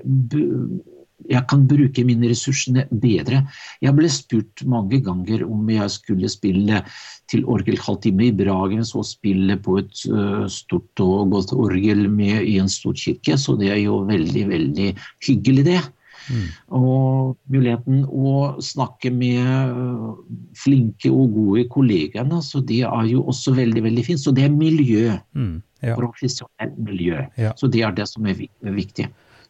jeg 1.27 1.43
kan 1.49 1.65
bruke 1.67 2.03
mine 2.07 2.29
ressursene 2.29 2.85
bedre. 2.91 3.43
Jeg 3.83 3.95
ble 3.97 4.09
spurt 4.11 4.63
mange 4.69 4.99
ganger 5.03 5.45
om 5.47 5.69
jeg 5.71 5.93
skulle 5.95 6.31
spille 6.31 6.83
til 7.31 7.43
orgelhalvtime 7.49 8.29
i 8.29 8.35
Bragen, 8.35 8.85
så 8.87 9.03
spille 9.07 9.57
på 9.63 9.79
et 9.81 10.03
eh, 10.11 10.47
stort 10.51 11.03
og 11.03 11.33
godt 11.35 11.53
orgel 11.55 12.07
med, 12.11 12.43
i 12.43 12.57
en 12.61 12.71
stor 12.71 12.95
kirke, 12.97 13.39
så 13.39 13.57
det 13.59 13.71
er 13.73 13.83
jo 13.85 14.01
veldig, 14.07 14.47
veldig 14.53 14.91
hyggelig 15.27 15.67
det. 15.71 15.81
Mm. 16.29 16.47
Og 16.79 17.37
muligheten 17.53 18.01
å 18.07 18.33
snakke 18.63 19.11
med 19.13 19.43
øh, 19.45 20.17
flinke 20.57 21.11
og 21.11 21.33
gode 21.35 21.67
kollegaer, 21.73 22.27
så 22.43 22.61
det 22.65 22.81
er 22.87 23.05
jo 23.11 23.23
også 23.31 23.55
veldig 23.57 23.83
veldig 23.87 24.05
fint. 24.05 24.19
Så 24.23 24.33
det 24.35 24.47
er 24.47 24.53
miljø, 24.55 25.17
Mm. 25.35 25.61
Ja. 25.83 25.93
profesjonelt 25.95 26.77
miljø. 26.81 27.21
Ja. 27.37 27.53
Så 27.55 27.67
det 27.69 27.83
er 27.85 27.91
det 27.93 28.07
som 28.09 28.25
er 28.25 28.33
viktig. 28.61 29.07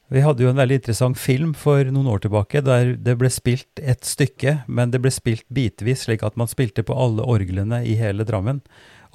Vi 0.10 0.22
hadde 0.24 0.44
jo 0.44 0.50
en 0.50 0.56
veldig 0.60 0.76
interessant 0.80 1.18
film 1.20 1.54
for 1.54 1.84
noen 1.92 2.08
år 2.08 2.22
tilbake, 2.24 2.62
der 2.64 2.94
det 2.96 3.18
ble 3.20 3.28
spilt 3.32 3.80
et 3.84 4.06
stykke, 4.08 4.62
men 4.68 4.92
det 4.92 5.02
ble 5.04 5.12
spilt 5.12 5.44
bitvis, 5.52 6.06
slik 6.06 6.24
at 6.24 6.38
man 6.40 6.48
spilte 6.48 6.84
på 6.88 6.96
alle 6.96 7.26
orglene 7.28 7.82
i 7.84 7.96
hele 8.00 8.24
Drammen. 8.24 8.62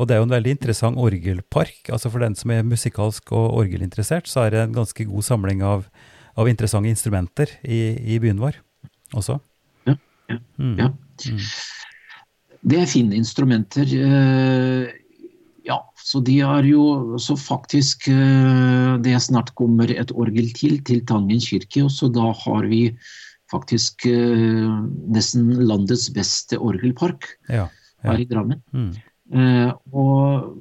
Og 0.00 0.08
det 0.08 0.14
er 0.16 0.20
jo 0.20 0.26
en 0.28 0.34
veldig 0.36 0.52
interessant 0.56 0.96
orgelpark. 1.00 1.88
altså 1.92 2.10
For 2.10 2.18
den 2.20 2.34
som 2.36 2.50
er 2.50 2.62
musikalsk 2.64 3.32
og 3.32 3.56
orgelinteressert, 3.62 4.28
så 4.28 4.46
er 4.46 4.50
det 4.50 4.60
en 4.66 4.76
ganske 4.80 5.04
god 5.08 5.24
samling 5.24 5.62
av, 5.62 5.86
av 6.36 6.48
interessante 6.48 6.88
instrumenter 6.88 7.46
i, 7.64 7.80
i 8.14 8.18
byen 8.22 8.40
vår 8.40 8.58
også. 9.14 9.38
Ja, 9.86 9.96
ja, 10.30 10.38
Mm. 10.58 10.76
ja. 10.78 10.88
Mm. 11.28 11.38
Det 12.62 12.78
er 12.80 12.86
fine 12.86 13.16
instrumenter. 13.16 13.84
øh, 13.84 14.88
Ja, 15.64 15.76
så 16.02 16.18
de 16.26 16.40
er 16.40 16.64
jo 16.66 17.18
så 17.22 17.36
faktisk 17.38 18.08
øh, 18.10 18.98
Det 19.04 19.14
snart 19.22 19.54
kommer 19.54 19.86
et 19.90 20.10
orgel 20.10 20.48
til, 20.58 20.80
til 20.84 21.04
Tangen 21.06 21.38
kirke, 21.40 21.84
og 21.84 21.90
så 21.90 22.08
da 22.10 22.32
har 22.32 22.66
vi 22.66 22.96
faktisk 23.50 24.06
øh, 24.06 24.66
nesten 25.14 25.52
landets 25.68 26.10
beste 26.10 26.58
orgelpark 26.58 27.26
Ja. 27.48 27.66
her 28.02 28.18
i 28.18 28.24
Drammen. 28.24 28.62
Mm. 28.72 28.90
Eh, 29.38 29.72
og 29.92 30.56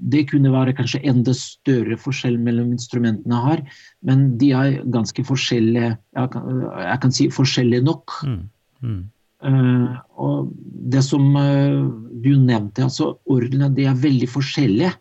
det 0.00 0.26
kunne 0.30 0.52
være 0.52 0.74
kanskje 0.78 1.02
enda 1.08 1.34
større 1.36 1.96
forskjell 2.00 2.38
mellom 2.40 2.72
instrumentene 2.74 3.40
har, 3.44 3.62
men 4.06 4.30
de 4.40 4.52
er 4.56 4.78
ganske 4.92 5.24
forskjellige. 5.28 5.94
Jeg 6.16 6.32
kan, 6.32 6.62
jeg 6.80 7.00
kan 7.02 7.16
si 7.16 7.28
forskjellige 7.34 7.86
nok. 7.86 8.16
Mm. 8.24 8.42
Mm. 8.80 9.00
Uh, 9.40 9.96
og 10.20 10.50
det 10.92 11.02
som 11.04 11.30
uh, 11.36 11.88
du 12.24 12.32
nevnte, 12.36 12.84
altså 12.84 13.14
ordene, 13.30 13.70
de 13.76 13.86
er 13.88 14.00
veldig 14.00 14.28
forskjellige. 14.28 14.92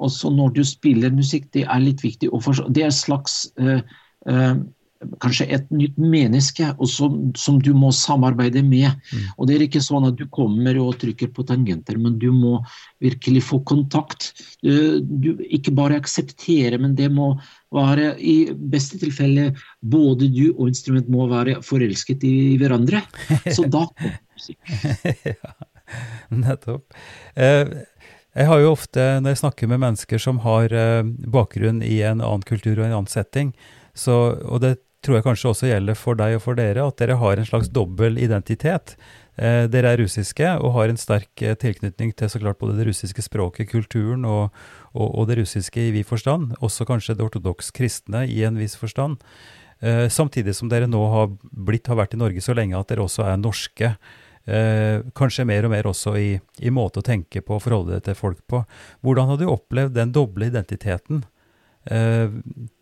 Også 0.00 0.30
når 0.32 0.54
du 0.58 0.62
spiller 0.64 1.14
musikk, 1.14 1.50
det 1.54 1.66
er 1.66 1.82
litt 1.82 2.04
viktig 2.04 2.30
å 2.30 2.40
forstå. 2.42 2.70
Det 2.74 2.86
er 2.86 2.92
et 2.92 3.00
slags 3.00 3.42
uh, 3.60 3.82
Kanskje 5.22 5.46
et 5.56 5.70
nytt 5.72 5.96
menneske 5.96 6.66
som, 6.88 7.14
som 7.38 7.60
du 7.62 7.70
må 7.76 7.88
samarbeide 7.96 8.60
med. 8.66 8.90
Mm. 9.12 9.22
Og 9.36 9.48
det 9.48 9.54
er 9.56 9.64
ikke 9.64 9.82
sånn 9.84 10.04
at 10.10 10.18
du 10.18 10.26
kommer 10.32 10.76
og 10.82 10.98
trykker 11.00 11.30
på 11.36 11.44
tangenter, 11.48 11.96
men 11.96 12.18
du 12.20 12.28
må 12.34 12.58
virkelig 13.00 13.46
få 13.48 13.62
kontakt. 13.68 14.30
Du, 14.60 15.00
du 15.00 15.30
ikke 15.48 15.72
bare 15.76 15.96
akseptere, 16.00 16.76
men 16.80 16.96
det 16.98 17.08
må 17.14 17.32
være 17.72 18.12
i 18.18 18.50
beste 18.52 19.00
tilfelle 19.00 19.54
både 19.80 20.28
du 20.34 20.50
og 20.50 20.68
instrument 20.68 21.08
må 21.12 21.30
være 21.30 21.60
forelsket 21.64 22.26
i 22.28 22.36
hverandre. 22.60 23.00
Så 23.48 23.64
da 23.70 23.86
kommer 23.88 24.20
musikk. 24.36 24.60
ja, 25.32 25.54
nettopp. 26.34 27.00
Uh, 27.38 27.80
jeg 28.36 28.46
har 28.46 28.60
jo 28.62 28.74
ofte, 28.76 29.04
når 29.18 29.34
jeg 29.34 29.40
snakker 29.42 29.70
med 29.70 29.80
mennesker 29.82 30.20
som 30.22 30.38
har 30.44 30.70
eh, 30.70 31.02
bakgrunn 31.34 31.80
i 31.82 31.96
en 32.06 32.20
annen 32.22 32.44
kultur 32.46 32.78
og 32.78 32.84
en 32.84 32.94
annen 33.00 33.10
setting, 33.10 33.50
så, 33.90 34.36
og 34.46 34.62
det 34.62 34.76
tror 35.04 35.16
jeg 35.16 35.24
kanskje 35.24 35.50
også 35.50 35.70
gjelder 35.70 35.96
for 35.96 36.18
deg 36.18 36.36
og 36.36 36.42
for 36.44 36.58
dere, 36.58 36.84
at 36.84 36.98
dere 37.00 37.16
har 37.20 37.40
en 37.40 37.48
slags 37.48 37.70
dobbel 37.72 38.18
identitet. 38.20 38.96
Eh, 39.40 39.64
dere 39.72 39.94
er 39.94 40.02
russiske 40.02 40.50
og 40.60 40.74
har 40.76 40.92
en 40.92 41.00
sterk 41.00 41.44
eh, 41.44 41.56
tilknytning 41.56 42.12
til 42.16 42.28
så 42.28 42.40
klart 42.42 42.60
både 42.60 42.76
det 42.76 42.90
russiske 42.90 43.24
språket, 43.24 43.70
kulturen 43.70 44.26
og, 44.28 44.50
og, 44.92 45.08
og 45.08 45.30
det 45.30 45.38
russiske 45.40 45.86
i 45.88 45.94
vid 45.94 46.08
forstand, 46.08 46.52
også 46.60 46.84
kanskje 46.88 47.16
det 47.16 47.24
ortodoks 47.24 47.72
kristne 47.76 48.26
i 48.28 48.42
en 48.44 48.60
viss 48.60 48.76
forstand. 48.76 49.22
Eh, 49.80 50.08
samtidig 50.12 50.54
som 50.56 50.68
dere 50.68 50.90
nå 50.90 51.00
har 51.14 51.30
blitt, 51.40 51.88
har 51.88 51.96
vært 52.02 52.14
i 52.14 52.20
Norge 52.20 52.44
så 52.44 52.56
lenge 52.56 52.76
at 52.76 52.92
dere 52.92 53.06
også 53.06 53.24
er 53.24 53.40
norske. 53.40 53.94
Eh, 54.44 55.00
kanskje 55.16 55.48
mer 55.48 55.64
og 55.64 55.72
mer 55.72 55.88
også 55.88 56.14
i, 56.20 56.30
i 56.60 56.72
måte 56.72 57.00
å 57.00 57.06
tenke 57.06 57.40
på 57.44 57.56
og 57.56 57.64
forholde 57.64 57.96
deg 57.96 58.08
til 58.08 58.18
folk 58.18 58.40
på. 58.50 58.62
Hvordan 59.04 59.32
har 59.32 59.40
du 59.40 59.48
opplevd 59.48 59.96
den 59.96 60.12
doble 60.16 60.52
identiteten? 60.52 61.24
Eh, 61.88 62.28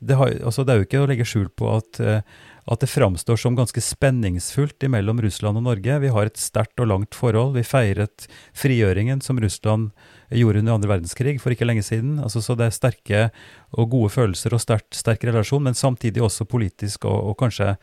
det, 0.01 0.15
har, 0.19 0.33
altså 0.43 0.65
det 0.67 0.75
er 0.75 0.81
jo 0.81 0.87
ikke 0.89 1.03
å 1.05 1.09
legge 1.11 1.27
skjul 1.29 1.49
på 1.55 1.71
at, 1.77 2.01
eh, 2.03 2.25
at 2.69 2.83
det 2.83 2.91
framstår 2.91 3.39
som 3.39 3.57
ganske 3.57 3.81
spenningsfullt 3.83 4.89
mellom 4.91 5.23
Russland 5.23 5.61
og 5.61 5.67
Norge. 5.69 6.01
Vi 6.03 6.11
har 6.13 6.27
et 6.27 6.41
sterkt 6.41 6.83
og 6.83 6.91
langt 6.91 7.15
forhold. 7.15 7.55
Vi 7.55 7.63
feiret 7.67 8.27
frigjøringen 8.59 9.23
som 9.25 9.39
Russland 9.41 9.93
gjorde 10.35 10.61
under 10.61 10.77
andre 10.77 10.91
verdenskrig 10.97 11.39
for 11.41 11.55
ikke 11.55 11.69
lenge 11.69 11.87
siden. 11.87 12.19
Altså, 12.21 12.43
så 12.45 12.59
det 12.59 12.69
er 12.69 12.77
sterke 12.77 13.25
og 13.73 13.91
gode 13.95 14.13
følelser 14.13 14.57
og 14.57 14.61
sterk, 14.61 14.91
sterk 14.93 15.25
relasjon, 15.25 15.65
men 15.65 15.79
samtidig 15.79 16.25
også 16.25 16.49
politisk 16.51 17.07
og, 17.09 17.31
og 17.31 17.39
kanskje 17.41 17.77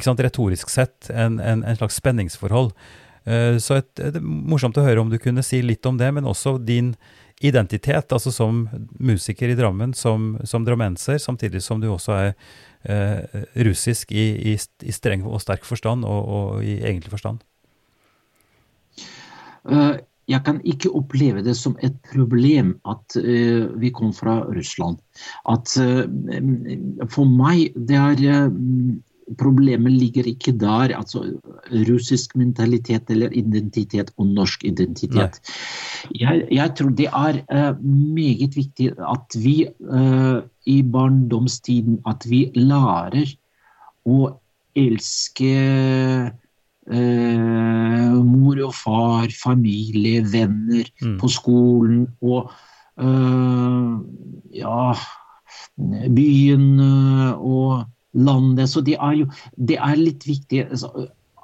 sant, 0.00 0.22
retorisk 0.24 0.70
sett 0.72 1.10
en, 1.12 1.40
en, 1.42 1.66
en 1.66 1.76
slags 1.76 1.98
spenningsforhold. 2.00 2.70
Eh, 3.26 3.58
Så 3.60 3.82
et, 3.82 3.90
det 3.98 4.22
er 4.22 4.24
morsomt 4.24 4.78
å 4.78 4.86
høre 4.86 5.02
om 5.02 5.10
du 5.12 5.18
kunne 5.20 5.44
si 5.44 5.60
litt 5.62 5.84
om 5.86 5.98
det, 6.00 6.08
men 6.14 6.24
også 6.24 6.56
din 6.62 6.94
identitet, 7.42 8.12
altså 8.12 8.32
som 8.34 8.66
musiker 8.98 9.50
i 9.52 9.56
Drammen, 9.58 9.94
som, 9.94 10.36
som 10.44 10.66
drammenser, 10.66 11.18
samtidig 11.18 11.62
som 11.62 11.80
du 11.82 11.88
også 11.92 12.14
er 12.18 12.30
eh, 12.84 13.42
russisk 13.66 14.12
i, 14.12 14.28
i, 14.52 14.56
i 14.56 14.94
streng 14.94 15.26
og 15.26 15.42
sterk 15.42 15.66
forstand, 15.68 16.06
og, 16.06 16.32
og 16.36 16.64
i 16.64 16.78
egentlig 16.80 17.12
forstand. 17.12 17.42
eh, 19.68 20.00
jeg 20.30 20.44
kan 20.46 20.60
ikke 20.64 20.92
oppleve 20.94 21.42
det 21.42 21.56
som 21.58 21.74
et 21.82 21.96
problem 22.12 22.76
at 22.88 23.16
eh, 23.18 23.66
vi 23.82 23.90
kom 23.90 24.12
fra 24.14 24.40
Russland. 24.46 25.00
At 25.50 25.74
eh, 25.82 26.06
For 27.10 27.26
meg 27.26 27.74
det 27.74 27.98
er 27.98 28.22
Problemet 29.38 29.92
ligger 29.92 30.26
ikke 30.26 30.52
der, 30.58 30.92
altså 30.96 31.22
russisk 31.88 32.34
mentalitet 32.36 33.10
eller 33.10 33.32
identitet 33.32 34.10
og 34.18 34.26
norsk 34.26 34.64
identitet. 34.64 35.38
Jeg, 36.18 36.46
jeg 36.50 36.74
tror 36.78 36.90
det 36.98 37.06
er 37.06 37.38
uh, 37.46 37.84
meget 37.86 38.56
viktig 38.56 38.90
at 38.98 39.38
vi 39.38 39.66
uh, 39.80 40.42
i 40.66 40.82
barndomstiden 40.82 42.00
at 42.06 42.26
vi 42.28 42.50
lærer 42.58 43.30
å 44.08 44.18
elske 44.74 45.54
uh, 46.90 48.18
mor 48.26 48.62
og 48.66 48.74
far, 48.74 49.30
familie, 49.42 50.26
venner 50.32 50.84
Mm. 51.02 51.18
på 51.18 51.28
skolen 51.28 52.06
og 52.22 52.50
ja 54.52 54.92
byen 56.12 56.80
og 57.40 57.86
landet. 58.12 58.70
Så 58.70 58.82
det 58.84 58.98
er 58.98 59.22
jo 59.22 59.28
det 59.56 59.78
er 59.80 59.98
litt 60.00 60.26
viktig. 60.28 60.66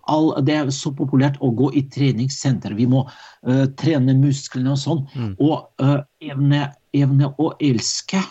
All, 0.09 0.31
det 0.45 0.55
er 0.57 0.71
så 0.73 0.93
populært 0.97 1.37
å 1.45 1.51
gå 1.53 1.71
i 1.77 1.85
treningssenter. 1.93 2.77
Vi 2.79 2.87
må 2.89 3.05
uh, 3.05 3.67
trene 3.81 4.17
musklene 4.17 4.73
og 4.73 4.81
sånn. 4.81 5.03
Mm. 5.15 5.33
Og 5.45 5.85
uh, 5.85 6.01
evne, 6.25 6.69
evne 6.97 7.33
å 7.37 7.51
elske 7.61 8.23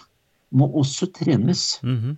må 0.57 0.69
også 0.79 1.11
trenes. 1.17 1.75
Mhm. 1.83 2.17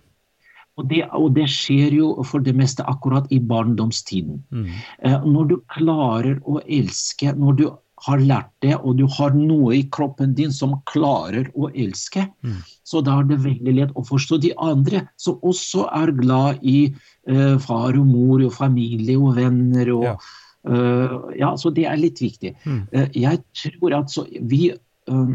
Og 0.78 0.86
det, 0.88 1.02
og 1.12 1.34
det 1.36 1.44
skjer 1.50 1.92
jo 1.92 2.06
for 2.24 2.40
det 2.40 2.54
meste 2.56 2.84
akkurat 2.88 3.26
i 3.34 3.40
barndomstiden. 3.42 4.38
Mm. 4.48 4.68
Uh, 5.04 5.26
Når 5.28 5.50
du 5.50 5.56
klarer 5.74 6.38
å 6.48 6.56
elske, 6.64 7.34
når 7.36 7.58
du 7.58 7.64
har 8.06 8.18
lært 8.18 8.50
det, 8.64 8.74
og 8.76 8.96
du 8.96 9.06
har 9.06 9.34
noe 9.36 9.74
i 9.76 9.82
kroppen 9.92 10.34
din 10.34 10.52
som 10.52 10.78
klarer 10.88 11.50
å 11.54 11.68
elske, 11.74 12.26
Mm. 12.42 12.62
så 12.84 13.02
da 13.04 13.18
er 13.20 13.24
det 13.24 13.38
veldig 13.44 13.74
lett 13.76 13.92
å 13.94 14.04
forstå 14.06 14.40
de 14.40 14.52
andre 14.56 15.08
som 15.16 15.36
også 15.42 15.88
er 15.92 16.12
glad 16.12 16.58
i 16.62 16.94
eh, 17.28 17.58
far 17.58 17.92
og 17.98 18.06
mor 18.06 18.40
og 18.42 18.52
familie 18.52 19.18
og 19.18 19.36
venner. 19.36 19.92
og 19.92 20.04
Ja. 20.04 20.16
Uh, 20.60 21.32
ja, 21.38 21.56
Så 21.56 21.72
det 21.72 21.86
er 21.86 21.96
litt 21.96 22.20
viktig. 22.20 22.54
Mm. 22.66 22.86
Uh, 22.92 23.08
jeg 23.16 23.38
tror 23.54 23.94
altså 23.96 24.26
vi, 24.42 24.70
uh, 25.08 25.32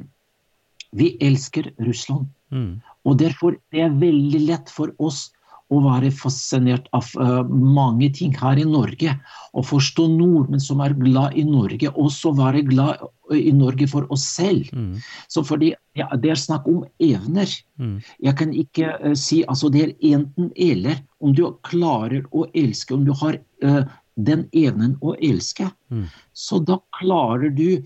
vi 0.93 1.17
elsker 1.19 1.71
Russland. 1.79 2.27
Mm. 2.51 2.81
Og 3.05 3.17
derfor 3.17 3.57
det 3.71 3.81
er 3.81 3.89
veldig 3.89 4.45
lett 4.45 4.69
for 4.69 4.93
oss 4.99 5.31
å 5.73 5.79
være 5.81 6.11
fascinert 6.13 6.85
av 6.93 7.07
eh, 7.17 7.41
mange 7.49 8.11
ting 8.13 8.35
her 8.37 8.59
i 8.61 8.67
Norge. 8.69 9.15
Og 9.57 9.65
forstå 9.65 10.05
nordmenn 10.13 10.61
som 10.61 10.83
er 10.85 10.93
glad 10.99 11.37
i 11.39 11.45
Norge, 11.47 11.89
også 11.89 12.35
være 12.37 12.61
glad 12.67 13.01
i 13.33 13.49
Norge 13.55 13.87
for 13.89 14.05
oss 14.13 14.27
selv. 14.35 14.69
Mm. 14.75 15.01
Så 15.31 15.41
fordi 15.47 15.73
ja, 15.97 16.09
Det 16.21 16.31
er 16.31 16.39
snakk 16.39 16.67
om 16.69 16.83
evner. 17.01 17.49
Mm. 17.81 17.97
Jeg 18.27 18.37
kan 18.37 18.53
ikke 18.53 18.93
uh, 19.01 19.13
si 19.17 19.43
altså 19.47 19.71
Det 19.73 19.83
er 19.87 19.95
enten-eller. 20.13 21.01
Om 21.19 21.33
du 21.33 21.45
klarer 21.65 22.25
å 22.31 22.45
elske, 22.53 22.93
om 22.93 23.05
du 23.07 23.13
har 23.17 23.39
uh, 23.65 23.83
den 24.15 24.47
evnen 24.53 24.97
å 25.01 25.17
elske, 25.17 25.71
Mm. 25.85 26.07
så 26.33 26.57
da 26.65 26.79
klarer 26.97 27.51
du 27.53 27.77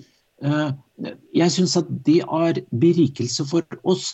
uh, 0.44 0.72
Jeg 1.36 1.52
syns 1.52 1.76
at 1.78 1.88
det 2.08 2.22
er 2.24 2.62
berikelse 2.72 3.44
for 3.46 3.64
oss 3.84 4.14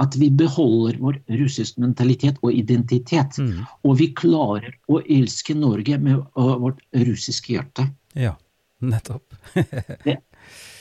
at 0.00 0.16
vi 0.18 0.30
beholder 0.30 0.98
vår 1.02 1.18
russisk 1.40 1.78
mentalitet 1.82 2.40
og 2.42 2.54
identitet. 2.54 3.38
Mm. 3.38 3.64
Og 3.84 3.98
vi 4.00 4.10
klarer 4.16 4.72
å 4.88 5.00
elske 5.02 5.56
Norge 5.58 5.98
med 6.00 6.22
vårt 6.34 6.80
russiske 7.04 7.56
hjerte. 7.56 7.88
Ja, 8.18 8.36
nettopp. 8.80 9.34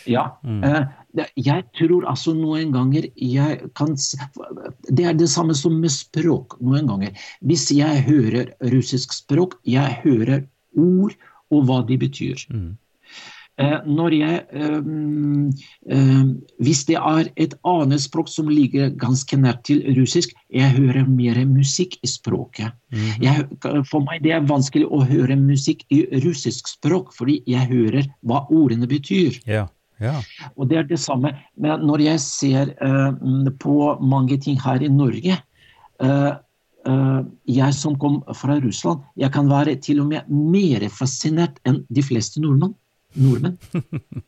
Ja. 0.10 0.24
Mm. 0.42 0.64
jeg 1.38 1.64
tror 1.78 2.08
altså 2.10 2.34
noen 2.34 2.72
ganger 2.74 3.06
jeg 3.14 3.68
kan 3.78 3.92
Det 3.94 5.06
er 5.06 5.14
det 5.14 5.28
samme 5.30 5.54
som 5.54 5.76
med 5.78 5.94
språk 5.94 6.56
noen 6.58 6.90
ganger. 6.90 7.14
Hvis 7.46 7.68
jeg 7.76 8.02
hører 8.08 8.50
russisk 8.74 9.14
språk, 9.14 9.60
jeg 9.62 10.00
hører 10.02 10.48
ord 10.74 11.14
og 11.52 11.68
hva 11.68 11.82
de 11.86 12.00
betyr. 12.02 12.48
Mhm. 12.50 12.78
Eh, 13.62 13.78
når 13.86 14.16
jeg 14.16 14.38
ehm, 14.58 15.50
ehm, 15.92 16.30
Hvis 16.64 16.84
det 16.90 16.98
er 16.98 17.30
et 17.36 17.54
annet 17.68 18.02
språk 18.02 18.30
som 18.32 18.50
ligger 18.50 18.90
ganske 19.00 19.38
nært 19.38 19.64
til 19.70 19.84
russisk, 19.98 20.34
jeg 20.50 20.74
hører 20.78 21.08
mer 21.08 21.38
musikk 21.46 21.98
i 22.02 22.10
språket. 22.10 22.74
Mhm. 22.92 23.22
Jeg, 23.24 23.48
for 23.90 24.04
meg 24.06 24.24
det 24.24 24.34
er 24.36 24.48
vanskelig 24.48 24.88
å 24.88 25.04
høre 25.08 25.38
musikk 25.40 25.86
i 25.90 26.04
russisk 26.26 26.68
språk, 26.68 27.14
fordi 27.14 27.42
jeg 27.48 27.70
hører 27.70 28.10
hva 28.26 28.46
ordene 28.50 28.90
betyr. 28.90 29.40
Yeah. 29.48 29.70
Ja. 30.02 30.18
Og 30.58 30.70
det 30.70 30.78
er 30.80 30.88
det 30.90 30.98
samme 30.98 31.30
men 31.62 31.84
når 31.86 32.02
jeg 32.08 32.22
ser 32.26 32.72
eh, 32.74 33.50
på 33.62 33.76
mange 34.02 34.40
ting 34.42 34.58
her 34.62 34.82
i 34.82 34.90
Norge. 34.90 35.38
eh, 36.02 36.32
uh, 36.88 37.22
jeg 37.46 37.74
som 37.78 37.98
kom 38.00 38.22
fra 38.38 38.58
Russland, 38.64 39.04
jeg 39.20 39.32
kan 39.34 39.50
være 39.50 39.76
til 39.86 40.02
og 40.02 40.08
med 40.10 40.30
mer 40.30 40.88
fascinert 40.90 41.60
enn 41.68 41.84
de 41.94 42.04
fleste 42.06 42.42
nordmenn. 42.42 42.74
Nordmenn. 43.16 43.58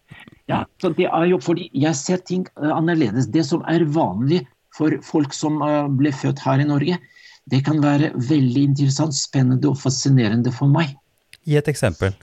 Ja, 0.52 0.66
så 0.82 0.92
det 0.92 1.08
er 1.08 1.28
jo 1.30 1.40
fordi 1.42 1.70
jeg 1.72 1.96
ser 1.96 2.20
ting 2.28 2.44
eh, 2.60 2.72
annerledes. 2.74 3.30
Det 3.32 3.46
som 3.48 3.64
er 3.72 3.86
vanlig 3.96 4.42
for 4.76 4.96
folk 5.06 5.36
som 5.36 5.62
eh, 5.64 5.88
ble 5.88 6.12
født 6.12 6.44
her 6.44 6.60
i 6.60 6.68
Norge, 6.68 6.98
det 7.52 7.62
kan 7.68 7.80
være 7.84 8.12
veldig 8.16 8.66
interessant, 8.72 9.16
spennende 9.16 9.72
og 9.72 9.80
fascinerende 9.80 10.52
for 10.56 10.72
meg. 10.72 10.94
Gi 11.48 11.58
et 11.60 11.72
eksempel. 11.72 12.16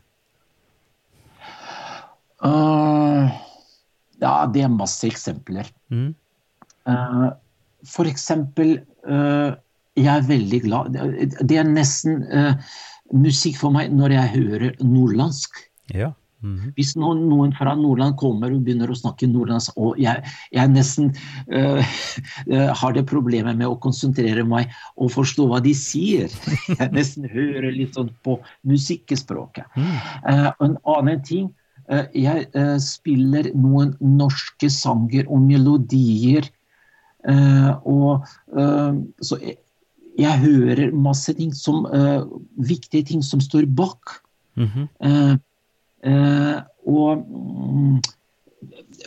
Uh, 2.40 3.28
ja, 4.20 4.32
det 4.48 4.64
er 4.64 4.72
masse 4.72 5.04
eksempler. 5.08 5.68
Mm. 5.92 6.14
Uh, 6.88 7.28
for 7.88 8.08
eksempel, 8.08 8.78
uh, 9.04 9.52
jeg 10.00 10.08
er 10.08 10.24
veldig 10.24 10.60
glad 10.64 10.94
Det, 10.94 11.56
er 11.58 11.66
nesten 11.66 12.22
musikk 13.12 13.58
for 13.60 13.74
meg 13.74 13.90
når 13.92 14.14
jeg 14.14 14.32
hører 14.38 14.80
nordlandsk. 14.80 15.58
Ja. 15.92 16.14
Mhm. 16.40 16.72
Hvis 16.76 16.94
noen, 16.96 17.26
noen 17.28 17.52
fra 17.56 17.74
Nordland 17.76 18.16
kommer 18.20 18.52
og 18.54 18.62
begynner 18.64 18.90
å 18.90 18.96
snakke 18.96 19.28
nordlandsk, 19.28 19.76
og 19.76 19.98
jeg, 20.00 20.22
jeg 20.56 20.72
nesten 20.72 21.10
øh, 21.52 21.80
øh, 22.54 22.70
har 22.80 22.96
det 22.96 23.06
problemet 23.10 23.58
med 23.60 23.68
å 23.68 23.78
konsentrere 23.82 24.44
meg 24.48 24.72
og 24.96 25.12
forstå 25.12 25.48
hva 25.50 25.60
de 25.64 25.74
sier. 25.76 26.32
Jeg 26.80 26.92
nesten 26.94 27.26
hører 27.28 27.70
litt 27.74 27.96
sånn 27.98 28.10
på 28.24 28.38
musikkspråket. 28.68 29.66
Mm. 29.76 29.96
Uh, 30.24 30.48
en 30.64 30.76
annen 30.88 31.20
ting, 31.26 31.50
uh, 31.92 32.06
jeg 32.16 32.46
uh, 32.54 32.78
spiller 32.80 33.50
noen 33.52 33.92
norske 34.00 34.70
sanger 34.72 35.28
og 35.28 35.44
melodier. 35.44 36.48
eh, 37.28 37.72
og 37.84 38.24
eh, 38.56 38.94
så 39.20 39.36
jeg, 39.42 39.58
jeg 40.18 40.40
hører 40.40 40.92
masse 40.96 41.32
ting 41.36 41.52
som 41.54 41.84
eh, 41.92 42.22
viktige 42.56 43.04
ting 43.10 43.22
som 43.24 43.40
står 43.40 43.66
bak. 43.66 44.22
Mm 44.56 44.68
-hmm. 44.68 44.88
eh, 45.04 45.36
og 46.04 47.24
mm, 47.28 48.00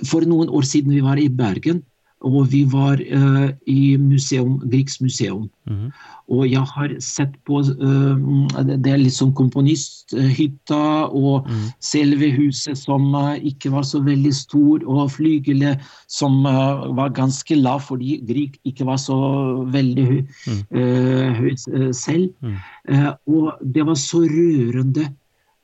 for 0.09 0.21
noen 0.25 0.49
år 0.49 0.65
siden 0.65 0.91
vi 0.93 1.01
var 1.05 1.17
i 1.21 1.27
Bergen, 1.29 1.83
og 2.23 2.45
vi 2.53 2.61
var 2.71 3.01
uh, 3.03 3.49
i 3.67 3.97
museum, 3.99 4.61
Grieks 4.71 5.01
museum. 5.03 5.49
Mhm. 5.67 5.89
Og 6.31 6.45
jeg 6.47 6.61
har 6.71 6.93
sett 7.03 7.33
på 7.43 7.57
uh, 7.59 8.15
det- 8.63 8.87
er 8.93 9.03
sånn 9.11 9.33
komponisthytta 9.35 11.11
og 11.11 11.47
Mhm. 11.47 11.65
selve 11.83 12.31
huset 12.31 12.77
som 12.77 13.13
uh, 13.13 13.35
ikke 13.35 13.71
var 13.71 13.83
så 13.83 13.99
veldig 13.99 14.33
stor, 14.33 14.79
og 14.87 15.11
flygelet 15.11 15.79
som 16.07 16.45
eh, 16.45 16.87
var 16.95 17.09
ganske 17.09 17.55
lav 17.59 17.81
fordi 17.81 18.21
Grieg 18.25 18.55
ikke 18.65 18.85
var 18.85 18.97
så 18.97 19.65
veldig 19.67 20.05
høy, 20.07 20.21
Mm. 20.47 20.61
eh, 20.71 21.33
høy 21.33 21.51
eh, 21.51 21.91
selv. 21.91 22.29
Mm. 22.41 22.55
Eh, 22.87 23.13
og 23.27 23.53
det 23.73 23.85
var 23.85 23.95
så 23.95 24.23
rørende 24.23 25.03
eh, 25.03 25.11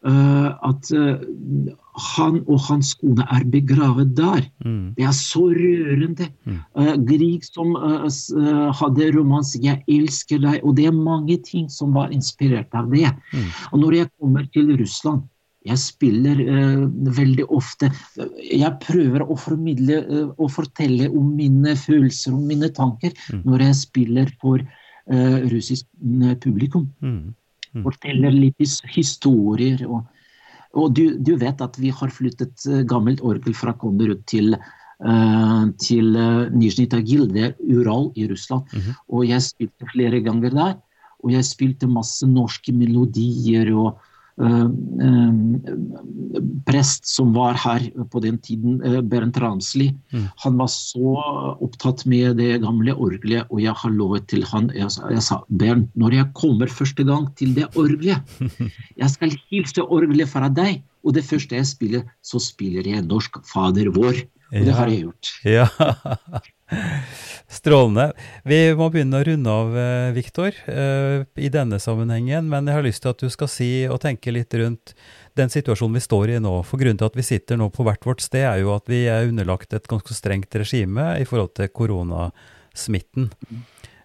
at 0.03 0.91
eh, 0.95 1.23
han 1.99 2.37
og 2.47 2.61
hans 2.69 2.93
kone 2.99 3.25
er 3.35 3.43
begravet 3.51 4.13
der. 4.15 4.45
Mm. 4.63 4.93
Det 4.95 5.03
er 5.03 5.15
så 5.15 5.49
rørende. 5.51 6.29
Mm. 6.45 6.59
Eh, 6.79 6.93
Grieg 7.09 7.43
som 7.43 7.75
eh, 7.75 8.05
eh, 8.07 8.69
hadde 8.79 9.11
romans 9.17 9.55
'Jeg 9.55 9.83
elsker 9.87 10.39
deg', 10.39 10.63
og 10.63 10.75
det 10.75 10.85
er 10.85 10.95
mange 10.95 11.37
ting 11.43 11.67
som 11.69 11.93
var 11.93 12.13
inspirert 12.15 12.73
av 12.73 12.89
det. 12.91 13.11
Mm. 13.33 13.49
Og 13.73 13.79
når 13.79 13.93
jeg 13.93 14.09
kommer 14.19 14.47
til 14.53 14.77
Russland 14.79 15.27
jeg 15.67 15.77
spiller 15.77 16.39
uh, 16.39 16.87
veldig 17.17 17.45
ofte 17.51 17.89
Jeg 18.15 18.71
prøver 18.79 19.25
å 19.25 19.35
formidle 19.35 19.97
uh, 20.07 20.29
og 20.39 20.53
fortelle 20.55 21.09
om 21.11 21.33
mine 21.35 21.75
følelser 21.75 22.33
og 22.33 22.45
mine 22.47 22.69
tanker 22.71 23.11
Mm. 23.29 23.41
når 23.45 23.61
jeg 23.61 23.75
spiller 23.75 24.29
for 24.41 24.61
uh, 25.11 25.37
russisk 25.51 25.85
eh, 26.23 26.35
publikum. 26.39 26.87
Mm. 27.73 27.85
Forteller 27.85 28.33
litt 28.33 28.59
historier. 28.89 29.85
Og, 29.87 30.03
og 30.73 30.91
du, 30.97 31.17
du 31.17 31.35
vet 31.41 31.61
at 31.61 31.79
vi 31.81 31.93
har 31.93 32.13
flyttet 32.13 32.65
eh, 32.69 32.83
gammelt 32.89 33.23
orgel 33.25 33.55
fra 33.57 33.75
Konderud 33.77 34.25
til 34.29 34.55
eh, 34.55 35.63
til 35.79 36.11
uh, 36.17 36.49
Nizjnij 36.51 36.89
Tagil, 36.91 37.27
det 37.31 37.45
er 37.45 37.55
Ural 37.71 38.11
i 38.19 38.27
Russland. 38.31 38.67
Mhm. 38.73 38.99
Og 39.09 39.25
jeg 39.29 39.45
spilte 39.45 39.91
flere 39.93 40.21
ganger 40.25 40.55
der. 40.55 40.77
Og 41.23 41.33
jeg 41.33 41.45
spilte 41.47 41.87
masse 41.87 42.27
norske 42.27 42.71
melodier 42.71 43.73
og 43.75 43.89
eh, 43.91 43.97
eh, 43.97 44.08
prest 46.69 47.07
som 47.09 47.33
var 47.35 47.57
her 47.59 47.89
på 48.11 48.21
den 48.23 48.37
tiden, 48.39 48.79
eh, 48.85 49.01
Bernt 49.01 49.37
Ramsli. 49.37 49.89
Mm. 50.13 50.27
Han 50.43 50.57
var 50.57 50.69
så 50.71 51.15
opptatt 51.59 52.05
med 52.05 52.37
det 52.37 52.61
gamle 52.63 52.93
orgelet, 52.95 53.47
og 53.49 53.61
jeg 53.61 53.73
har 53.75 53.91
lovet 53.91 54.27
til 54.31 54.45
han 54.47 54.69
Jeg 54.75 54.91
sa, 54.91 55.09
jeg 55.09 55.23
sa 55.25 55.41
Bernt, 55.49 55.89
når 55.95 56.13
jeg 56.13 56.33
kommer 56.33 56.67
første 56.67 57.03
gang 57.03 57.27
til 57.35 57.53
det 57.55 57.67
orgelet, 57.75 58.21
jeg 59.01 59.09
skal 59.09 59.35
hilse 59.49 59.81
orgelet 59.81 60.29
fra 60.29 60.49
deg, 60.49 60.83
og 61.03 61.15
det 61.15 61.25
første 61.25 61.55
jeg 61.55 61.65
spiller, 61.65 62.03
så 62.21 62.39
spiller 62.39 62.87
jeg 62.87 63.07
Norsk 63.07 63.41
Fader 63.47 63.89
vår. 63.95 64.23
Og 64.51 64.59
det 64.65 64.67
Ja. 64.71 64.75
har 64.79 64.87
jeg 64.89 65.03
gjort. 65.05 65.31
Ja. 65.45 65.67
Strålende. 67.49 68.11
Vi 68.45 68.57
må 68.77 68.89
begynne 68.93 69.19
å 69.21 69.25
runde 69.25 69.49
av, 69.49 69.71
eh, 69.77 70.11
Viktor, 70.13 70.51
eh, 70.69 71.23
i 71.37 71.49
denne 71.49 71.79
sammenhengen. 71.81 72.47
Men 72.49 72.65
jeg 72.69 72.75
har 72.77 72.83
lyst 72.85 73.01
til 73.01 73.09
at 73.09 73.17
du 73.17 73.29
skal 73.29 73.47
si 73.49 73.87
og 73.89 73.99
tenke 74.01 74.31
litt 74.33 74.53
rundt 74.53 74.93
den 75.35 75.49
situasjonen 75.49 75.93
vi 75.97 76.03
står 76.05 76.35
i 76.35 76.39
nå. 76.39 76.63
For 76.65 76.77
grunnen 76.77 76.97
til 76.97 77.05
at 77.09 77.15
vi 77.17 77.25
sitter 77.25 77.57
nå 77.57 77.69
på 77.73 77.83
hvert 77.85 78.05
vårt 78.05 78.21
sted, 78.21 78.45
er 78.45 78.59
jo 78.61 78.75
at 78.75 78.85
vi 78.89 79.05
er 79.07 79.27
underlagt 79.29 79.73
et 79.73 79.87
ganske 79.89 80.13
strengt 80.13 80.53
regime 80.55 81.17
i 81.19 81.25
forhold 81.25 81.53
til 81.57 81.69
koronasmitten. 81.69 83.31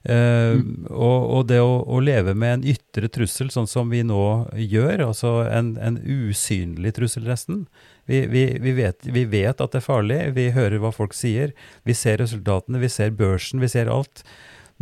Eh, 0.04 0.56
og, 0.90 1.20
og 1.38 1.46
det 1.48 1.60
å, 1.64 1.80
å 1.88 2.00
leve 2.04 2.34
med 2.36 2.58
en 2.58 2.66
ytre 2.74 3.08
trussel, 3.08 3.48
sånn 3.52 3.68
som 3.68 3.88
vi 3.92 4.02
nå 4.04 4.48
gjør, 4.56 5.06
altså 5.08 5.46
en, 5.48 5.76
en 5.80 5.96
usynlig 6.00 6.92
trussel 6.96 7.24
nesten. 7.24 7.66
Vi, 8.10 8.26
vi, 8.28 8.44
vi, 8.60 8.72
vet, 8.76 9.06
vi 9.06 9.24
vet 9.24 9.60
at 9.60 9.72
det 9.72 9.80
er 9.80 9.86
farlig, 9.86 10.18
vi 10.36 10.50
hører 10.52 10.80
hva 10.82 10.92
folk 10.92 11.16
sier, 11.16 11.54
vi 11.88 11.96
ser 11.96 12.20
resultatene, 12.20 12.82
vi 12.82 12.90
ser 12.92 13.14
børsen, 13.16 13.62
vi 13.62 13.70
ser 13.72 13.88
alt. 13.92 14.24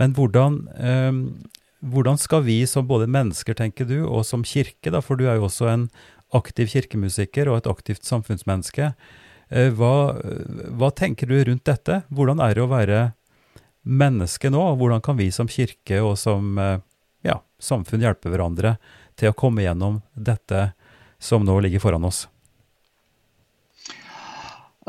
Men 0.01 0.15
hvordan, 0.17 0.59
eh, 0.75 1.13
hvordan 1.87 2.19
skal 2.19 2.43
vi 2.49 2.63
som 2.67 2.89
både 2.89 3.11
mennesker, 3.11 3.55
tenker 3.59 3.87
du, 3.87 4.01
og 4.07 4.27
som 4.27 4.47
kirke, 4.47 4.91
da, 4.91 5.03
for 5.05 5.21
du 5.21 5.29
er 5.29 5.39
jo 5.39 5.47
også 5.47 5.71
en 5.71 5.89
aktiv 6.35 6.71
kirkemusiker 6.73 7.51
og 7.51 7.61
et 7.61 7.71
aktivt 7.71 8.09
samfunnsmenneske, 8.09 8.93
eh, 9.51 9.71
hva, 9.71 10.19
hva 10.75 10.91
tenker 10.91 11.31
du 11.31 11.39
rundt 11.45 11.67
dette? 11.69 12.03
Hvordan 12.11 12.43
er 12.43 12.57
det 12.57 12.65
å 12.65 12.73
være 12.73 13.03
menneske 13.83 14.51
nå, 14.51 14.63
og 14.73 14.81
hvordan 14.81 15.03
kan 15.05 15.19
vi 15.19 15.31
som 15.35 15.51
kirke 15.51 16.01
og 16.03 16.17
som 16.19 16.59
eh, 16.59 16.79
ja, 17.27 17.41
samfunn 17.63 18.03
hjelpe 18.03 18.31
hverandre 18.33 18.77
til 19.19 19.31
å 19.31 19.37
komme 19.37 19.65
gjennom 19.67 20.01
dette 20.15 20.71
som 21.23 21.47
nå 21.47 21.59
ligger 21.63 21.83
foran 21.83 22.07
oss? 22.09 22.27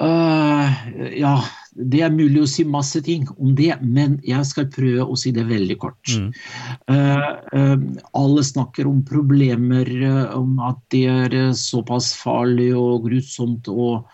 Øh, 0.02 0.70
ja, 1.20 1.34
det 1.78 2.02
er 2.02 2.14
mulig 2.14 2.42
å 2.42 2.50
si 2.50 2.64
masse 2.66 3.02
ting 3.06 3.28
om 3.38 3.54
det, 3.58 3.76
men 3.82 4.18
jeg 4.26 4.46
skal 4.50 4.70
prøve 4.74 5.06
å 5.06 5.18
si 5.20 5.34
det 5.36 5.46
veldig 5.50 5.78
kort. 5.82 6.02
Mm. 6.10 6.30
Uh, 6.90 7.30
uh, 7.54 7.78
alle 8.18 8.46
snakker 8.46 8.90
om 8.90 9.04
problemer, 9.06 9.90
om 10.34 10.58
at 10.66 10.82
det 10.94 11.06
er 11.12 11.36
såpass 11.58 12.14
farlig 12.18 12.72
og 12.78 13.06
grusomt 13.08 13.70
og, 13.70 14.08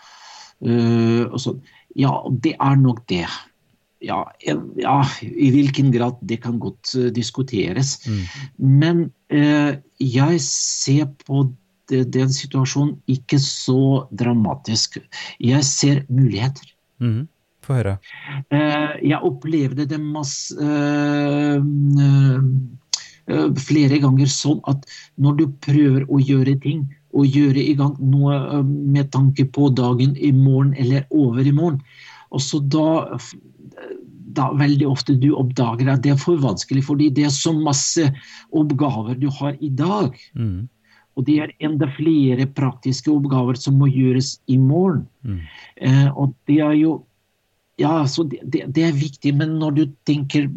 og 0.60 1.38
sånn. 1.40 1.62
Ja, 1.98 2.12
det 2.44 2.54
er 2.60 2.76
nok 2.80 3.00
det. 3.10 3.24
Ja, 4.04 4.22
ja, 4.44 4.98
i 5.24 5.48
hvilken 5.52 5.90
grad 5.92 6.20
det 6.24 6.38
kan 6.44 6.60
godt 6.60 6.92
diskuteres. 7.16 7.98
Mm. 8.08 8.20
Men 8.80 9.02
jeg 10.00 10.38
ser 10.44 11.08
på 11.26 11.42
den 11.90 12.32
situasjonen 12.34 12.96
ikke 13.10 13.38
så 13.42 14.06
dramatisk. 14.10 14.98
Jeg 15.40 15.64
ser 15.66 16.04
muligheter. 16.08 16.72
Mhm. 17.00 17.28
Få 17.60 17.76
høre. 17.76 17.98
Eh, 18.50 18.94
jeg 19.10 19.20
opplevde 19.22 19.84
det 19.86 20.00
masse 20.00 20.56
eh, 20.56 21.60
eh, 23.28 23.50
flere 23.68 24.00
ganger 24.00 24.30
sånn 24.32 24.62
at 24.70 24.86
når 25.20 25.36
du 25.36 25.44
prøver 25.66 26.06
å 26.08 26.22
gjøre 26.24 26.56
ting, 26.64 26.88
og 27.10 27.26
gjøre 27.26 27.58
i 27.58 27.74
gang 27.78 27.96
noe 27.98 28.36
eh, 28.38 28.64
med 28.64 29.10
tanke 29.12 29.44
på 29.50 29.68
dagen 29.76 30.16
i 30.16 30.32
morgen 30.32 30.72
eller 30.78 31.06
over 31.10 31.46
i 31.46 31.54
morgen, 31.54 31.80
og 32.30 32.42
så 32.44 32.62
da 32.62 33.18
da 34.30 34.50
veldig 34.54 34.86
ofte 34.86 35.16
du 35.18 35.32
oppdager 35.34 35.88
at 35.90 36.04
det 36.04 36.12
er 36.14 36.20
for 36.20 36.38
vanskelig, 36.38 36.84
fordi 36.86 37.08
det 37.14 37.24
er 37.26 37.32
så 37.34 37.50
masse 37.56 38.04
oppgaver 38.54 39.18
du 39.18 39.26
har 39.40 39.56
i 39.58 39.70
dag. 39.74 40.14
Mhm. 40.34 40.68
Og 41.18 41.26
det 41.26 41.36
er 41.42 41.54
enda 41.66 41.88
flere 41.96 42.46
praktiske 42.56 43.10
oppgaver 43.12 43.58
som 43.58 43.78
må 43.80 43.90
gjøres 43.90 44.38
i 44.50 44.58
morgen. 44.60 45.06
Mm. 45.26 45.40
Eh, 45.82 46.08
og 46.14 46.34
det 46.50 46.60
er 46.64 46.76
jo 46.80 47.00
Ja, 47.80 48.04
så 48.04 48.26
det, 48.28 48.42
det, 48.44 48.66
det 48.76 48.82
er 48.84 48.92
viktig, 48.92 49.30
men 49.40 49.54
når 49.56 49.70
du 49.72 49.84
tenker 50.04 50.50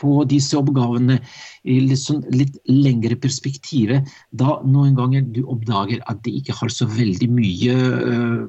på 0.00 0.22
disse 0.24 0.56
oppgavene 0.56 1.18
i 1.68 1.74
litt, 1.84 2.00
sånn, 2.00 2.22
litt 2.32 2.56
lengre 2.64 3.18
perspektivet, 3.20 4.08
da 4.32 4.54
noen 4.64 4.96
ganger 4.96 5.26
du 5.28 5.42
oppdager 5.44 6.00
at 6.08 6.22
det 6.24 6.38
ikke 6.38 6.56
har 6.56 6.72
så 6.72 6.88
veldig 6.88 7.28
mye 7.36 7.74
eh, 7.76 8.40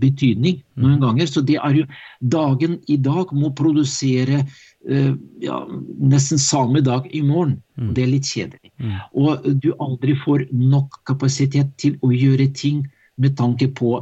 betydning. 0.00 0.62
noen 0.76 1.00
ganger, 1.00 1.26
Så 1.26 1.40
det 1.40 1.56
er 1.56 1.74
jo 1.74 1.84
dagen 2.20 2.80
i 2.88 2.96
dag 2.96 3.32
må 3.32 3.50
produsere 3.56 4.44
eh, 4.88 5.14
ja, 5.40 5.60
nesten 5.98 6.38
samme 6.38 6.80
dag 6.80 7.08
i 7.12 7.22
morgen. 7.22 7.62
Mm. 7.76 7.94
Det 7.94 8.02
er 8.02 8.12
litt 8.12 8.28
kjedelig. 8.28 8.72
Mm. 8.78 8.98
Og 9.14 9.48
du 9.62 9.72
aldri 9.80 10.16
får 10.24 10.46
nok 10.52 11.00
kapasitet 11.08 11.72
til 11.80 11.96
å 12.02 12.12
gjøre 12.12 12.52
ting 12.52 12.84
med 13.16 13.36
tanke 13.36 13.68
på 13.68 13.96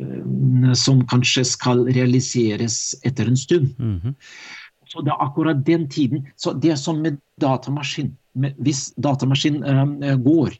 eh, 0.00 0.72
som 0.74 1.04
kanskje 1.08 1.44
skal 1.48 1.86
realiseres 1.88 2.94
etter 3.04 3.28
en 3.28 3.36
stund. 3.36 3.74
Mhm. 3.78 4.14
Så 4.88 5.02
det 5.04 5.12
er 5.12 5.20
akkurat 5.20 5.66
den 5.66 5.88
tiden. 5.88 6.26
Så 6.36 6.54
det 6.56 6.70
er 6.72 6.76
som 6.80 7.02
med 7.04 7.18
datamaskin. 7.40 8.16
Med, 8.32 8.54
hvis 8.56 8.94
datamaskin 8.96 9.60
eh, 9.64 10.16
går, 10.16 10.56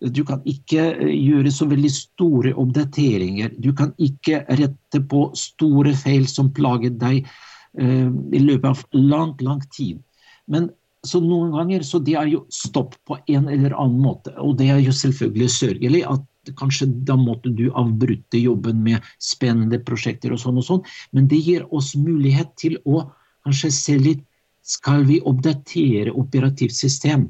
du 0.00 0.22
kan 0.28 0.42
ikke 0.48 0.90
eh, 0.92 1.12
gjøre 1.14 1.52
så 1.52 1.68
veldig 1.70 1.90
store 1.92 2.54
oppdateringer. 2.60 3.54
Du 3.62 3.72
kan 3.76 3.94
ikke 4.02 4.42
rette 4.58 5.02
på 5.08 5.28
store 5.38 5.94
feil 5.96 6.26
som 6.28 6.52
plager 6.56 6.92
deg 7.00 7.22
eh, 7.24 8.10
i 8.10 8.42
løpet 8.42 8.68
av 8.72 8.84
lang, 8.92 9.34
lang 9.40 9.62
tid. 9.72 10.02
Men 10.46 10.68
så 11.06 11.20
noen 11.22 11.54
ganger 11.54 11.84
så 11.86 12.00
det 12.02 12.16
er 12.18 12.28
jo 12.28 12.44
stopp 12.52 12.96
på 13.08 13.18
en 13.32 13.48
eller 13.48 13.74
annen 13.78 14.00
måte. 14.02 14.34
Og 14.42 14.56
det 14.60 14.70
er 14.74 14.82
jo 14.84 14.94
selvfølgelig 14.94 15.50
sørgelig 15.54 16.02
at 16.10 16.52
kanskje 16.58 16.88
da 17.08 17.16
måtte 17.18 17.50
du 17.58 17.66
avbryte 17.74 18.38
jobben 18.38 18.82
med 18.84 19.04
spennende 19.22 19.80
prosjekter 19.82 20.34
og 20.34 20.42
sånn 20.42 20.60
og 20.60 20.66
sånn, 20.66 20.84
men 21.16 21.26
det 21.30 21.40
gir 21.42 21.64
oss 21.74 21.94
mulighet 21.98 22.52
til 22.60 22.76
å 22.86 23.02
kanskje 23.46 23.72
se 23.74 23.96
litt 23.98 24.22
skal 24.66 25.04
vi 25.06 25.20
oppdatere 25.22 26.10
operativsystem? 26.10 27.28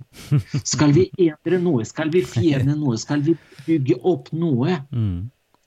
Skal 0.64 0.95
vi 0.97 1.11
endre 1.20 1.61
noe? 1.61 1.84
Skal 1.84 2.09
vi 2.14 2.24
fjerne 2.24 2.76
noe? 2.82 2.97
Skal 3.01 3.24
vi 3.26 3.37
bygge 3.66 3.99
opp 4.09 4.32
noe? 4.32 4.80
Mhm. 4.91 5.26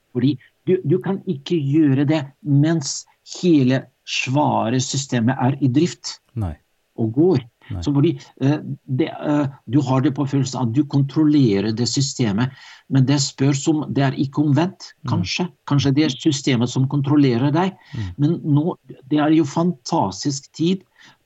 Fordi 0.09 0.34
du, 0.65 0.80
du 0.89 0.97
kan 1.01 1.20
ikke 1.30 1.53
gjøre 1.53 2.07
det 2.09 2.24
mens 2.41 3.03
hele 3.38 3.84
svare 4.09 4.82
systemet 4.82 5.38
er 5.38 5.57
i 5.61 5.70
drift 5.70 6.15
Nei. 6.34 6.55
og 6.97 7.13
går. 7.13 7.43
Nei. 7.70 7.84
Så 7.86 7.93
fordi 7.93 8.15
uh, 8.41 8.57
det, 8.89 9.11
uh, 9.22 9.45
Du 9.70 9.78
har 9.86 10.01
det 10.01 10.15
på 10.17 10.26
følelsen 10.26 10.63
at 10.63 10.74
du 10.74 10.82
kontrollerer 10.89 11.70
det 11.78 11.86
systemet, 11.91 12.49
men 12.89 13.05
det 13.05 13.20
spørs 13.22 13.61
om 13.70 13.84
det 13.93 14.07
er 14.07 14.17
ikke 14.17 14.41
omvendt. 14.41 14.95
Kanskje 15.09 15.45
Kanskje 15.70 15.93
det 15.93 16.07
er 16.07 16.15
systemet 16.17 16.74
som 16.74 16.89
kontrollerer 16.89 17.53
deg. 17.53 17.78
Mm. 17.93 18.09
Men 18.17 18.38
nå, 18.57 18.74
det 19.13 19.22
er 19.22 19.38
jo 19.38 19.45
fantastisk 19.45 20.49
tid 20.57 20.82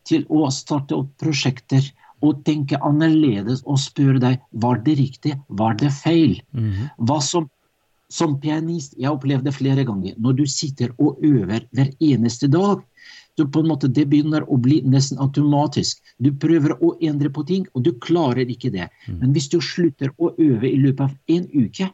til 0.08 0.26
å 0.30 0.50
starte 0.52 0.96
opp 0.98 1.12
prosjekter 1.22 1.86
og 2.24 2.44
tenke 2.48 2.80
annerledes 2.80 3.64
og 3.68 3.82
spørre 3.84 4.22
deg 4.24 4.40
var 4.64 4.80
det 4.86 4.96
riktig, 5.00 5.36
var 5.50 5.76
det 5.80 5.92
feil. 5.96 6.40
Mhm. 6.52 6.90
Hva 6.98 7.20
som 7.22 7.50
som 8.14 8.36
pianist, 8.40 8.94
jeg 9.00 9.10
opplevde 9.10 9.52
flere 9.56 9.84
ganger, 9.88 10.14
når 10.22 10.36
du 10.38 10.44
sitter 10.46 10.92
og 11.02 11.22
øver 11.26 11.64
hver 11.74 11.90
eneste 12.04 12.50
dag, 12.52 12.84
du 13.38 13.48
på 13.50 13.64
en 13.64 13.72
måte 13.72 13.90
det 13.90 14.06
begynner 14.12 14.46
å 14.46 14.60
bli 14.62 14.82
nesten 14.86 15.18
automatisk. 15.24 15.98
Du 16.22 16.30
prøver 16.38 16.76
å 16.78 16.94
endre 17.02 17.32
på 17.34 17.46
ting, 17.50 17.66
og 17.74 17.88
du 17.88 17.92
klarer 18.06 18.46
ikke 18.46 18.70
det. 18.74 18.90
Men 19.10 19.34
hvis 19.34 19.50
du 19.50 19.58
slutter 19.62 20.14
å 20.22 20.30
øve 20.38 20.70
i 20.70 20.78
løpet 20.78 21.08
av 21.08 21.38
en 21.38 21.48
uke, 21.56 21.90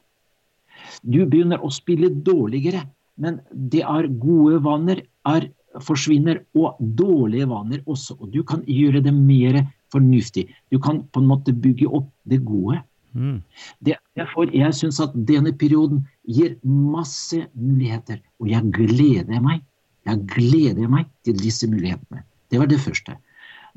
du 1.04 1.22
begynner 1.24 1.64
å 1.64 1.72
spille 1.72 2.12
dårligere, 2.12 2.84
men 3.20 3.40
det 3.52 3.86
er 3.88 4.12
gode 4.20 4.60
vaner 4.66 5.06
er, 5.28 5.48
forsvinner, 5.86 6.44
og 6.58 6.78
dårlige 6.80 7.48
vaner 7.50 7.84
også. 7.86 8.18
Og 8.20 8.34
du 8.34 8.42
kan 8.44 8.64
gjøre 8.68 9.04
det 9.06 9.14
mer 9.16 9.62
fornuftig. 9.94 10.48
Du 10.72 10.80
kan 10.80 11.04
på 11.14 11.22
en 11.22 11.30
måte 11.30 11.56
bygge 11.56 11.90
opp 11.90 12.10
det 12.30 12.42
gode. 12.46 12.82
Mm. 13.14 13.40
Det, 13.86 13.96
derfor 14.18 14.52
jeg 14.54 14.76
syns 14.78 15.00
at 15.02 15.16
denne 15.28 15.54
perioden 15.58 16.04
gir 16.30 16.58
masse 16.64 17.42
muligheter, 17.56 18.22
og 18.40 18.52
jeg 18.52 18.70
gleder 18.76 19.42
meg. 19.42 19.64
Jeg 20.08 20.26
gleder 20.32 20.90
meg 20.90 21.10
til 21.26 21.38
disse 21.38 21.68
mulighetene. 21.70 22.24
Det 22.50 22.62
var 22.62 22.70
det 22.70 22.80
første. 22.82 23.18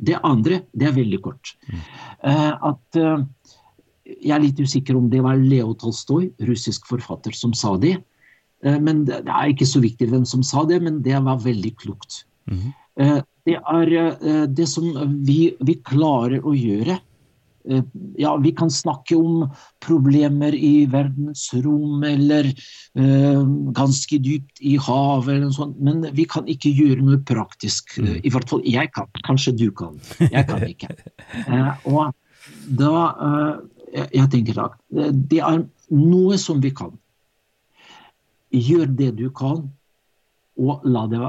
Det 0.00 0.18
andre, 0.24 0.62
det 0.72 0.88
er 0.88 0.96
veldig 0.96 1.20
kort. 1.24 1.54
Eh, 1.68 2.52
at 2.52 2.98
uh, 2.98 3.24
Jeg 4.02 4.34
er 4.34 4.42
litt 4.42 4.58
usikker 4.60 4.96
om 4.98 5.08
det 5.08 5.20
var 5.22 5.38
Leo 5.38 5.74
Tolstoy, 5.78 6.32
russisk 6.48 6.88
forfatter, 6.90 7.32
som 7.32 7.52
sa 7.54 7.76
det. 7.80 7.94
Eh, 8.64 8.78
men 8.80 9.04
det, 9.08 9.22
er 9.26 9.52
ikke 9.52 9.68
så 9.68 9.82
viktig 9.82 10.10
hvem 10.12 10.26
som 10.28 10.44
sa 10.46 10.64
det, 10.68 10.80
men 10.84 11.02
det 11.04 11.18
var 11.24 11.42
veldig 11.42 11.76
klokt. 11.82 12.24
Mm 12.50 12.58
-hmm. 12.58 13.22
det 13.46 13.54
er 13.54 13.92
eh, 13.92 14.46
det 14.46 14.66
som 14.68 14.84
vi, 15.26 15.54
vi 15.60 15.74
klarer 15.74 16.44
å 16.44 16.54
gjøre 16.54 16.98
ja, 18.18 18.36
vi 18.36 18.52
kan 18.52 18.70
snakke 18.70 19.14
om 19.16 19.50
problemer 19.78 20.54
i 20.54 20.86
verdensrom 20.86 22.02
eller 22.02 22.48
ganske 23.72 24.18
dypt 24.18 24.58
i 24.60 24.76
havet, 24.76 25.28
eller 25.28 25.44
noe 25.44 25.54
sånt, 25.54 25.78
men 25.78 26.02
vi 26.12 26.24
kan 26.24 26.42
ikke 26.50 26.74
gjøre 26.74 27.04
noe 27.06 27.20
praktisk. 27.22 27.94
Mm. 28.02 28.18
I 28.24 28.30
hvert 28.34 28.48
fall 28.50 28.62
jeg 28.66 28.90
kan. 28.90 29.06
Kanskje 29.22 29.52
du 29.52 29.70
kan. 29.70 29.94
Jeg 30.18 30.46
kan 30.48 30.66
ikke. 30.66 30.90
Og 31.92 32.10
da 32.66 33.06
jeg, 34.10 34.26
tenker 34.34 34.58
da, 34.58 34.68
det 35.12 35.38
er 35.38 35.62
noe 35.94 36.38
som 36.42 36.60
vi 36.60 36.74
kan. 36.74 36.98
Gjør 38.52 38.90
det 38.98 39.12
du 39.16 39.28
kan, 39.32 39.64
og 40.60 40.82
la 40.84 41.06
det, 41.08 41.20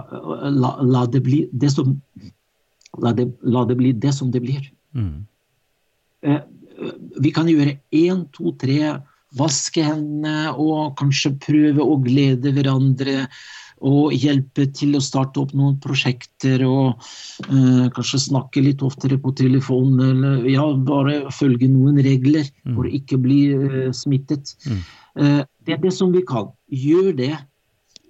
la, 0.59 0.71
la 0.83 1.05
det 1.07 1.23
bli 1.23 1.45
det 1.55 1.69
som 1.71 1.93
la 3.01 3.13
det, 3.13 3.29
la 3.41 3.63
det 3.65 3.77
bli 3.79 3.93
det 3.93 4.13
som 4.13 4.31
det 4.31 4.43
blir. 4.43 4.67
Mm. 4.93 5.25
Eh, 6.23 6.41
vi 7.23 7.31
kan 7.33 7.49
gjøre 7.49 7.77
én, 7.95 8.25
to, 8.35 8.53
tre, 8.59 8.99
vaske 9.37 9.83
hendene 9.85 10.53
og 10.59 10.95
kanskje 10.99 11.35
prøve 11.41 11.83
å 11.83 11.99
glede 12.03 12.53
hverandre. 12.55 13.27
Og 13.83 14.13
hjelpe 14.15 14.69
til 14.71 14.93
å 14.95 15.01
starte 15.03 15.41
opp 15.41 15.51
noen 15.57 15.73
prosjekter 15.83 16.61
og 16.63 17.01
uh, 17.49 17.89
kanskje 17.91 18.21
snakke 18.29 18.61
litt 18.63 18.79
oftere 18.85 19.17
på 19.19 19.33
telefon. 19.35 19.97
Eller 19.99 20.45
ja, 20.47 20.63
bare 20.87 21.33
følge 21.35 21.67
noen 21.67 21.99
regler 22.05 22.47
for 22.61 22.87
å 22.87 22.93
ikke 22.95 23.19
bli 23.25 23.41
uh, 23.51 23.89
smittet. 23.91 24.53
Mm. 24.63 24.79
Det 25.65 25.77
er 25.77 25.81
det 25.83 25.93
som 25.95 26.13
vi 26.13 26.23
kan. 26.27 26.51
Gjør 26.67 27.13
det. 27.17 27.33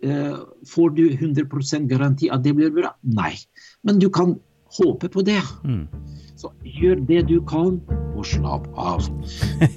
Eh, 0.03 0.35
får 0.67 0.95
du 0.97 1.05
100% 1.11 1.87
garanti 1.87 2.29
at 2.33 2.43
det 2.43 2.55
blir 2.57 2.73
bra? 2.75 2.93
Nei. 3.03 3.33
Men 3.83 4.01
du 4.01 4.09
kan 4.09 4.35
håpe 4.77 5.09
på 5.09 5.23
det. 5.25 5.41
Mm. 5.63 5.87
Så 6.35 6.49
gjør 6.65 6.99
det 7.07 7.21
du 7.29 7.37
kan, 7.47 7.77
og 8.17 8.25
slapp 8.27 8.65
av. 8.75 9.05